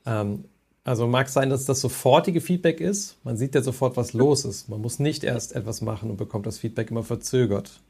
Ähm, 0.07 0.45
also 0.85 1.07
mag 1.07 1.27
es 1.27 1.35
sein, 1.35 1.51
dass 1.51 1.67
das 1.67 1.81
sofortige 1.81 2.41
Feedback 2.41 2.81
ist. 2.81 3.19
Man 3.25 3.37
sieht 3.37 3.55
ja 3.55 3.63
sofort, 3.63 3.97
was 3.97 4.15
los 4.15 4.45
ist. 4.45 4.69
Man 4.69 4.81
muss 4.81 4.99
nicht 4.99 5.25
erst 5.25 5.55
etwas 5.55 5.83
machen 5.83 6.11
und 6.11 6.17
bekommt 6.17 6.47
das 6.47 6.59
Feedback 6.59 6.91
immer 6.91 7.03
verzögert. 7.03 7.81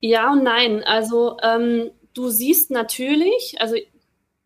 Ja 0.00 0.32
und 0.32 0.42
nein. 0.42 0.82
Also 0.82 1.36
ähm, 1.42 1.90
du 2.14 2.30
siehst 2.30 2.70
natürlich, 2.70 3.56
also 3.60 3.76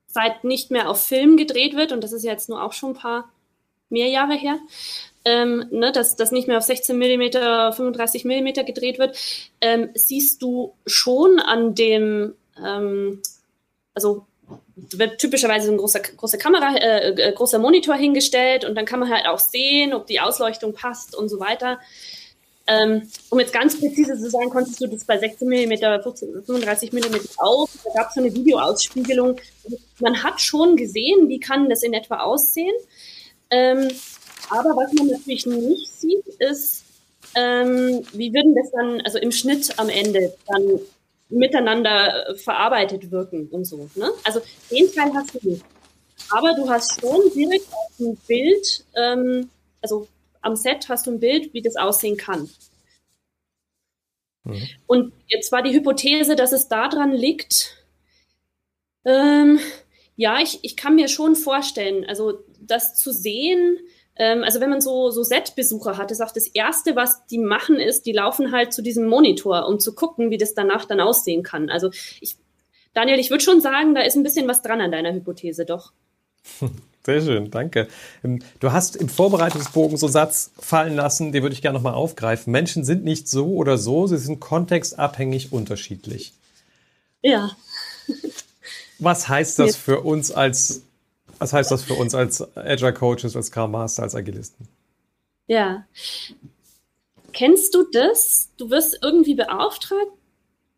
seit 0.06 0.44
nicht 0.44 0.70
mehr 0.70 0.90
auf 0.90 1.02
Film 1.02 1.36
gedreht 1.36 1.74
wird, 1.74 1.92
und 1.92 2.04
das 2.04 2.12
ist 2.12 2.24
jetzt 2.24 2.48
nur 2.48 2.62
auch 2.62 2.72
schon 2.72 2.90
ein 2.90 2.96
paar 2.96 3.32
mehr 3.88 4.08
Jahre 4.08 4.34
her, 4.34 4.58
ähm, 5.28 5.66
ne, 5.70 5.92
dass 5.92 6.16
das 6.16 6.32
nicht 6.32 6.48
mehr 6.48 6.56
auf 6.56 6.64
16 6.64 6.96
mm, 6.96 7.32
35 7.74 8.24
mm 8.24 8.64
gedreht 8.64 8.98
wird, 8.98 9.18
ähm, 9.60 9.90
siehst 9.94 10.40
du 10.40 10.74
schon 10.86 11.38
an 11.38 11.74
dem, 11.74 12.34
ähm, 12.64 13.20
also 13.94 14.24
wird 14.76 15.18
typischerweise 15.18 15.70
ein 15.70 15.76
großer, 15.76 16.00
große 16.00 16.38
Kamera, 16.38 16.74
äh, 16.76 17.10
äh, 17.10 17.32
großer 17.32 17.58
Monitor 17.58 17.96
hingestellt 17.96 18.64
und 18.64 18.74
dann 18.74 18.86
kann 18.86 19.00
man 19.00 19.10
halt 19.10 19.26
auch 19.26 19.38
sehen, 19.38 19.92
ob 19.92 20.06
die 20.06 20.20
Ausleuchtung 20.20 20.72
passt 20.72 21.14
und 21.14 21.28
so 21.28 21.40
weiter. 21.40 21.78
Ähm, 22.66 23.08
um 23.28 23.38
jetzt 23.40 23.52
ganz 23.52 23.78
präzise 23.78 24.18
zu 24.18 24.30
sein, 24.30 24.48
konntest 24.50 24.80
du 24.80 24.86
das 24.86 25.04
bei 25.04 25.18
16 25.18 25.46
mm, 25.46 26.02
35 26.46 26.92
mm 26.92 27.16
auch. 27.38 27.68
Da 27.84 27.90
gab 27.94 28.08
es 28.08 28.14
so 28.14 28.20
eine 28.20 28.34
Videoausspiegelung. 28.34 29.38
Man 30.00 30.22
hat 30.22 30.40
schon 30.40 30.76
gesehen, 30.76 31.28
wie 31.28 31.40
kann 31.40 31.68
das 31.68 31.82
in 31.82 31.92
etwa 31.92 32.20
aussehen. 32.20 32.74
Ähm, 33.50 33.88
aber 34.50 34.70
was 34.70 34.92
man 34.94 35.08
natürlich 35.08 35.46
nicht 35.46 35.92
sieht, 35.92 36.26
ist, 36.38 36.84
ähm, 37.34 38.04
wie 38.12 38.32
würden 38.32 38.54
das 38.54 38.70
dann, 38.72 39.00
also 39.02 39.18
im 39.18 39.32
Schnitt 39.32 39.78
am 39.78 39.88
Ende 39.88 40.34
dann 40.46 40.80
miteinander 41.28 42.34
verarbeitet 42.36 43.10
wirken 43.10 43.48
und 43.48 43.64
so. 43.64 43.88
Ne? 43.94 44.10
Also 44.24 44.40
den 44.70 44.90
Teil 44.92 45.12
hast 45.14 45.34
du 45.34 45.48
nicht. 45.48 45.64
Aber 46.30 46.54
du 46.54 46.68
hast 46.68 47.00
schon 47.00 47.20
direkt 47.34 47.68
auf 47.68 47.96
dem 47.98 48.16
Bild, 48.26 48.84
ähm, 48.96 49.50
also 49.82 50.08
am 50.40 50.56
Set 50.56 50.88
hast 50.88 51.06
du 51.06 51.12
ein 51.12 51.20
Bild, 51.20 51.52
wie 51.52 51.62
das 51.62 51.76
aussehen 51.76 52.16
kann. 52.16 52.48
Mhm. 54.44 54.68
Und 54.86 55.12
jetzt 55.26 55.52
war 55.52 55.62
die 55.62 55.72
Hypothese, 55.72 56.36
dass 56.36 56.52
es 56.52 56.68
daran 56.68 57.12
liegt, 57.12 57.76
ähm, 59.04 59.60
ja, 60.16 60.40
ich, 60.40 60.58
ich 60.62 60.76
kann 60.76 60.96
mir 60.96 61.08
schon 61.08 61.36
vorstellen, 61.36 62.04
also 62.04 62.40
das 62.60 62.94
zu 62.94 63.12
sehen, 63.12 63.78
ähm, 64.18 64.42
also 64.44 64.60
wenn 64.60 64.70
man 64.70 64.80
so, 64.80 65.10
so 65.10 65.22
Set-Besucher 65.22 65.96
hat, 65.96 66.10
ist 66.10 66.20
auch 66.20 66.32
das 66.32 66.46
Erste, 66.48 66.96
was 66.96 67.24
die 67.26 67.38
machen, 67.38 67.76
ist, 67.76 68.06
die 68.06 68.12
laufen 68.12 68.52
halt 68.52 68.72
zu 68.72 68.82
diesem 68.82 69.06
Monitor, 69.06 69.66
um 69.68 69.78
zu 69.78 69.94
gucken, 69.94 70.30
wie 70.30 70.38
das 70.38 70.54
danach 70.54 70.84
dann 70.84 71.00
aussehen 71.00 71.42
kann. 71.42 71.70
Also 71.70 71.90
ich, 72.20 72.36
Daniel, 72.94 73.18
ich 73.18 73.30
würde 73.30 73.44
schon 73.44 73.60
sagen, 73.60 73.94
da 73.94 74.02
ist 74.02 74.16
ein 74.16 74.24
bisschen 74.24 74.48
was 74.48 74.62
dran 74.62 74.80
an 74.80 74.90
deiner 74.90 75.12
Hypothese, 75.12 75.64
doch. 75.64 75.92
Sehr 77.06 77.22
schön, 77.22 77.50
danke. 77.50 77.88
Ähm, 78.22 78.40
du 78.60 78.72
hast 78.72 78.96
im 78.96 79.08
Vorbereitungsbogen 79.08 79.96
so 79.96 80.06
einen 80.06 80.12
Satz 80.12 80.50
fallen 80.58 80.94
lassen, 80.94 81.32
den 81.32 81.42
würde 81.42 81.54
ich 81.54 81.62
gerne 81.62 81.78
nochmal 81.78 81.94
aufgreifen. 81.94 82.50
Menschen 82.50 82.84
sind 82.84 83.04
nicht 83.04 83.28
so 83.28 83.54
oder 83.54 83.78
so, 83.78 84.06
sie 84.06 84.18
sind 84.18 84.40
kontextabhängig 84.40 85.52
unterschiedlich. 85.52 86.34
Ja. 87.22 87.52
Was 88.98 89.28
heißt 89.28 89.58
das 89.58 89.76
für 89.76 90.00
uns 90.00 90.32
als, 90.32 90.82
was 91.38 91.52
heißt 91.52 91.70
das 91.70 91.84
für 91.84 91.94
uns 91.94 92.14
als 92.14 92.56
Agile 92.56 92.92
Coaches, 92.92 93.36
als 93.36 93.46
Scrum 93.46 93.70
Master, 93.70 94.02
als 94.02 94.14
Agilisten? 94.14 94.68
Ja. 95.46 95.86
Kennst 97.32 97.74
du 97.74 97.84
das? 97.90 98.50
Du 98.56 98.70
wirst 98.70 98.98
irgendwie 99.02 99.34
beauftragt, 99.34 100.12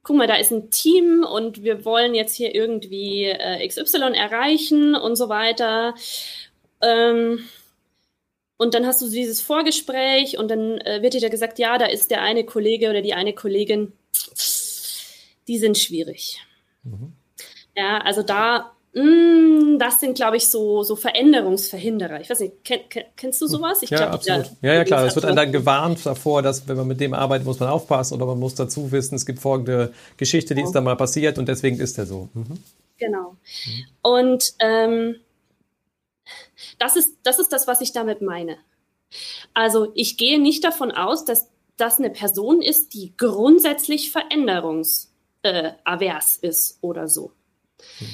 guck 0.02 0.16
mal, 0.16 0.26
da 0.26 0.36
ist 0.36 0.50
ein 0.50 0.70
Team 0.70 1.24
und 1.24 1.62
wir 1.62 1.84
wollen 1.84 2.14
jetzt 2.14 2.34
hier 2.34 2.54
irgendwie 2.54 3.24
äh, 3.24 3.66
XY 3.66 4.14
erreichen 4.14 4.94
und 4.94 5.16
so 5.16 5.28
weiter. 5.28 5.94
Ähm, 6.80 7.40
und 8.56 8.74
dann 8.74 8.86
hast 8.86 9.00
du 9.00 9.08
dieses 9.08 9.40
Vorgespräch 9.40 10.38
und 10.38 10.50
dann 10.50 10.78
äh, 10.78 11.02
wird 11.02 11.14
dir 11.14 11.20
da 11.20 11.28
gesagt, 11.28 11.58
ja, 11.58 11.78
da 11.78 11.86
ist 11.86 12.10
der 12.10 12.22
eine 12.22 12.44
Kollege 12.44 12.90
oder 12.90 13.02
die 13.02 13.14
eine 13.14 13.32
Kollegin, 13.32 13.92
die 15.48 15.58
sind 15.58 15.78
schwierig. 15.78 16.40
Mhm. 16.82 17.12
Ja, 17.76 17.98
also 17.98 18.22
da 18.22 18.76
das 18.92 20.00
sind, 20.00 20.16
glaube 20.16 20.36
ich, 20.36 20.48
so, 20.48 20.82
so 20.82 20.96
Veränderungsverhinderer. 20.96 22.20
Ich 22.20 22.28
weiß 22.28 22.40
nicht, 22.40 22.64
kenn, 22.64 22.80
kennst 23.16 23.40
du 23.40 23.46
sowas? 23.46 23.82
Ich 23.82 23.90
ja, 23.90 23.98
glaub, 23.98 24.14
absolut. 24.14 24.50
Ja, 24.62 24.74
ja, 24.74 24.84
klar. 24.84 25.06
Es 25.06 25.14
wird 25.14 25.24
dann 25.24 25.52
gewarnt 25.52 26.04
davor, 26.04 26.42
dass, 26.42 26.66
wenn 26.66 26.76
man 26.76 26.88
mit 26.88 27.00
dem 27.00 27.14
arbeitet, 27.14 27.46
muss 27.46 27.60
man 27.60 27.68
aufpassen 27.68 28.14
oder 28.14 28.26
man 28.26 28.40
muss 28.40 28.56
dazu 28.56 28.90
wissen, 28.90 29.14
es 29.14 29.26
gibt 29.26 29.38
folgende 29.38 29.94
Geschichte, 30.16 30.56
die 30.56 30.62
ist 30.62 30.72
da 30.72 30.80
mal 30.80 30.96
passiert 30.96 31.38
und 31.38 31.46
deswegen 31.46 31.78
ist 31.78 31.98
er 31.98 32.06
so. 32.06 32.28
Mhm. 32.34 32.58
Genau. 32.98 33.36
Mhm. 33.66 33.84
Und 34.02 34.54
ähm, 34.58 35.16
das, 36.80 36.96
ist, 36.96 37.16
das 37.22 37.38
ist 37.38 37.52
das, 37.52 37.68
was 37.68 37.80
ich 37.80 37.92
damit 37.92 38.22
meine. 38.22 38.56
Also 39.54 39.92
ich 39.94 40.16
gehe 40.16 40.40
nicht 40.40 40.64
davon 40.64 40.90
aus, 40.90 41.24
dass 41.24 41.48
das 41.76 41.98
eine 41.98 42.10
Person 42.10 42.60
ist, 42.60 42.92
die 42.92 43.14
grundsätzlich 43.16 44.10
veränderungsfreudig 44.10 45.12
äh, 46.42 46.46
ist 46.48 46.78
oder 46.80 47.06
so. 47.08 47.32
Hm. 47.98 48.08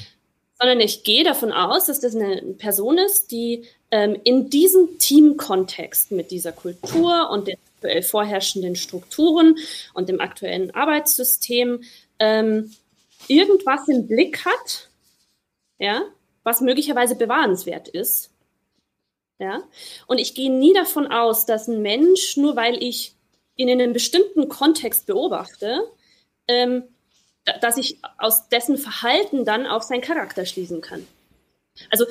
Sondern 0.58 0.80
ich 0.80 1.04
gehe 1.04 1.24
davon 1.24 1.52
aus, 1.52 1.86
dass 1.86 2.00
das 2.00 2.14
eine 2.14 2.40
Person 2.54 2.98
ist, 2.98 3.30
die 3.30 3.66
ähm, 3.90 4.18
in 4.24 4.48
diesem 4.48 4.98
Teamkontext 4.98 6.12
mit 6.12 6.30
dieser 6.30 6.52
Kultur 6.52 7.28
und 7.30 7.48
den 7.48 7.56
aktuell 7.76 8.02
vorherrschenden 8.02 8.74
Strukturen 8.74 9.56
und 9.92 10.08
dem 10.08 10.20
aktuellen 10.20 10.74
Arbeitssystem 10.74 11.82
ähm, 12.18 12.74
irgendwas 13.28 13.86
im 13.88 14.06
Blick 14.06 14.44
hat, 14.44 14.88
ja, 15.78 16.02
was 16.42 16.60
möglicherweise 16.60 17.16
bewahrenswert 17.16 17.88
ist. 17.88 18.30
Ja? 19.38 19.62
Und 20.06 20.18
ich 20.18 20.34
gehe 20.34 20.50
nie 20.50 20.72
davon 20.72 21.06
aus, 21.06 21.46
dass 21.46 21.68
ein 21.68 21.82
Mensch, 21.82 22.36
nur 22.36 22.56
weil 22.56 22.82
ich 22.82 23.14
ihn 23.56 23.68
in 23.68 23.80
einem 23.80 23.92
bestimmten 23.92 24.48
Kontext 24.48 25.06
beobachte, 25.06 25.82
ähm, 26.48 26.84
dass 27.60 27.76
ich 27.76 27.98
aus 28.18 28.48
dessen 28.48 28.76
Verhalten 28.76 29.44
dann 29.44 29.66
auf 29.66 29.82
seinen 29.82 30.00
Charakter 30.00 30.44
schließen 30.44 30.80
kann. 30.80 31.06
Also 31.90 32.04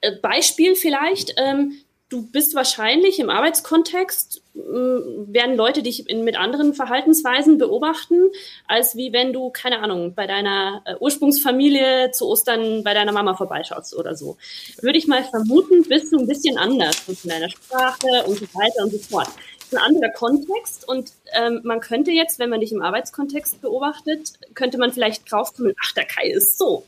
äh, 0.00 0.16
Beispiel 0.16 0.76
vielleicht, 0.76 1.34
ähm, 1.36 1.78
du 2.08 2.22
bist 2.22 2.54
wahrscheinlich 2.54 3.20
im 3.20 3.30
Arbeitskontext, 3.30 4.42
äh, 4.54 4.58
werden 4.60 5.56
Leute 5.56 5.82
dich 5.82 6.08
in, 6.08 6.24
mit 6.24 6.38
anderen 6.38 6.74
Verhaltensweisen 6.74 7.58
beobachten, 7.58 8.30
als 8.66 8.96
wie 8.96 9.12
wenn 9.12 9.32
du, 9.32 9.50
keine 9.50 9.80
Ahnung, 9.80 10.14
bei 10.14 10.26
deiner 10.26 10.82
äh, 10.84 10.94
Ursprungsfamilie 11.00 12.10
zu 12.10 12.26
Ostern 12.26 12.84
bei 12.84 12.94
deiner 12.94 13.12
Mama 13.12 13.34
vorbeischaust 13.34 13.96
oder 13.96 14.14
so. 14.14 14.36
Würde 14.80 14.98
ich 14.98 15.06
mal 15.06 15.24
vermuten, 15.24 15.82
bist 15.88 16.12
du 16.12 16.18
ein 16.18 16.26
bisschen 16.26 16.58
anders 16.58 16.96
von 16.96 17.16
deiner 17.24 17.50
Sprache 17.50 18.24
und 18.26 18.38
so 18.38 18.46
weiter 18.54 18.84
und 18.84 18.92
so 18.92 18.98
fort. 18.98 19.28
Ein 19.72 19.78
anderer 19.78 20.10
Kontext 20.10 20.88
und 20.88 21.12
ähm, 21.32 21.60
man 21.64 21.80
könnte 21.80 22.10
jetzt, 22.10 22.38
wenn 22.38 22.50
man 22.50 22.60
dich 22.60 22.72
im 22.72 22.82
Arbeitskontext 22.82 23.60
beobachtet, 23.60 24.32
könnte 24.54 24.78
man 24.78 24.92
vielleicht 24.92 25.30
draufkommen, 25.30 25.74
ach, 25.84 25.92
der 25.92 26.06
Kai 26.06 26.28
ist 26.28 26.58
so. 26.58 26.84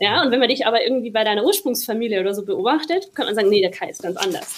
Ja, 0.00 0.22
und 0.22 0.30
wenn 0.30 0.38
man 0.38 0.48
dich 0.48 0.66
aber 0.66 0.82
irgendwie 0.82 1.10
bei 1.10 1.24
deiner 1.24 1.44
Ursprungsfamilie 1.44 2.20
oder 2.20 2.34
so 2.34 2.44
beobachtet, 2.44 3.14
könnte 3.14 3.32
man 3.32 3.34
sagen, 3.34 3.48
nee, 3.48 3.62
der 3.62 3.70
Kai 3.70 3.90
ist 3.90 4.02
ganz 4.02 4.16
anders. 4.16 4.54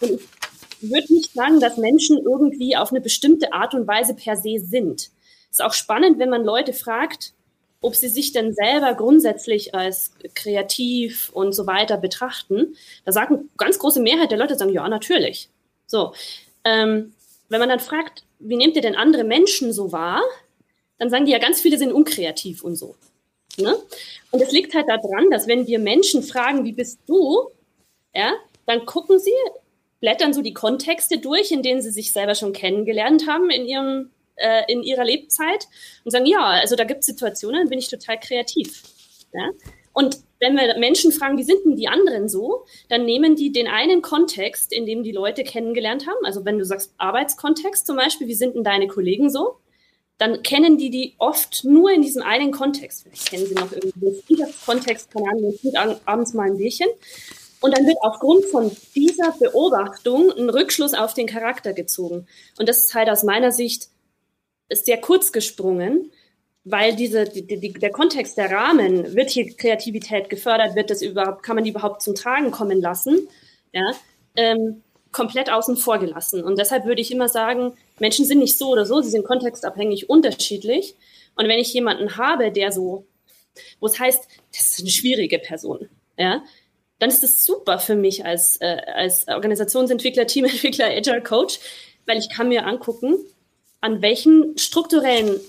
Und 0.00 0.20
ich 0.82 0.90
würde 0.90 1.12
nicht 1.12 1.32
sagen, 1.32 1.60
dass 1.60 1.76
Menschen 1.76 2.18
irgendwie 2.18 2.76
auf 2.76 2.90
eine 2.90 3.00
bestimmte 3.00 3.52
Art 3.52 3.74
und 3.74 3.86
Weise 3.86 4.14
per 4.14 4.36
se 4.36 4.58
sind. 4.58 5.10
Ist 5.50 5.62
auch 5.62 5.74
spannend, 5.74 6.18
wenn 6.18 6.30
man 6.30 6.44
Leute 6.44 6.72
fragt, 6.72 7.34
ob 7.82 7.94
sie 7.94 8.08
sich 8.08 8.32
denn 8.32 8.52
selber 8.52 8.94
grundsätzlich 8.94 9.74
als 9.74 10.12
kreativ 10.34 11.30
und 11.32 11.52
so 11.52 11.66
weiter 11.66 11.96
betrachten. 11.96 12.76
Da 13.04 13.12
sagen 13.12 13.50
ganz 13.56 13.78
große 13.78 14.00
Mehrheit 14.00 14.30
der 14.30 14.38
Leute 14.38 14.56
sagen, 14.56 14.72
ja, 14.72 14.88
natürlich. 14.88 15.48
So. 15.86 16.12
Ähm, 16.64 17.14
wenn 17.48 17.60
man 17.60 17.68
dann 17.68 17.80
fragt, 17.80 18.24
wie 18.38 18.56
nehmt 18.56 18.76
ihr 18.76 18.82
denn 18.82 18.96
andere 18.96 19.24
Menschen 19.24 19.72
so 19.72 19.92
wahr? 19.92 20.22
Dann 20.98 21.10
sagen 21.10 21.26
die 21.26 21.32
ja, 21.32 21.38
ganz 21.38 21.60
viele 21.60 21.78
sind 21.78 21.92
unkreativ 21.92 22.62
und 22.62 22.76
so. 22.76 22.94
Ne? 23.58 23.76
Und 24.30 24.40
es 24.40 24.52
liegt 24.52 24.74
halt 24.74 24.88
daran, 24.88 25.30
dass 25.30 25.48
wenn 25.48 25.66
wir 25.66 25.78
Menschen 25.78 26.22
fragen, 26.22 26.64
wie 26.64 26.72
bist 26.72 27.00
du, 27.06 27.50
ja, 28.14 28.32
dann 28.66 28.86
gucken 28.86 29.18
sie, 29.18 29.32
blättern 30.00 30.32
so 30.32 30.42
die 30.42 30.54
Kontexte 30.54 31.18
durch, 31.18 31.50
in 31.50 31.62
denen 31.62 31.82
sie 31.82 31.90
sich 31.90 32.12
selber 32.12 32.34
schon 32.34 32.52
kennengelernt 32.52 33.26
haben 33.26 33.50
in 33.50 33.66
ihrem 33.66 34.10
äh, 34.36 34.62
in 34.72 34.82
ihrer 34.82 35.04
Lebzeit 35.04 35.66
und 36.04 36.10
sagen, 36.10 36.26
ja, 36.26 36.44
also 36.44 36.76
da 36.76 36.84
gibt 36.84 37.00
es 37.00 37.06
Situationen, 37.06 37.68
bin 37.68 37.78
ich 37.78 37.88
total 37.88 38.18
kreativ. 38.18 38.82
Ja? 39.32 39.50
Und 39.92 40.20
wenn 40.40 40.56
wir 40.56 40.78
Menschen 40.78 41.12
fragen, 41.12 41.38
wie 41.38 41.44
sind 41.44 41.64
denn 41.64 41.76
die 41.76 41.88
anderen 41.88 42.28
so, 42.28 42.64
dann 42.88 43.04
nehmen 43.04 43.36
die 43.36 43.52
den 43.52 43.68
einen 43.68 44.02
Kontext, 44.02 44.72
in 44.72 44.86
dem 44.86 45.02
die 45.02 45.12
Leute 45.12 45.44
kennengelernt 45.44 46.06
haben. 46.06 46.24
Also 46.24 46.44
wenn 46.44 46.58
du 46.58 46.64
sagst 46.64 46.94
Arbeitskontext 46.98 47.86
zum 47.86 47.96
Beispiel, 47.96 48.26
wie 48.26 48.34
sind 48.34 48.56
denn 48.56 48.64
deine 48.64 48.88
Kollegen 48.88 49.30
so? 49.30 49.58
dann 50.20 50.42
kennen 50.42 50.76
die 50.76 50.90
die 50.90 51.14
oft 51.16 51.64
nur 51.64 51.90
in 51.90 52.02
diesem 52.02 52.22
einen 52.22 52.52
Kontext. 52.52 53.04
Vielleicht 53.04 53.30
kennen 53.30 53.46
sie 53.46 53.54
noch 53.54 53.72
irgendwie 53.72 54.36
den 54.36 54.46
Kontext, 54.66 55.10
keine 55.10 55.30
Ahnung, 55.78 56.00
abends 56.04 56.34
mal 56.34 56.46
ein 56.46 56.58
Bierchen. 56.58 56.88
Und 57.62 57.76
dann 57.76 57.86
wird 57.86 57.96
aufgrund 58.02 58.44
von 58.44 58.70
dieser 58.94 59.32
Beobachtung 59.38 60.30
ein 60.30 60.50
Rückschluss 60.50 60.92
auf 60.92 61.14
den 61.14 61.26
Charakter 61.26 61.72
gezogen. 61.72 62.26
Und 62.58 62.68
das 62.68 62.84
ist 62.84 62.94
halt 62.94 63.08
aus 63.08 63.22
meiner 63.22 63.50
Sicht 63.50 63.88
sehr 64.70 64.98
kurz 64.98 65.32
gesprungen, 65.32 66.12
weil 66.70 66.94
diese, 66.94 67.24
die, 67.24 67.46
die, 67.46 67.72
der 67.72 67.90
Kontext, 67.90 68.36
der 68.36 68.50
Rahmen, 68.50 69.14
wird 69.14 69.30
hier 69.30 69.54
Kreativität 69.56 70.28
gefördert, 70.28 70.74
wird 70.74 70.90
das 70.90 71.02
überhaupt, 71.02 71.42
kann 71.42 71.56
man 71.56 71.64
die 71.64 71.70
überhaupt 71.70 72.02
zum 72.02 72.14
Tragen 72.14 72.50
kommen 72.50 72.80
lassen, 72.80 73.28
ja, 73.72 73.92
ähm, 74.36 74.82
komplett 75.12 75.50
außen 75.50 75.76
vor 75.76 75.98
gelassen. 75.98 76.44
Und 76.44 76.58
deshalb 76.58 76.84
würde 76.84 77.00
ich 77.00 77.10
immer 77.10 77.28
sagen, 77.28 77.74
Menschen 77.98 78.24
sind 78.24 78.38
nicht 78.38 78.56
so 78.56 78.70
oder 78.70 78.86
so, 78.86 79.00
sie 79.00 79.10
sind 79.10 79.24
kontextabhängig 79.24 80.08
unterschiedlich. 80.08 80.94
Und 81.36 81.48
wenn 81.48 81.58
ich 81.58 81.72
jemanden 81.72 82.16
habe, 82.16 82.52
der 82.52 82.72
so, 82.72 83.06
wo 83.80 83.86
es 83.86 83.98
heißt, 83.98 84.28
das 84.52 84.66
ist 84.66 84.80
eine 84.80 84.90
schwierige 84.90 85.38
Person, 85.38 85.88
ja, 86.16 86.42
dann 86.98 87.10
ist 87.10 87.22
das 87.22 87.44
super 87.44 87.78
für 87.78 87.96
mich 87.96 88.24
als, 88.24 88.60
äh, 88.60 88.76
als 88.94 89.26
Organisationsentwickler, 89.26 90.26
Teamentwickler, 90.26 90.86
Agile 90.86 91.22
Coach, 91.22 91.58
weil 92.06 92.18
ich 92.18 92.28
kann 92.28 92.48
mir 92.48 92.66
angucken, 92.66 93.16
an 93.80 94.02
welchen 94.02 94.56
strukturellen, 94.58 95.40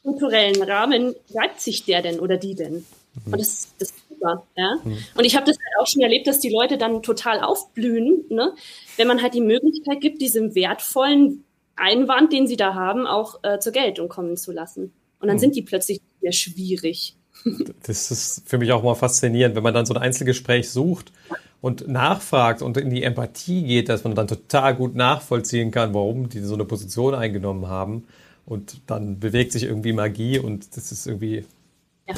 strukturellen 0.00 0.62
Rahmen 0.62 1.14
reibt 1.34 1.60
sich 1.60 1.84
der 1.84 2.02
denn 2.02 2.20
oder 2.20 2.36
die 2.36 2.54
denn? 2.54 2.84
Und 3.26 3.40
das, 3.40 3.68
das 3.78 3.90
ist 3.90 4.08
super. 4.08 4.46
Ja? 4.56 4.76
Mhm. 4.84 4.98
Und 5.16 5.24
ich 5.24 5.36
habe 5.36 5.46
das 5.46 5.56
halt 5.56 5.80
auch 5.80 5.86
schon 5.86 6.02
erlebt, 6.02 6.26
dass 6.26 6.38
die 6.38 6.50
Leute 6.50 6.78
dann 6.78 7.02
total 7.02 7.40
aufblühen, 7.40 8.24
ne? 8.28 8.54
wenn 8.96 9.08
man 9.08 9.22
halt 9.22 9.34
die 9.34 9.40
Möglichkeit 9.40 10.00
gibt, 10.00 10.20
diesem 10.22 10.54
wertvollen 10.54 11.44
Einwand, 11.76 12.32
den 12.32 12.46
sie 12.46 12.56
da 12.56 12.74
haben, 12.74 13.06
auch 13.06 13.40
äh, 13.42 13.58
zur 13.58 13.72
Geltung 13.72 14.08
kommen 14.08 14.36
zu 14.36 14.52
lassen. 14.52 14.92
Und 15.20 15.28
dann 15.28 15.36
mhm. 15.36 15.40
sind 15.40 15.56
die 15.56 15.62
plötzlich 15.62 16.00
sehr 16.20 16.32
schwierig. 16.32 17.16
Das 17.86 18.10
ist 18.10 18.42
für 18.46 18.58
mich 18.58 18.70
auch 18.72 18.82
mal 18.82 18.94
faszinierend, 18.94 19.56
wenn 19.56 19.62
man 19.62 19.72
dann 19.72 19.86
so 19.86 19.94
ein 19.94 20.02
Einzelgespräch 20.02 20.68
sucht 20.68 21.10
und 21.62 21.88
nachfragt 21.88 22.60
und 22.60 22.76
in 22.76 22.90
die 22.90 23.02
Empathie 23.02 23.62
geht, 23.62 23.88
dass 23.88 24.04
man 24.04 24.14
dann 24.14 24.28
total 24.28 24.74
gut 24.74 24.94
nachvollziehen 24.94 25.70
kann, 25.70 25.94
warum 25.94 26.28
die 26.28 26.40
so 26.40 26.52
eine 26.52 26.66
Position 26.66 27.14
eingenommen 27.14 27.68
haben. 27.68 28.04
Und 28.46 28.80
dann 28.86 29.20
bewegt 29.20 29.52
sich 29.52 29.64
irgendwie 29.64 29.92
Magie 29.92 30.38
und 30.38 30.76
das 30.76 30.92
ist 30.92 31.06
irgendwie 31.06 31.44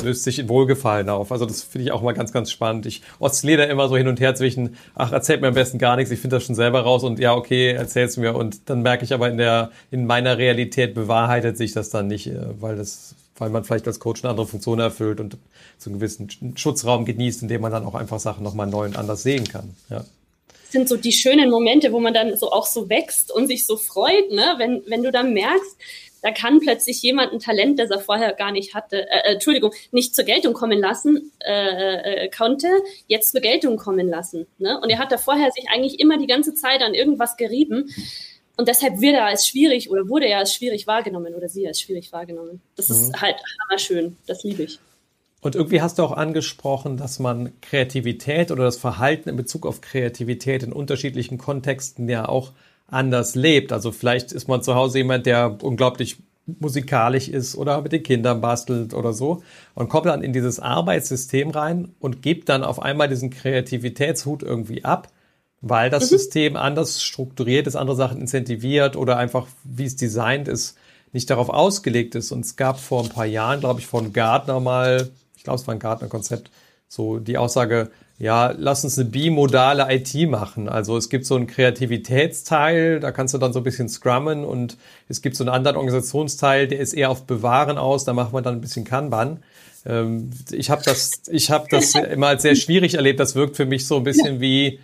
löst 0.01 0.25
sich 0.25 0.39
in 0.39 0.49
Wohlgefallen 0.49 1.09
auf. 1.09 1.33
Also 1.33 1.47
das 1.47 1.63
finde 1.63 1.87
ich 1.87 1.93
auch 1.93 2.03
mal 2.03 2.13
ganz, 2.13 2.33
ganz 2.33 2.51
spannend. 2.51 2.87
Ich 2.87 3.03
oszilliere 3.19 3.63
da 3.63 3.73
immer 3.73 3.89
so 3.89 3.97
hin 3.97 4.09
und 4.09 4.21
her 4.21 4.35
zwischen, 4.35 4.77
ach, 4.95 5.13
erzählt 5.13 5.41
mir 5.41 5.49
am 5.49 5.55
besten 5.55 5.79
gar 5.79 5.97
nichts, 5.97 6.11
ich 6.11 6.21
finde 6.21 6.37
das 6.37 6.45
schon 6.45 6.55
selber 6.55 6.81
raus 6.81 7.05
und 7.05 7.19
ja, 7.19 7.35
okay, 7.35 7.73
erzähl's 7.73 8.17
mir. 8.17 8.35
Und 8.35 8.71
dann 8.71 8.83
merke 8.83 9.05
ich 9.05 9.13
aber 9.13 9.29
in 9.29 9.39
der, 9.39 9.71
in 9.91 10.07
meiner 10.07 10.39
Realität 10.39 10.95
bewahrheitet 10.95 11.57
sich 11.57 11.73
das 11.73 11.91
dann 11.91 12.07
nicht, 12.07 12.29
äh, 12.29 12.61
weil 12.61 12.77
das, 12.77 13.15
weil 13.37 13.51
man 13.51 13.65
vielleicht 13.65 13.87
als 13.87 14.01
Coach 14.01 14.23
eine 14.23 14.31
andere 14.31 14.47
Funktion 14.47 14.79
erfüllt 14.79 15.21
und 15.21 15.37
so 15.79 15.91
einen 15.91 15.99
gewissen 15.99 16.29
Schutzraum 16.57 17.05
genießt, 17.05 17.43
in 17.43 17.49
dem 17.49 17.61
man 17.61 17.73
dann 17.73 17.85
auch 17.85 17.95
einfach 17.95 18.21
Sachen 18.21 18.45
nochmal 18.45 18.69
neu 18.69 18.87
und 18.87 18.97
anders 18.97 19.23
sehen 19.23 19.45
kann. 19.45 19.75
Ja 19.91 20.05
sind 20.71 20.89
so 20.89 20.97
die 20.97 21.13
schönen 21.13 21.51
Momente, 21.51 21.93
wo 21.93 22.01
man 22.01 22.15
dann 22.15 22.35
so 22.35 22.51
auch 22.51 22.65
so 22.65 22.89
wächst 22.89 23.31
und 23.31 23.47
sich 23.47 23.67
so 23.67 23.77
freut, 23.77 24.31
ne? 24.31 24.55
wenn, 24.57 24.83
wenn 24.87 25.03
du 25.03 25.13
dann 25.13 25.35
merkst, 25.35 25.77
da 26.23 26.31
kann 26.31 26.61
plötzlich 26.61 27.03
jemand 27.03 27.33
ein 27.33 27.41
Talent, 27.41 27.79
das 27.79 27.91
er 27.91 27.99
vorher 27.99 28.33
gar 28.33 28.53
nicht 28.53 28.75
hatte, 28.75 29.09
äh, 29.11 29.31
äh, 29.31 29.33
Entschuldigung, 29.35 29.73
nicht 29.91 30.15
zur 30.15 30.25
Geltung 30.25 30.55
kommen 30.55 30.79
lassen 30.79 31.33
äh, 31.41 32.25
äh, 32.25 32.31
konnte, 32.31 32.69
jetzt 33.09 33.33
zur 33.33 33.41
Geltung 33.41 33.77
kommen 33.77 34.09
lassen. 34.09 34.47
Ne? 34.59 34.81
Und 34.81 34.89
er 34.89 34.99
hat 34.99 35.13
da 35.13 35.19
vorher 35.19 35.51
sich 35.51 35.67
eigentlich 35.73 36.01
immer 36.01 36.19
die 36.19 36.29
ganze 36.29 36.55
Zeit 36.55 36.81
an 36.81 36.95
irgendwas 36.95 37.37
gerieben. 37.37 37.91
Und 38.57 38.69
deshalb 38.69 39.01
wird 39.01 39.15
er 39.15 39.27
als 39.27 39.47
schwierig 39.47 39.91
oder 39.91 40.09
wurde 40.09 40.27
er 40.27 40.39
als 40.39 40.55
schwierig 40.55 40.87
wahrgenommen 40.87 41.35
oder 41.35 41.49
sie 41.49 41.67
als 41.67 41.81
schwierig 41.81 42.13
wahrgenommen. 42.13 42.63
Das 42.77 42.89
mhm. 42.89 42.95
ist 42.95 43.21
halt 43.21 43.37
hammerschön. 43.69 44.17
Das 44.27 44.45
liebe 44.45 44.63
ich. 44.65 44.79
Und 45.41 45.57
irgendwie 45.57 45.83
hast 45.83 45.99
du 45.99 46.05
auch 46.05 46.13
angesprochen, 46.13 46.97
dass 46.97 47.19
man 47.19 47.61
Kreativität 47.63 48.53
oder 48.53 48.63
das 48.63 48.77
Verhalten 48.77 49.29
in 49.29 49.37
Bezug 49.37 49.67
auf 49.67 49.81
Kreativität 49.81 50.63
in 50.63 50.73
unterschiedlichen 50.73 51.37
Kontexten 51.37 52.09
ja 52.09 52.29
auch 52.29 52.53
anders 52.93 53.35
lebt. 53.35 53.73
Also 53.73 53.91
vielleicht 53.91 54.33
ist 54.33 54.49
man 54.49 54.63
zu 54.63 54.75
Hause 54.75 54.99
jemand, 54.99 55.27
der 55.27 55.59
unglaublich 55.63 56.19
musikalisch 56.47 57.29
ist 57.29 57.57
oder 57.57 57.83
mit 57.83 57.93
den 57.93 58.03
Kindern 58.03 58.41
bastelt 58.41 58.95
oder 58.95 59.13
so 59.13 59.43
und 59.75 59.89
kommt 59.89 60.07
dann 60.07 60.23
in 60.23 60.33
dieses 60.33 60.59
Arbeitssystem 60.59 61.51
rein 61.51 61.95
und 62.01 62.21
gibt 62.21 62.49
dann 62.49 62.65
auf 62.65 62.83
einmal 62.83 63.09
diesen 63.09 63.31
Kreativitätshut 63.31 64.43
irgendwie 64.43 64.85
ab, 64.85 65.09
weil 65.61 65.89
das 65.89 66.05
mhm. 66.05 66.17
System 66.17 66.57
anders 66.57 67.03
strukturiert 67.03 67.69
ist, 67.69 67.77
andere 67.77 67.97
Sachen 67.97 68.21
incentiviert 68.21 68.97
oder 68.97 69.17
einfach, 69.19 69.47
wie 69.63 69.85
es 69.85 69.95
designt 69.95 70.49
ist, 70.49 70.77
nicht 71.13 71.31
darauf 71.31 71.49
ausgelegt 71.49 72.17
ist. 72.17 72.33
Und 72.33 72.45
es 72.45 72.57
gab 72.57 72.81
vor 72.81 73.05
ein 73.05 73.11
paar 73.11 73.27
Jahren, 73.27 73.61
glaube 73.61 73.81
ich, 73.81 73.87
von 73.87 74.13
Gartner 74.13 74.59
mal, 74.59 75.11
ich 75.37 75.45
glaube, 75.45 75.61
es 75.61 75.67
war 75.67 75.75
ein 75.75 75.81
Gartner-Konzept, 75.81 76.51
so 76.89 77.19
die 77.19 77.39
Aussage, 77.39 77.91
ja, 78.23 78.55
lass 78.57 78.85
uns 78.85 78.97
eine 79.01 79.11
bimodale 79.11 79.85
IT 79.93 80.15
machen. 80.31 80.69
Also 80.69 80.97
es 80.97 81.09
gibt 81.09 81.27
so 81.27 81.35
einen 81.35 81.49
Kreativitätsteil, 81.49 83.01
da 83.01 83.11
kannst 83.11 83.35
du 83.35 83.39
dann 83.39 83.53
so 83.53 83.59
ein 83.59 83.65
bisschen 83.65 83.89
scrummen 83.89 84.45
und 84.45 84.77
es 85.09 85.23
gibt 85.23 85.35
so 85.35 85.43
einen 85.43 85.53
anderen 85.53 85.77
Organisationsteil, 85.77 86.69
der 86.69 86.79
ist 86.79 86.93
eher 86.93 87.11
auf 87.11 87.25
Bewahren 87.25 87.79
aus, 87.79 88.05
da 88.05 88.13
machen 88.13 88.33
wir 88.33 88.41
dann 88.41 88.55
ein 88.55 88.61
bisschen 88.61 88.85
Kanban. 88.85 89.43
Ähm, 89.85 90.31
ich 90.53 90.71
habe 90.71 90.83
das, 90.85 91.23
ich 91.33 91.51
habe 91.51 91.67
das 91.69 91.95
immer 92.13 92.29
als 92.29 92.43
sehr 92.43 92.55
schwierig 92.55 92.95
erlebt. 92.95 93.19
Das 93.19 93.35
wirkt 93.35 93.57
für 93.57 93.67
mich 93.67 93.89
so 93.89 93.97
ein 93.97 94.05
bisschen 94.05 94.41
wie 94.41 94.79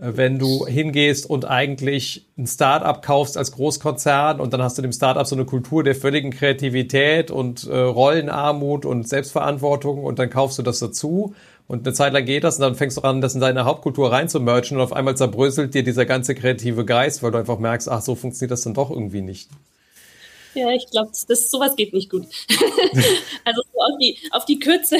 äh, 0.00 0.16
wenn 0.16 0.40
du 0.40 0.66
hingehst 0.66 1.30
und 1.30 1.44
eigentlich 1.44 2.26
ein 2.36 2.48
Startup 2.48 3.00
kaufst 3.00 3.38
als 3.38 3.52
Großkonzern 3.52 4.40
und 4.40 4.52
dann 4.52 4.62
hast 4.62 4.78
du 4.78 4.82
dem 4.82 4.92
Startup 4.92 5.24
so 5.24 5.36
eine 5.36 5.44
Kultur 5.44 5.84
der 5.84 5.94
völligen 5.94 6.32
Kreativität 6.32 7.30
und 7.30 7.68
äh, 7.68 7.78
Rollenarmut 7.78 8.84
und 8.84 9.08
Selbstverantwortung 9.08 10.02
und 10.02 10.18
dann 10.18 10.28
kaufst 10.28 10.58
du 10.58 10.64
das 10.64 10.80
dazu 10.80 11.36
und 11.70 11.86
eine 11.86 11.94
Zeit 11.94 12.12
lang 12.12 12.24
geht 12.24 12.42
das 12.42 12.56
und 12.56 12.62
dann 12.62 12.74
fängst 12.74 12.96
du 12.96 13.02
an, 13.02 13.20
das 13.20 13.36
in 13.36 13.40
deine 13.40 13.64
Hauptkultur 13.64 14.10
reinzumerchen 14.10 14.76
und 14.76 14.82
auf 14.82 14.92
einmal 14.92 15.16
zerbröselt 15.16 15.72
dir 15.72 15.84
dieser 15.84 16.04
ganze 16.04 16.34
kreative 16.34 16.84
Geist, 16.84 17.22
weil 17.22 17.30
du 17.30 17.38
einfach 17.38 17.60
merkst, 17.60 17.88
ach, 17.88 18.02
so 18.02 18.16
funktioniert 18.16 18.50
das 18.50 18.62
dann 18.62 18.74
doch 18.74 18.90
irgendwie 18.90 19.20
nicht. 19.20 19.48
Ja, 20.54 20.68
ich 20.72 20.90
glaube, 20.90 21.12
das, 21.28 21.48
sowas 21.48 21.76
geht 21.76 21.94
nicht 21.94 22.10
gut. 22.10 22.24
also 23.44 23.62
so 23.72 23.78
auf 23.78 23.98
die, 24.00 24.18
auf 24.32 24.44
die 24.46 24.58
Kürze. 24.58 24.98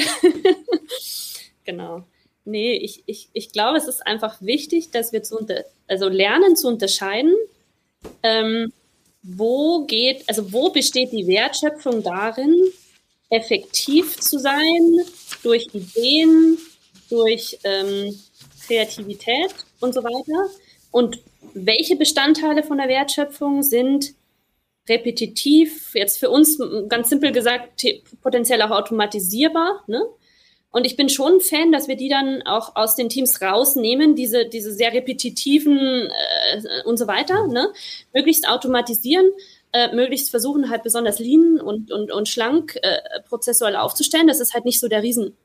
genau. 1.65 2.03
Nee, 2.45 2.77
ich, 2.77 3.03
ich, 3.05 3.27
ich 3.33 3.51
glaube, 3.51 3.77
es 3.77 3.89
ist 3.89 4.07
einfach 4.07 4.41
wichtig, 4.41 4.91
dass 4.91 5.11
wir 5.11 5.23
zu 5.23 5.37
unter, 5.37 5.65
also 5.89 6.07
lernen 6.07 6.55
zu 6.55 6.69
unterscheiden, 6.69 7.35
ähm, 8.23 8.71
wo 9.23 9.83
geht, 9.87 10.23
also 10.29 10.53
wo 10.53 10.69
besteht 10.69 11.11
die 11.11 11.27
Wertschöpfung 11.27 12.01
darin, 12.01 12.55
effektiv 13.31 14.19
zu 14.19 14.37
sein 14.37 14.99
durch 15.41 15.67
Ideen, 15.73 16.59
durch 17.09 17.57
ähm, 17.63 18.13
Kreativität 18.67 19.55
und 19.79 19.93
so 19.93 20.03
weiter. 20.03 20.53
Und 20.91 21.19
welche 21.53 21.95
Bestandteile 21.95 22.61
von 22.61 22.77
der 22.77 22.87
Wertschöpfung 22.87 23.63
sind 23.63 24.13
repetitiv, 24.87 25.93
jetzt 25.93 26.19
für 26.19 26.29
uns 26.29 26.59
ganz 26.89 27.09
simpel 27.09 27.31
gesagt, 27.31 27.85
potenziell 28.21 28.61
auch 28.61 28.71
automatisierbar. 28.71 29.83
Ne? 29.87 30.01
Und 30.71 30.85
ich 30.85 30.95
bin 30.95 31.09
schon 31.09 31.33
ein 31.33 31.41
Fan, 31.41 31.71
dass 31.71 31.87
wir 31.87 31.95
die 31.95 32.09
dann 32.09 32.41
auch 32.43 32.75
aus 32.75 32.95
den 32.95 33.09
Teams 33.09 33.41
rausnehmen, 33.41 34.15
diese, 34.15 34.47
diese 34.47 34.73
sehr 34.73 34.93
repetitiven 34.93 36.09
äh, 36.09 36.83
und 36.85 36.97
so 36.97 37.07
weiter, 37.07 37.47
ne? 37.47 37.71
möglichst 38.13 38.47
automatisieren, 38.47 39.29
äh, 39.73 39.93
möglichst 39.93 40.29
versuchen 40.29 40.69
halt 40.69 40.83
besonders 40.83 41.19
lean 41.19 41.59
und, 41.59 41.91
und, 41.91 42.11
und 42.11 42.27
schlank 42.27 42.77
äh, 42.81 42.99
prozessual 43.27 43.75
aufzustellen, 43.75 44.27
dass 44.27 44.39
es 44.39 44.53
halt 44.53 44.65
nicht 44.65 44.79
so 44.79 44.87
der 44.87 45.03
riesen 45.03 45.37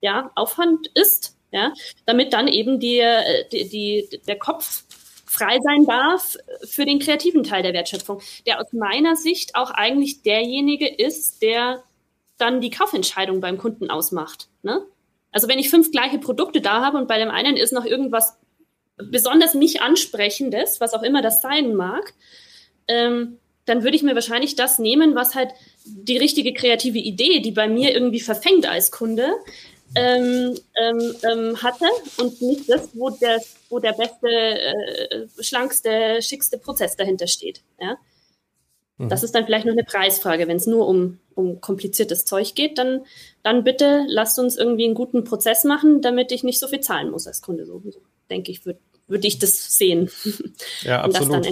ja, 0.00 0.30
Aufwand 0.34 0.88
ist, 0.94 1.36
ja, 1.50 1.72
damit 2.06 2.32
dann 2.32 2.48
eben 2.48 2.80
die, 2.80 2.98
äh, 2.98 3.48
die, 3.50 3.68
die, 3.68 4.20
der 4.26 4.38
Kopf 4.38 4.84
frei 5.24 5.58
sein 5.62 5.86
darf 5.86 6.36
für 6.64 6.84
den 6.84 6.98
kreativen 6.98 7.42
Teil 7.42 7.62
der 7.62 7.72
Wertschöpfung, 7.72 8.20
der 8.44 8.60
aus 8.60 8.72
meiner 8.72 9.16
Sicht 9.16 9.54
auch 9.54 9.70
eigentlich 9.70 10.22
derjenige 10.22 10.86
ist, 10.86 11.40
der 11.40 11.82
dann 12.36 12.60
die 12.60 12.70
Kaufentscheidung 12.70 13.40
beim 13.40 13.56
Kunden 13.56 13.88
ausmacht. 13.88 14.48
Ne? 14.62 14.84
Also 15.30 15.48
wenn 15.48 15.58
ich 15.58 15.70
fünf 15.70 15.90
gleiche 15.90 16.18
Produkte 16.18 16.60
da 16.60 16.84
habe 16.84 16.98
und 16.98 17.08
bei 17.08 17.18
dem 17.18 17.30
einen 17.30 17.56
ist 17.56 17.72
noch 17.72 17.86
irgendwas 17.86 18.36
besonders 18.96 19.54
mich 19.54 19.80
ansprechendes, 19.80 20.80
was 20.80 20.92
auch 20.92 21.02
immer 21.02 21.22
das 21.22 21.40
sein 21.40 21.74
mag, 21.74 22.12
ähm, 22.88 23.38
dann 23.64 23.84
würde 23.84 23.96
ich 23.96 24.02
mir 24.02 24.14
wahrscheinlich 24.14 24.56
das 24.56 24.78
nehmen, 24.78 25.14
was 25.14 25.34
halt 25.34 25.50
die 25.84 26.16
richtige 26.16 26.52
kreative 26.52 26.98
Idee, 26.98 27.40
die 27.40 27.52
bei 27.52 27.68
mir 27.68 27.92
irgendwie 27.92 28.20
verfängt 28.20 28.68
als 28.68 28.90
Kunde, 28.90 29.32
ähm, 29.94 30.54
ähm, 30.74 31.14
ähm, 31.22 31.62
hatte 31.62 31.84
und 32.18 32.40
nicht 32.40 32.68
das, 32.68 32.88
wo 32.94 33.10
der, 33.10 33.40
wo 33.68 33.78
der 33.78 33.92
beste, 33.92 34.28
äh, 34.28 35.26
schlankste, 35.40 36.20
schickste 36.22 36.58
Prozess 36.58 36.96
dahinter 36.96 37.26
steht. 37.26 37.62
Ja? 37.80 37.98
Mhm. 38.96 39.10
Das 39.10 39.22
ist 39.22 39.34
dann 39.34 39.44
vielleicht 39.44 39.66
noch 39.66 39.72
eine 39.72 39.84
Preisfrage. 39.84 40.48
Wenn 40.48 40.56
es 40.56 40.66
nur 40.66 40.88
um, 40.88 41.18
um 41.34 41.60
kompliziertes 41.60 42.24
Zeug 42.24 42.54
geht, 42.54 42.78
dann, 42.78 43.04
dann 43.42 43.64
bitte 43.64 44.04
lasst 44.08 44.38
uns 44.38 44.56
irgendwie 44.56 44.86
einen 44.86 44.94
guten 44.94 45.24
Prozess 45.24 45.64
machen, 45.64 46.00
damit 46.00 46.32
ich 46.32 46.42
nicht 46.42 46.58
so 46.58 46.68
viel 46.68 46.80
zahlen 46.80 47.10
muss 47.10 47.26
als 47.26 47.42
Kunde. 47.42 47.66
So, 47.66 47.82
so 47.84 48.00
denke 48.30 48.50
ich, 48.50 48.64
würde 48.64 48.80
würd 49.08 49.24
ich 49.24 49.38
das 49.38 49.76
sehen. 49.76 50.10
Ja, 50.82 51.02
absolut. 51.02 51.46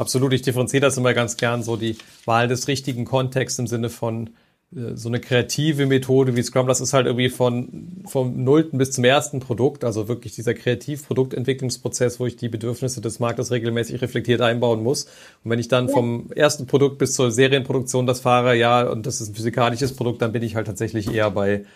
Absolut. 0.00 0.32
Ich 0.32 0.40
differenziere 0.40 0.80
das 0.80 0.96
immer 0.96 1.12
ganz 1.12 1.36
gern, 1.36 1.62
so 1.62 1.76
die 1.76 1.98
Wahl 2.24 2.48
des 2.48 2.68
richtigen 2.68 3.04
Kontexts 3.04 3.58
im 3.58 3.66
Sinne 3.66 3.90
von, 3.90 4.30
äh, 4.74 4.96
so 4.96 5.10
eine 5.10 5.20
kreative 5.20 5.84
Methode 5.84 6.34
wie 6.36 6.42
Scrum, 6.42 6.66
das 6.66 6.80
ist 6.80 6.94
halt 6.94 7.04
irgendwie 7.04 7.28
von, 7.28 8.02
vom 8.06 8.42
Nullten 8.42 8.78
bis 8.78 8.92
zum 8.92 9.04
ersten 9.04 9.40
Produkt, 9.40 9.84
also 9.84 10.08
wirklich 10.08 10.34
dieser 10.34 10.54
Kreativproduktentwicklungsprozess, 10.54 12.18
wo 12.18 12.24
ich 12.24 12.36
die 12.36 12.48
Bedürfnisse 12.48 13.02
des 13.02 13.18
Marktes 13.18 13.50
regelmäßig 13.50 14.00
reflektiert 14.00 14.40
einbauen 14.40 14.82
muss. 14.82 15.04
Und 15.44 15.50
wenn 15.50 15.58
ich 15.58 15.68
dann 15.68 15.90
vom 15.90 16.32
ersten 16.34 16.66
Produkt 16.66 16.96
bis 16.96 17.12
zur 17.12 17.30
Serienproduktion 17.30 18.06
das 18.06 18.20
fahre, 18.20 18.56
ja, 18.56 18.88
und 18.88 19.04
das 19.04 19.20
ist 19.20 19.28
ein 19.28 19.34
physikalisches 19.34 19.94
Produkt, 19.94 20.22
dann 20.22 20.32
bin 20.32 20.42
ich 20.42 20.56
halt 20.56 20.66
tatsächlich 20.66 21.12
eher 21.12 21.30
bei 21.30 21.66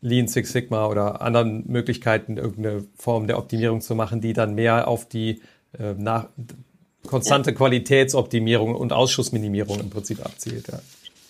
Lean 0.00 0.28
Six 0.28 0.52
Sigma 0.52 0.86
oder 0.86 1.22
anderen 1.22 1.64
Möglichkeiten, 1.66 2.36
irgendeine 2.36 2.84
Form 2.96 3.26
der 3.26 3.36
Optimierung 3.36 3.80
zu 3.80 3.96
machen, 3.96 4.20
die 4.20 4.32
dann 4.32 4.54
mehr 4.54 4.86
auf 4.86 5.08
die 5.08 5.40
äh, 5.76 5.94
nach, 5.98 6.28
konstante 7.06 7.50
ja. 7.50 7.56
Qualitätsoptimierung 7.56 8.74
und 8.74 8.92
Ausschussminimierung 8.92 9.80
im 9.80 9.90
Prinzip 9.90 10.24
abzielt. 10.24 10.68
Ja. 10.68 10.80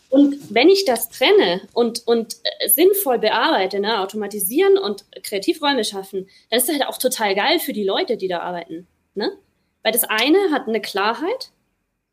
Und 0.09 0.37
wenn 0.51 0.69
ich 0.69 0.85
das 0.85 1.09
trenne 1.09 1.63
und, 1.73 2.07
und 2.07 2.37
äh, 2.45 2.69
sinnvoll 2.69 3.19
bearbeite, 3.19 3.81
ne, 3.81 4.01
automatisieren 4.01 4.79
und 4.79 5.05
Kreativräume 5.23 5.85
schaffen, 5.85 6.29
dann 6.51 6.59
ist 6.59 6.69
das 6.69 6.77
halt 6.77 6.89
auch 6.89 6.99
total 6.99 7.35
geil 7.35 7.59
für 7.59 7.73
die 7.73 7.85
Leute, 7.85 8.17
die 8.17 8.29
da 8.29 8.41
arbeiten. 8.41 8.87
Ne? 9.15 9.33
Weil 9.83 9.93
das 9.93 10.05
eine 10.05 10.39
hat 10.53 10.69
eine 10.69 10.81
Klarheit, 10.81 11.51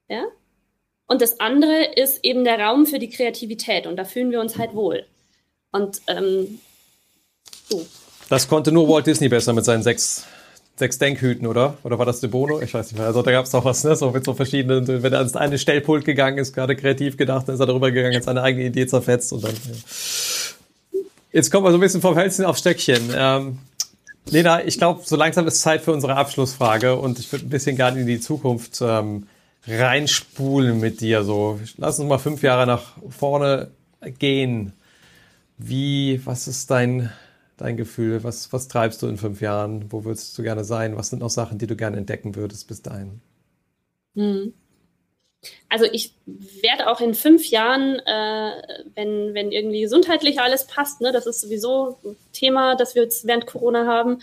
ja, 0.09 0.25
und 1.11 1.21
das 1.21 1.41
andere 1.41 1.93
ist 1.95 2.23
eben 2.23 2.45
der 2.45 2.57
Raum 2.57 2.85
für 2.85 2.97
die 2.97 3.09
Kreativität 3.09 3.85
und 3.85 3.97
da 3.97 4.05
fühlen 4.05 4.31
wir 4.31 4.39
uns 4.39 4.57
halt 4.57 4.73
wohl. 4.73 5.05
Und 5.73 6.01
ähm, 6.07 6.61
so. 7.69 7.85
Das 8.29 8.47
konnte 8.47 8.71
nur 8.71 8.87
Walt 8.87 9.07
Disney 9.07 9.27
besser 9.27 9.51
mit 9.51 9.65
seinen 9.65 9.83
sechs 9.83 10.25
sechs 10.81 10.97
Denkhüten, 10.97 11.45
oder? 11.45 11.77
Oder 11.83 11.99
war 11.99 12.07
das 12.07 12.19
De 12.21 12.29
Bono? 12.29 12.59
Ich 12.59 12.73
weiß 12.73 12.91
nicht 12.91 12.97
mehr. 12.97 13.07
Also 13.07 13.21
da 13.21 13.31
gab 13.31 13.45
es 13.45 13.51
doch 13.51 13.63
was, 13.63 13.83
ne? 13.83 13.95
So 13.95 14.09
mit 14.09 14.25
so 14.25 14.33
verschiedenen, 14.33 14.87
wenn 14.87 15.13
er 15.13 15.19
ans 15.19 15.35
eine 15.35 15.59
Stellpult 15.59 16.05
gegangen 16.05 16.39
ist, 16.39 16.53
gerade 16.53 16.75
kreativ 16.75 17.17
gedacht, 17.17 17.47
dann 17.47 17.55
ist 17.55 17.61
er 17.61 17.67
darüber 17.67 17.91
gegangen, 17.91 18.15
hat 18.15 18.23
seine 18.23 18.41
eigene 18.41 18.65
Idee 18.65 18.87
zerfetzt 18.87 19.31
und 19.31 19.43
dann. 19.43 19.53
Ja. 19.53 20.99
Jetzt 21.31 21.51
kommen 21.51 21.65
wir 21.65 21.71
so 21.71 21.77
ein 21.77 21.81
bisschen 21.81 22.01
vom 22.01 22.15
Hölzchen 22.15 22.45
auf 22.45 22.57
Stöckchen. 22.57 23.11
Ähm, 23.15 23.59
Lena, 24.25 24.65
ich 24.65 24.77
glaube, 24.77 25.01
so 25.05 25.15
langsam 25.15 25.47
ist 25.47 25.61
Zeit 25.61 25.81
für 25.81 25.91
unsere 25.91 26.15
Abschlussfrage 26.15 26.95
und 26.95 27.19
ich 27.19 27.31
würde 27.31 27.45
ein 27.45 27.49
bisschen 27.49 27.75
gerne 27.75 28.01
in 28.01 28.07
die 28.07 28.19
Zukunft 28.19 28.81
ähm, 28.81 29.27
reinspulen 29.67 30.79
mit 30.79 30.99
dir. 30.99 31.23
So, 31.23 31.59
lass 31.77 31.99
uns 31.99 32.09
mal 32.09 32.17
fünf 32.17 32.41
Jahre 32.41 32.65
nach 32.65 32.93
vorne 33.09 33.69
gehen. 34.19 34.73
Wie, 35.57 36.19
was 36.25 36.47
ist 36.47 36.71
dein 36.71 37.11
dein 37.61 37.77
Gefühl? 37.77 38.23
Was, 38.23 38.51
was 38.53 38.67
treibst 38.67 39.01
du 39.01 39.07
in 39.07 39.17
fünf 39.17 39.41
Jahren? 39.41 39.91
Wo 39.91 40.03
würdest 40.03 40.37
du 40.37 40.43
gerne 40.43 40.63
sein? 40.63 40.97
Was 40.97 41.09
sind 41.09 41.19
noch 41.19 41.29
Sachen, 41.29 41.57
die 41.57 41.67
du 41.67 41.75
gerne 41.75 41.97
entdecken 41.97 42.35
würdest 42.35 42.67
bis 42.67 42.81
dahin? 42.81 43.21
Hm. 44.15 44.53
Also 45.69 45.85
ich 45.85 46.13
werde 46.61 46.87
auch 46.87 47.01
in 47.01 47.15
fünf 47.15 47.49
Jahren, 47.49 47.97
äh, 47.99 48.83
wenn, 48.93 49.33
wenn 49.33 49.51
irgendwie 49.51 49.81
gesundheitlich 49.81 50.39
alles 50.39 50.67
passt, 50.67 51.01
ne, 51.01 51.11
das 51.11 51.25
ist 51.25 51.41
sowieso 51.41 51.97
ein 52.03 52.15
Thema, 52.31 52.75
das 52.75 52.93
wir 52.93 53.03
jetzt 53.03 53.25
während 53.25 53.47
Corona 53.47 53.87
haben, 53.87 54.19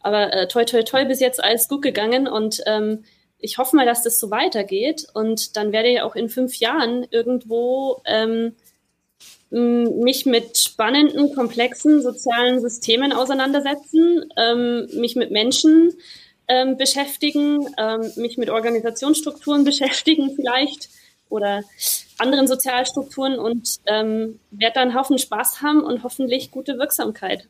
aber 0.00 0.32
äh, 0.32 0.48
toi 0.48 0.64
toi 0.64 0.82
toi 0.82 1.04
bis 1.04 1.20
jetzt 1.20 1.42
alles 1.42 1.68
gut 1.68 1.82
gegangen 1.82 2.26
und 2.26 2.62
ähm, 2.66 3.04
ich 3.38 3.58
hoffe 3.58 3.76
mal, 3.76 3.86
dass 3.86 4.02
das 4.02 4.18
so 4.18 4.30
weitergeht 4.30 5.06
und 5.14 5.56
dann 5.56 5.70
werde 5.70 5.88
ich 5.88 6.00
auch 6.00 6.16
in 6.16 6.28
fünf 6.28 6.56
Jahren 6.56 7.06
irgendwo 7.10 8.02
ähm, 8.04 8.56
mich 9.50 10.26
mit 10.26 10.58
spannenden, 10.58 11.34
komplexen 11.34 12.02
sozialen 12.02 12.60
Systemen 12.60 13.12
auseinandersetzen, 13.12 14.24
ähm, 14.36 14.88
mich 14.94 15.14
mit 15.14 15.30
Menschen 15.30 15.92
ähm, 16.48 16.76
beschäftigen, 16.76 17.66
ähm, 17.78 18.12
mich 18.16 18.38
mit 18.38 18.50
Organisationsstrukturen 18.50 19.64
beschäftigen 19.64 20.34
vielleicht 20.34 20.88
oder 21.28 21.62
anderen 22.18 22.46
Sozialstrukturen 22.46 23.38
und 23.38 23.78
ähm, 23.86 24.38
werde 24.50 24.74
dann 24.74 24.88
einen 24.88 24.98
Haufen 24.98 25.18
Spaß 25.18 25.62
haben 25.62 25.82
und 25.82 26.02
hoffentlich 26.02 26.50
gute 26.50 26.78
Wirksamkeit. 26.78 27.48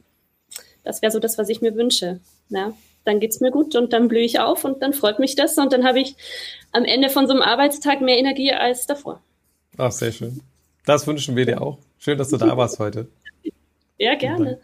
Das 0.85 1.03
wäre 1.03 1.13
so 1.13 1.19
das, 1.19 1.37
was 1.39 1.49
ich 1.49 1.61
mir 1.61 1.75
wünsche. 1.75 2.21
Ja, 2.49 2.73
dann 3.05 3.21
geht's 3.21 3.41
mir 3.41 3.51
gut 3.51 3.75
und 3.77 3.93
dann 3.93 4.09
blühe 4.09 4.23
ich 4.23 4.41
auf 4.41 4.65
und 4.65 4.83
dann 4.83 4.93
freut 4.93 5.19
mich 5.19 5.35
das 5.35 5.59
und 5.59 5.73
dann 5.73 5.87
habe 5.87 6.01
ich 6.01 6.15
am 6.73 6.85
Ende 6.85 7.11
von 7.11 7.27
so 7.27 7.33
einem 7.33 7.43
Arbeitstag 7.43 8.01
mehr 8.01 8.19
Energie 8.19 8.53
als 8.53 8.87
davor. 8.87 9.21
Ach, 9.77 9.93
sehr 9.93 10.13
schön. 10.13 10.41
Das 10.85 11.07
wünschen 11.07 11.37
wir 11.37 11.45
dir 11.45 11.61
auch. 11.61 11.79
Schön, 11.99 12.19
dass 12.19 12.29
du 12.29 12.37
da 12.37 12.57
warst 12.57 12.79
heute. 12.79 13.09
Ja, 13.99 14.15
gerne. 14.15 14.61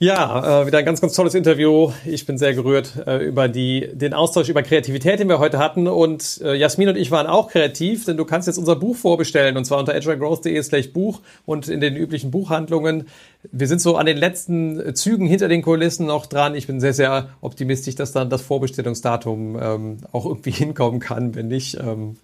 Ja, 0.00 0.62
äh, 0.62 0.66
wieder 0.68 0.78
ein 0.78 0.84
ganz, 0.84 1.00
ganz 1.00 1.14
tolles 1.14 1.34
Interview. 1.34 1.90
Ich 2.06 2.24
bin 2.24 2.38
sehr 2.38 2.54
gerührt 2.54 2.92
äh, 3.04 3.16
über 3.16 3.48
die, 3.48 3.88
den 3.92 4.14
Austausch 4.14 4.48
über 4.48 4.62
Kreativität, 4.62 5.18
den 5.18 5.28
wir 5.28 5.40
heute 5.40 5.58
hatten. 5.58 5.88
Und 5.88 6.40
äh, 6.44 6.54
Jasmin 6.54 6.90
und 6.90 6.96
ich 6.96 7.10
waren 7.10 7.26
auch 7.26 7.50
kreativ, 7.50 8.04
denn 8.04 8.16
du 8.16 8.24
kannst 8.24 8.46
jetzt 8.46 8.58
unser 8.58 8.76
Buch 8.76 8.94
vorbestellen 8.94 9.56
und 9.56 9.64
zwar 9.64 9.80
unter 9.80 9.96
agilegrowth.de 9.96 10.62
slash 10.62 10.92
Buch 10.92 11.20
und 11.46 11.66
in 11.66 11.80
den 11.80 11.96
üblichen 11.96 12.30
Buchhandlungen. 12.30 13.08
Wir 13.50 13.66
sind 13.66 13.80
so 13.80 13.96
an 13.96 14.06
den 14.06 14.18
letzten 14.18 14.94
Zügen 14.94 15.26
hinter 15.26 15.48
den 15.48 15.62
Kulissen 15.62 16.06
noch 16.06 16.26
dran. 16.26 16.54
Ich 16.54 16.68
bin 16.68 16.78
sehr, 16.78 16.94
sehr 16.94 17.30
optimistisch, 17.40 17.96
dass 17.96 18.12
dann 18.12 18.30
das 18.30 18.42
Vorbestellungsdatum 18.42 19.58
ähm, 19.60 19.96
auch 20.12 20.26
irgendwie 20.26 20.50
hinkommen 20.52 21.00
kann. 21.00 21.34
Wenn 21.34 21.48
nicht, 21.48 21.76
ähm, 21.80 22.18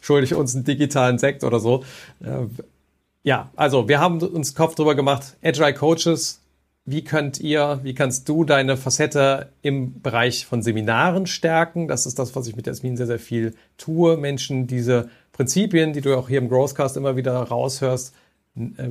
schuldig 0.00 0.34
uns 0.34 0.54
einen 0.54 0.64
digitalen 0.64 1.18
Sekt 1.18 1.44
oder 1.44 1.60
so. 1.60 1.84
Äh, 2.22 2.46
ja, 3.22 3.50
also 3.56 3.88
wir 3.88 4.00
haben 4.00 4.20
uns 4.20 4.54
Kopf 4.54 4.74
drüber 4.74 4.94
gemacht. 4.94 5.36
Agile 5.42 5.74
Coaches 5.74 6.42
wie 6.84 7.04
könnt 7.04 7.38
ihr, 7.38 7.78
wie 7.84 7.94
kannst 7.94 8.28
du 8.28 8.44
deine 8.44 8.76
Facette 8.76 9.52
im 9.62 10.00
Bereich 10.02 10.46
von 10.46 10.62
Seminaren 10.62 11.26
stärken? 11.26 11.86
Das 11.86 12.06
ist 12.06 12.18
das, 12.18 12.34
was 12.34 12.48
ich 12.48 12.56
mit 12.56 12.66
Jasmin 12.66 12.96
sehr, 12.96 13.06
sehr 13.06 13.20
viel 13.20 13.54
tue. 13.78 14.16
Menschen 14.16 14.66
diese 14.66 15.08
Prinzipien, 15.30 15.92
die 15.92 16.00
du 16.00 16.16
auch 16.16 16.28
hier 16.28 16.38
im 16.38 16.48
Growthcast 16.48 16.96
immer 16.96 17.14
wieder 17.16 17.34
raushörst, 17.34 18.14
äh, 18.56 18.90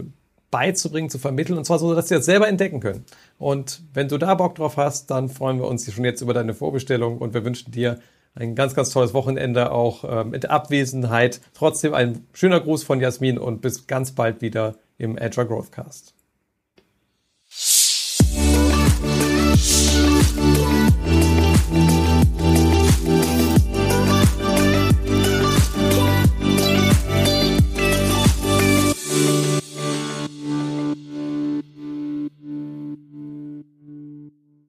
beizubringen, 0.51 1.09
zu 1.09 1.19
vermitteln 1.19 1.57
und 1.57 1.65
zwar 1.65 1.79
so, 1.79 1.93
dass 1.93 2.07
sie 2.07 2.15
das 2.15 2.25
selber 2.25 2.47
entdecken 2.47 2.79
können. 2.79 3.05
Und 3.37 3.81
wenn 3.93 4.07
du 4.07 4.17
da 4.17 4.35
Bock 4.35 4.55
drauf 4.55 4.77
hast, 4.77 5.11
dann 5.11 5.27
freuen 5.27 5.59
wir 5.59 5.67
uns 5.67 5.91
schon 5.91 6.05
jetzt 6.05 6.21
über 6.21 6.33
deine 6.33 6.53
Vorbestellung 6.53 7.17
und 7.17 7.33
wir 7.33 7.43
wünschen 7.43 7.71
dir 7.71 7.99
ein 8.33 8.55
ganz, 8.55 8.75
ganz 8.75 8.91
tolles 8.91 9.13
Wochenende 9.13 9.71
auch 9.71 10.03
äh, 10.03 10.23
mit 10.23 10.49
Abwesenheit. 10.49 11.41
Trotzdem 11.53 11.93
ein 11.93 12.27
schöner 12.33 12.59
Gruß 12.59 12.83
von 12.83 12.99
Jasmin 13.01 13.37
und 13.37 13.61
bis 13.61 13.87
ganz 13.87 14.13
bald 14.13 14.41
wieder 14.41 14.75
im 14.97 15.17
Agile 15.17 15.47
Growthcast. 15.47 16.13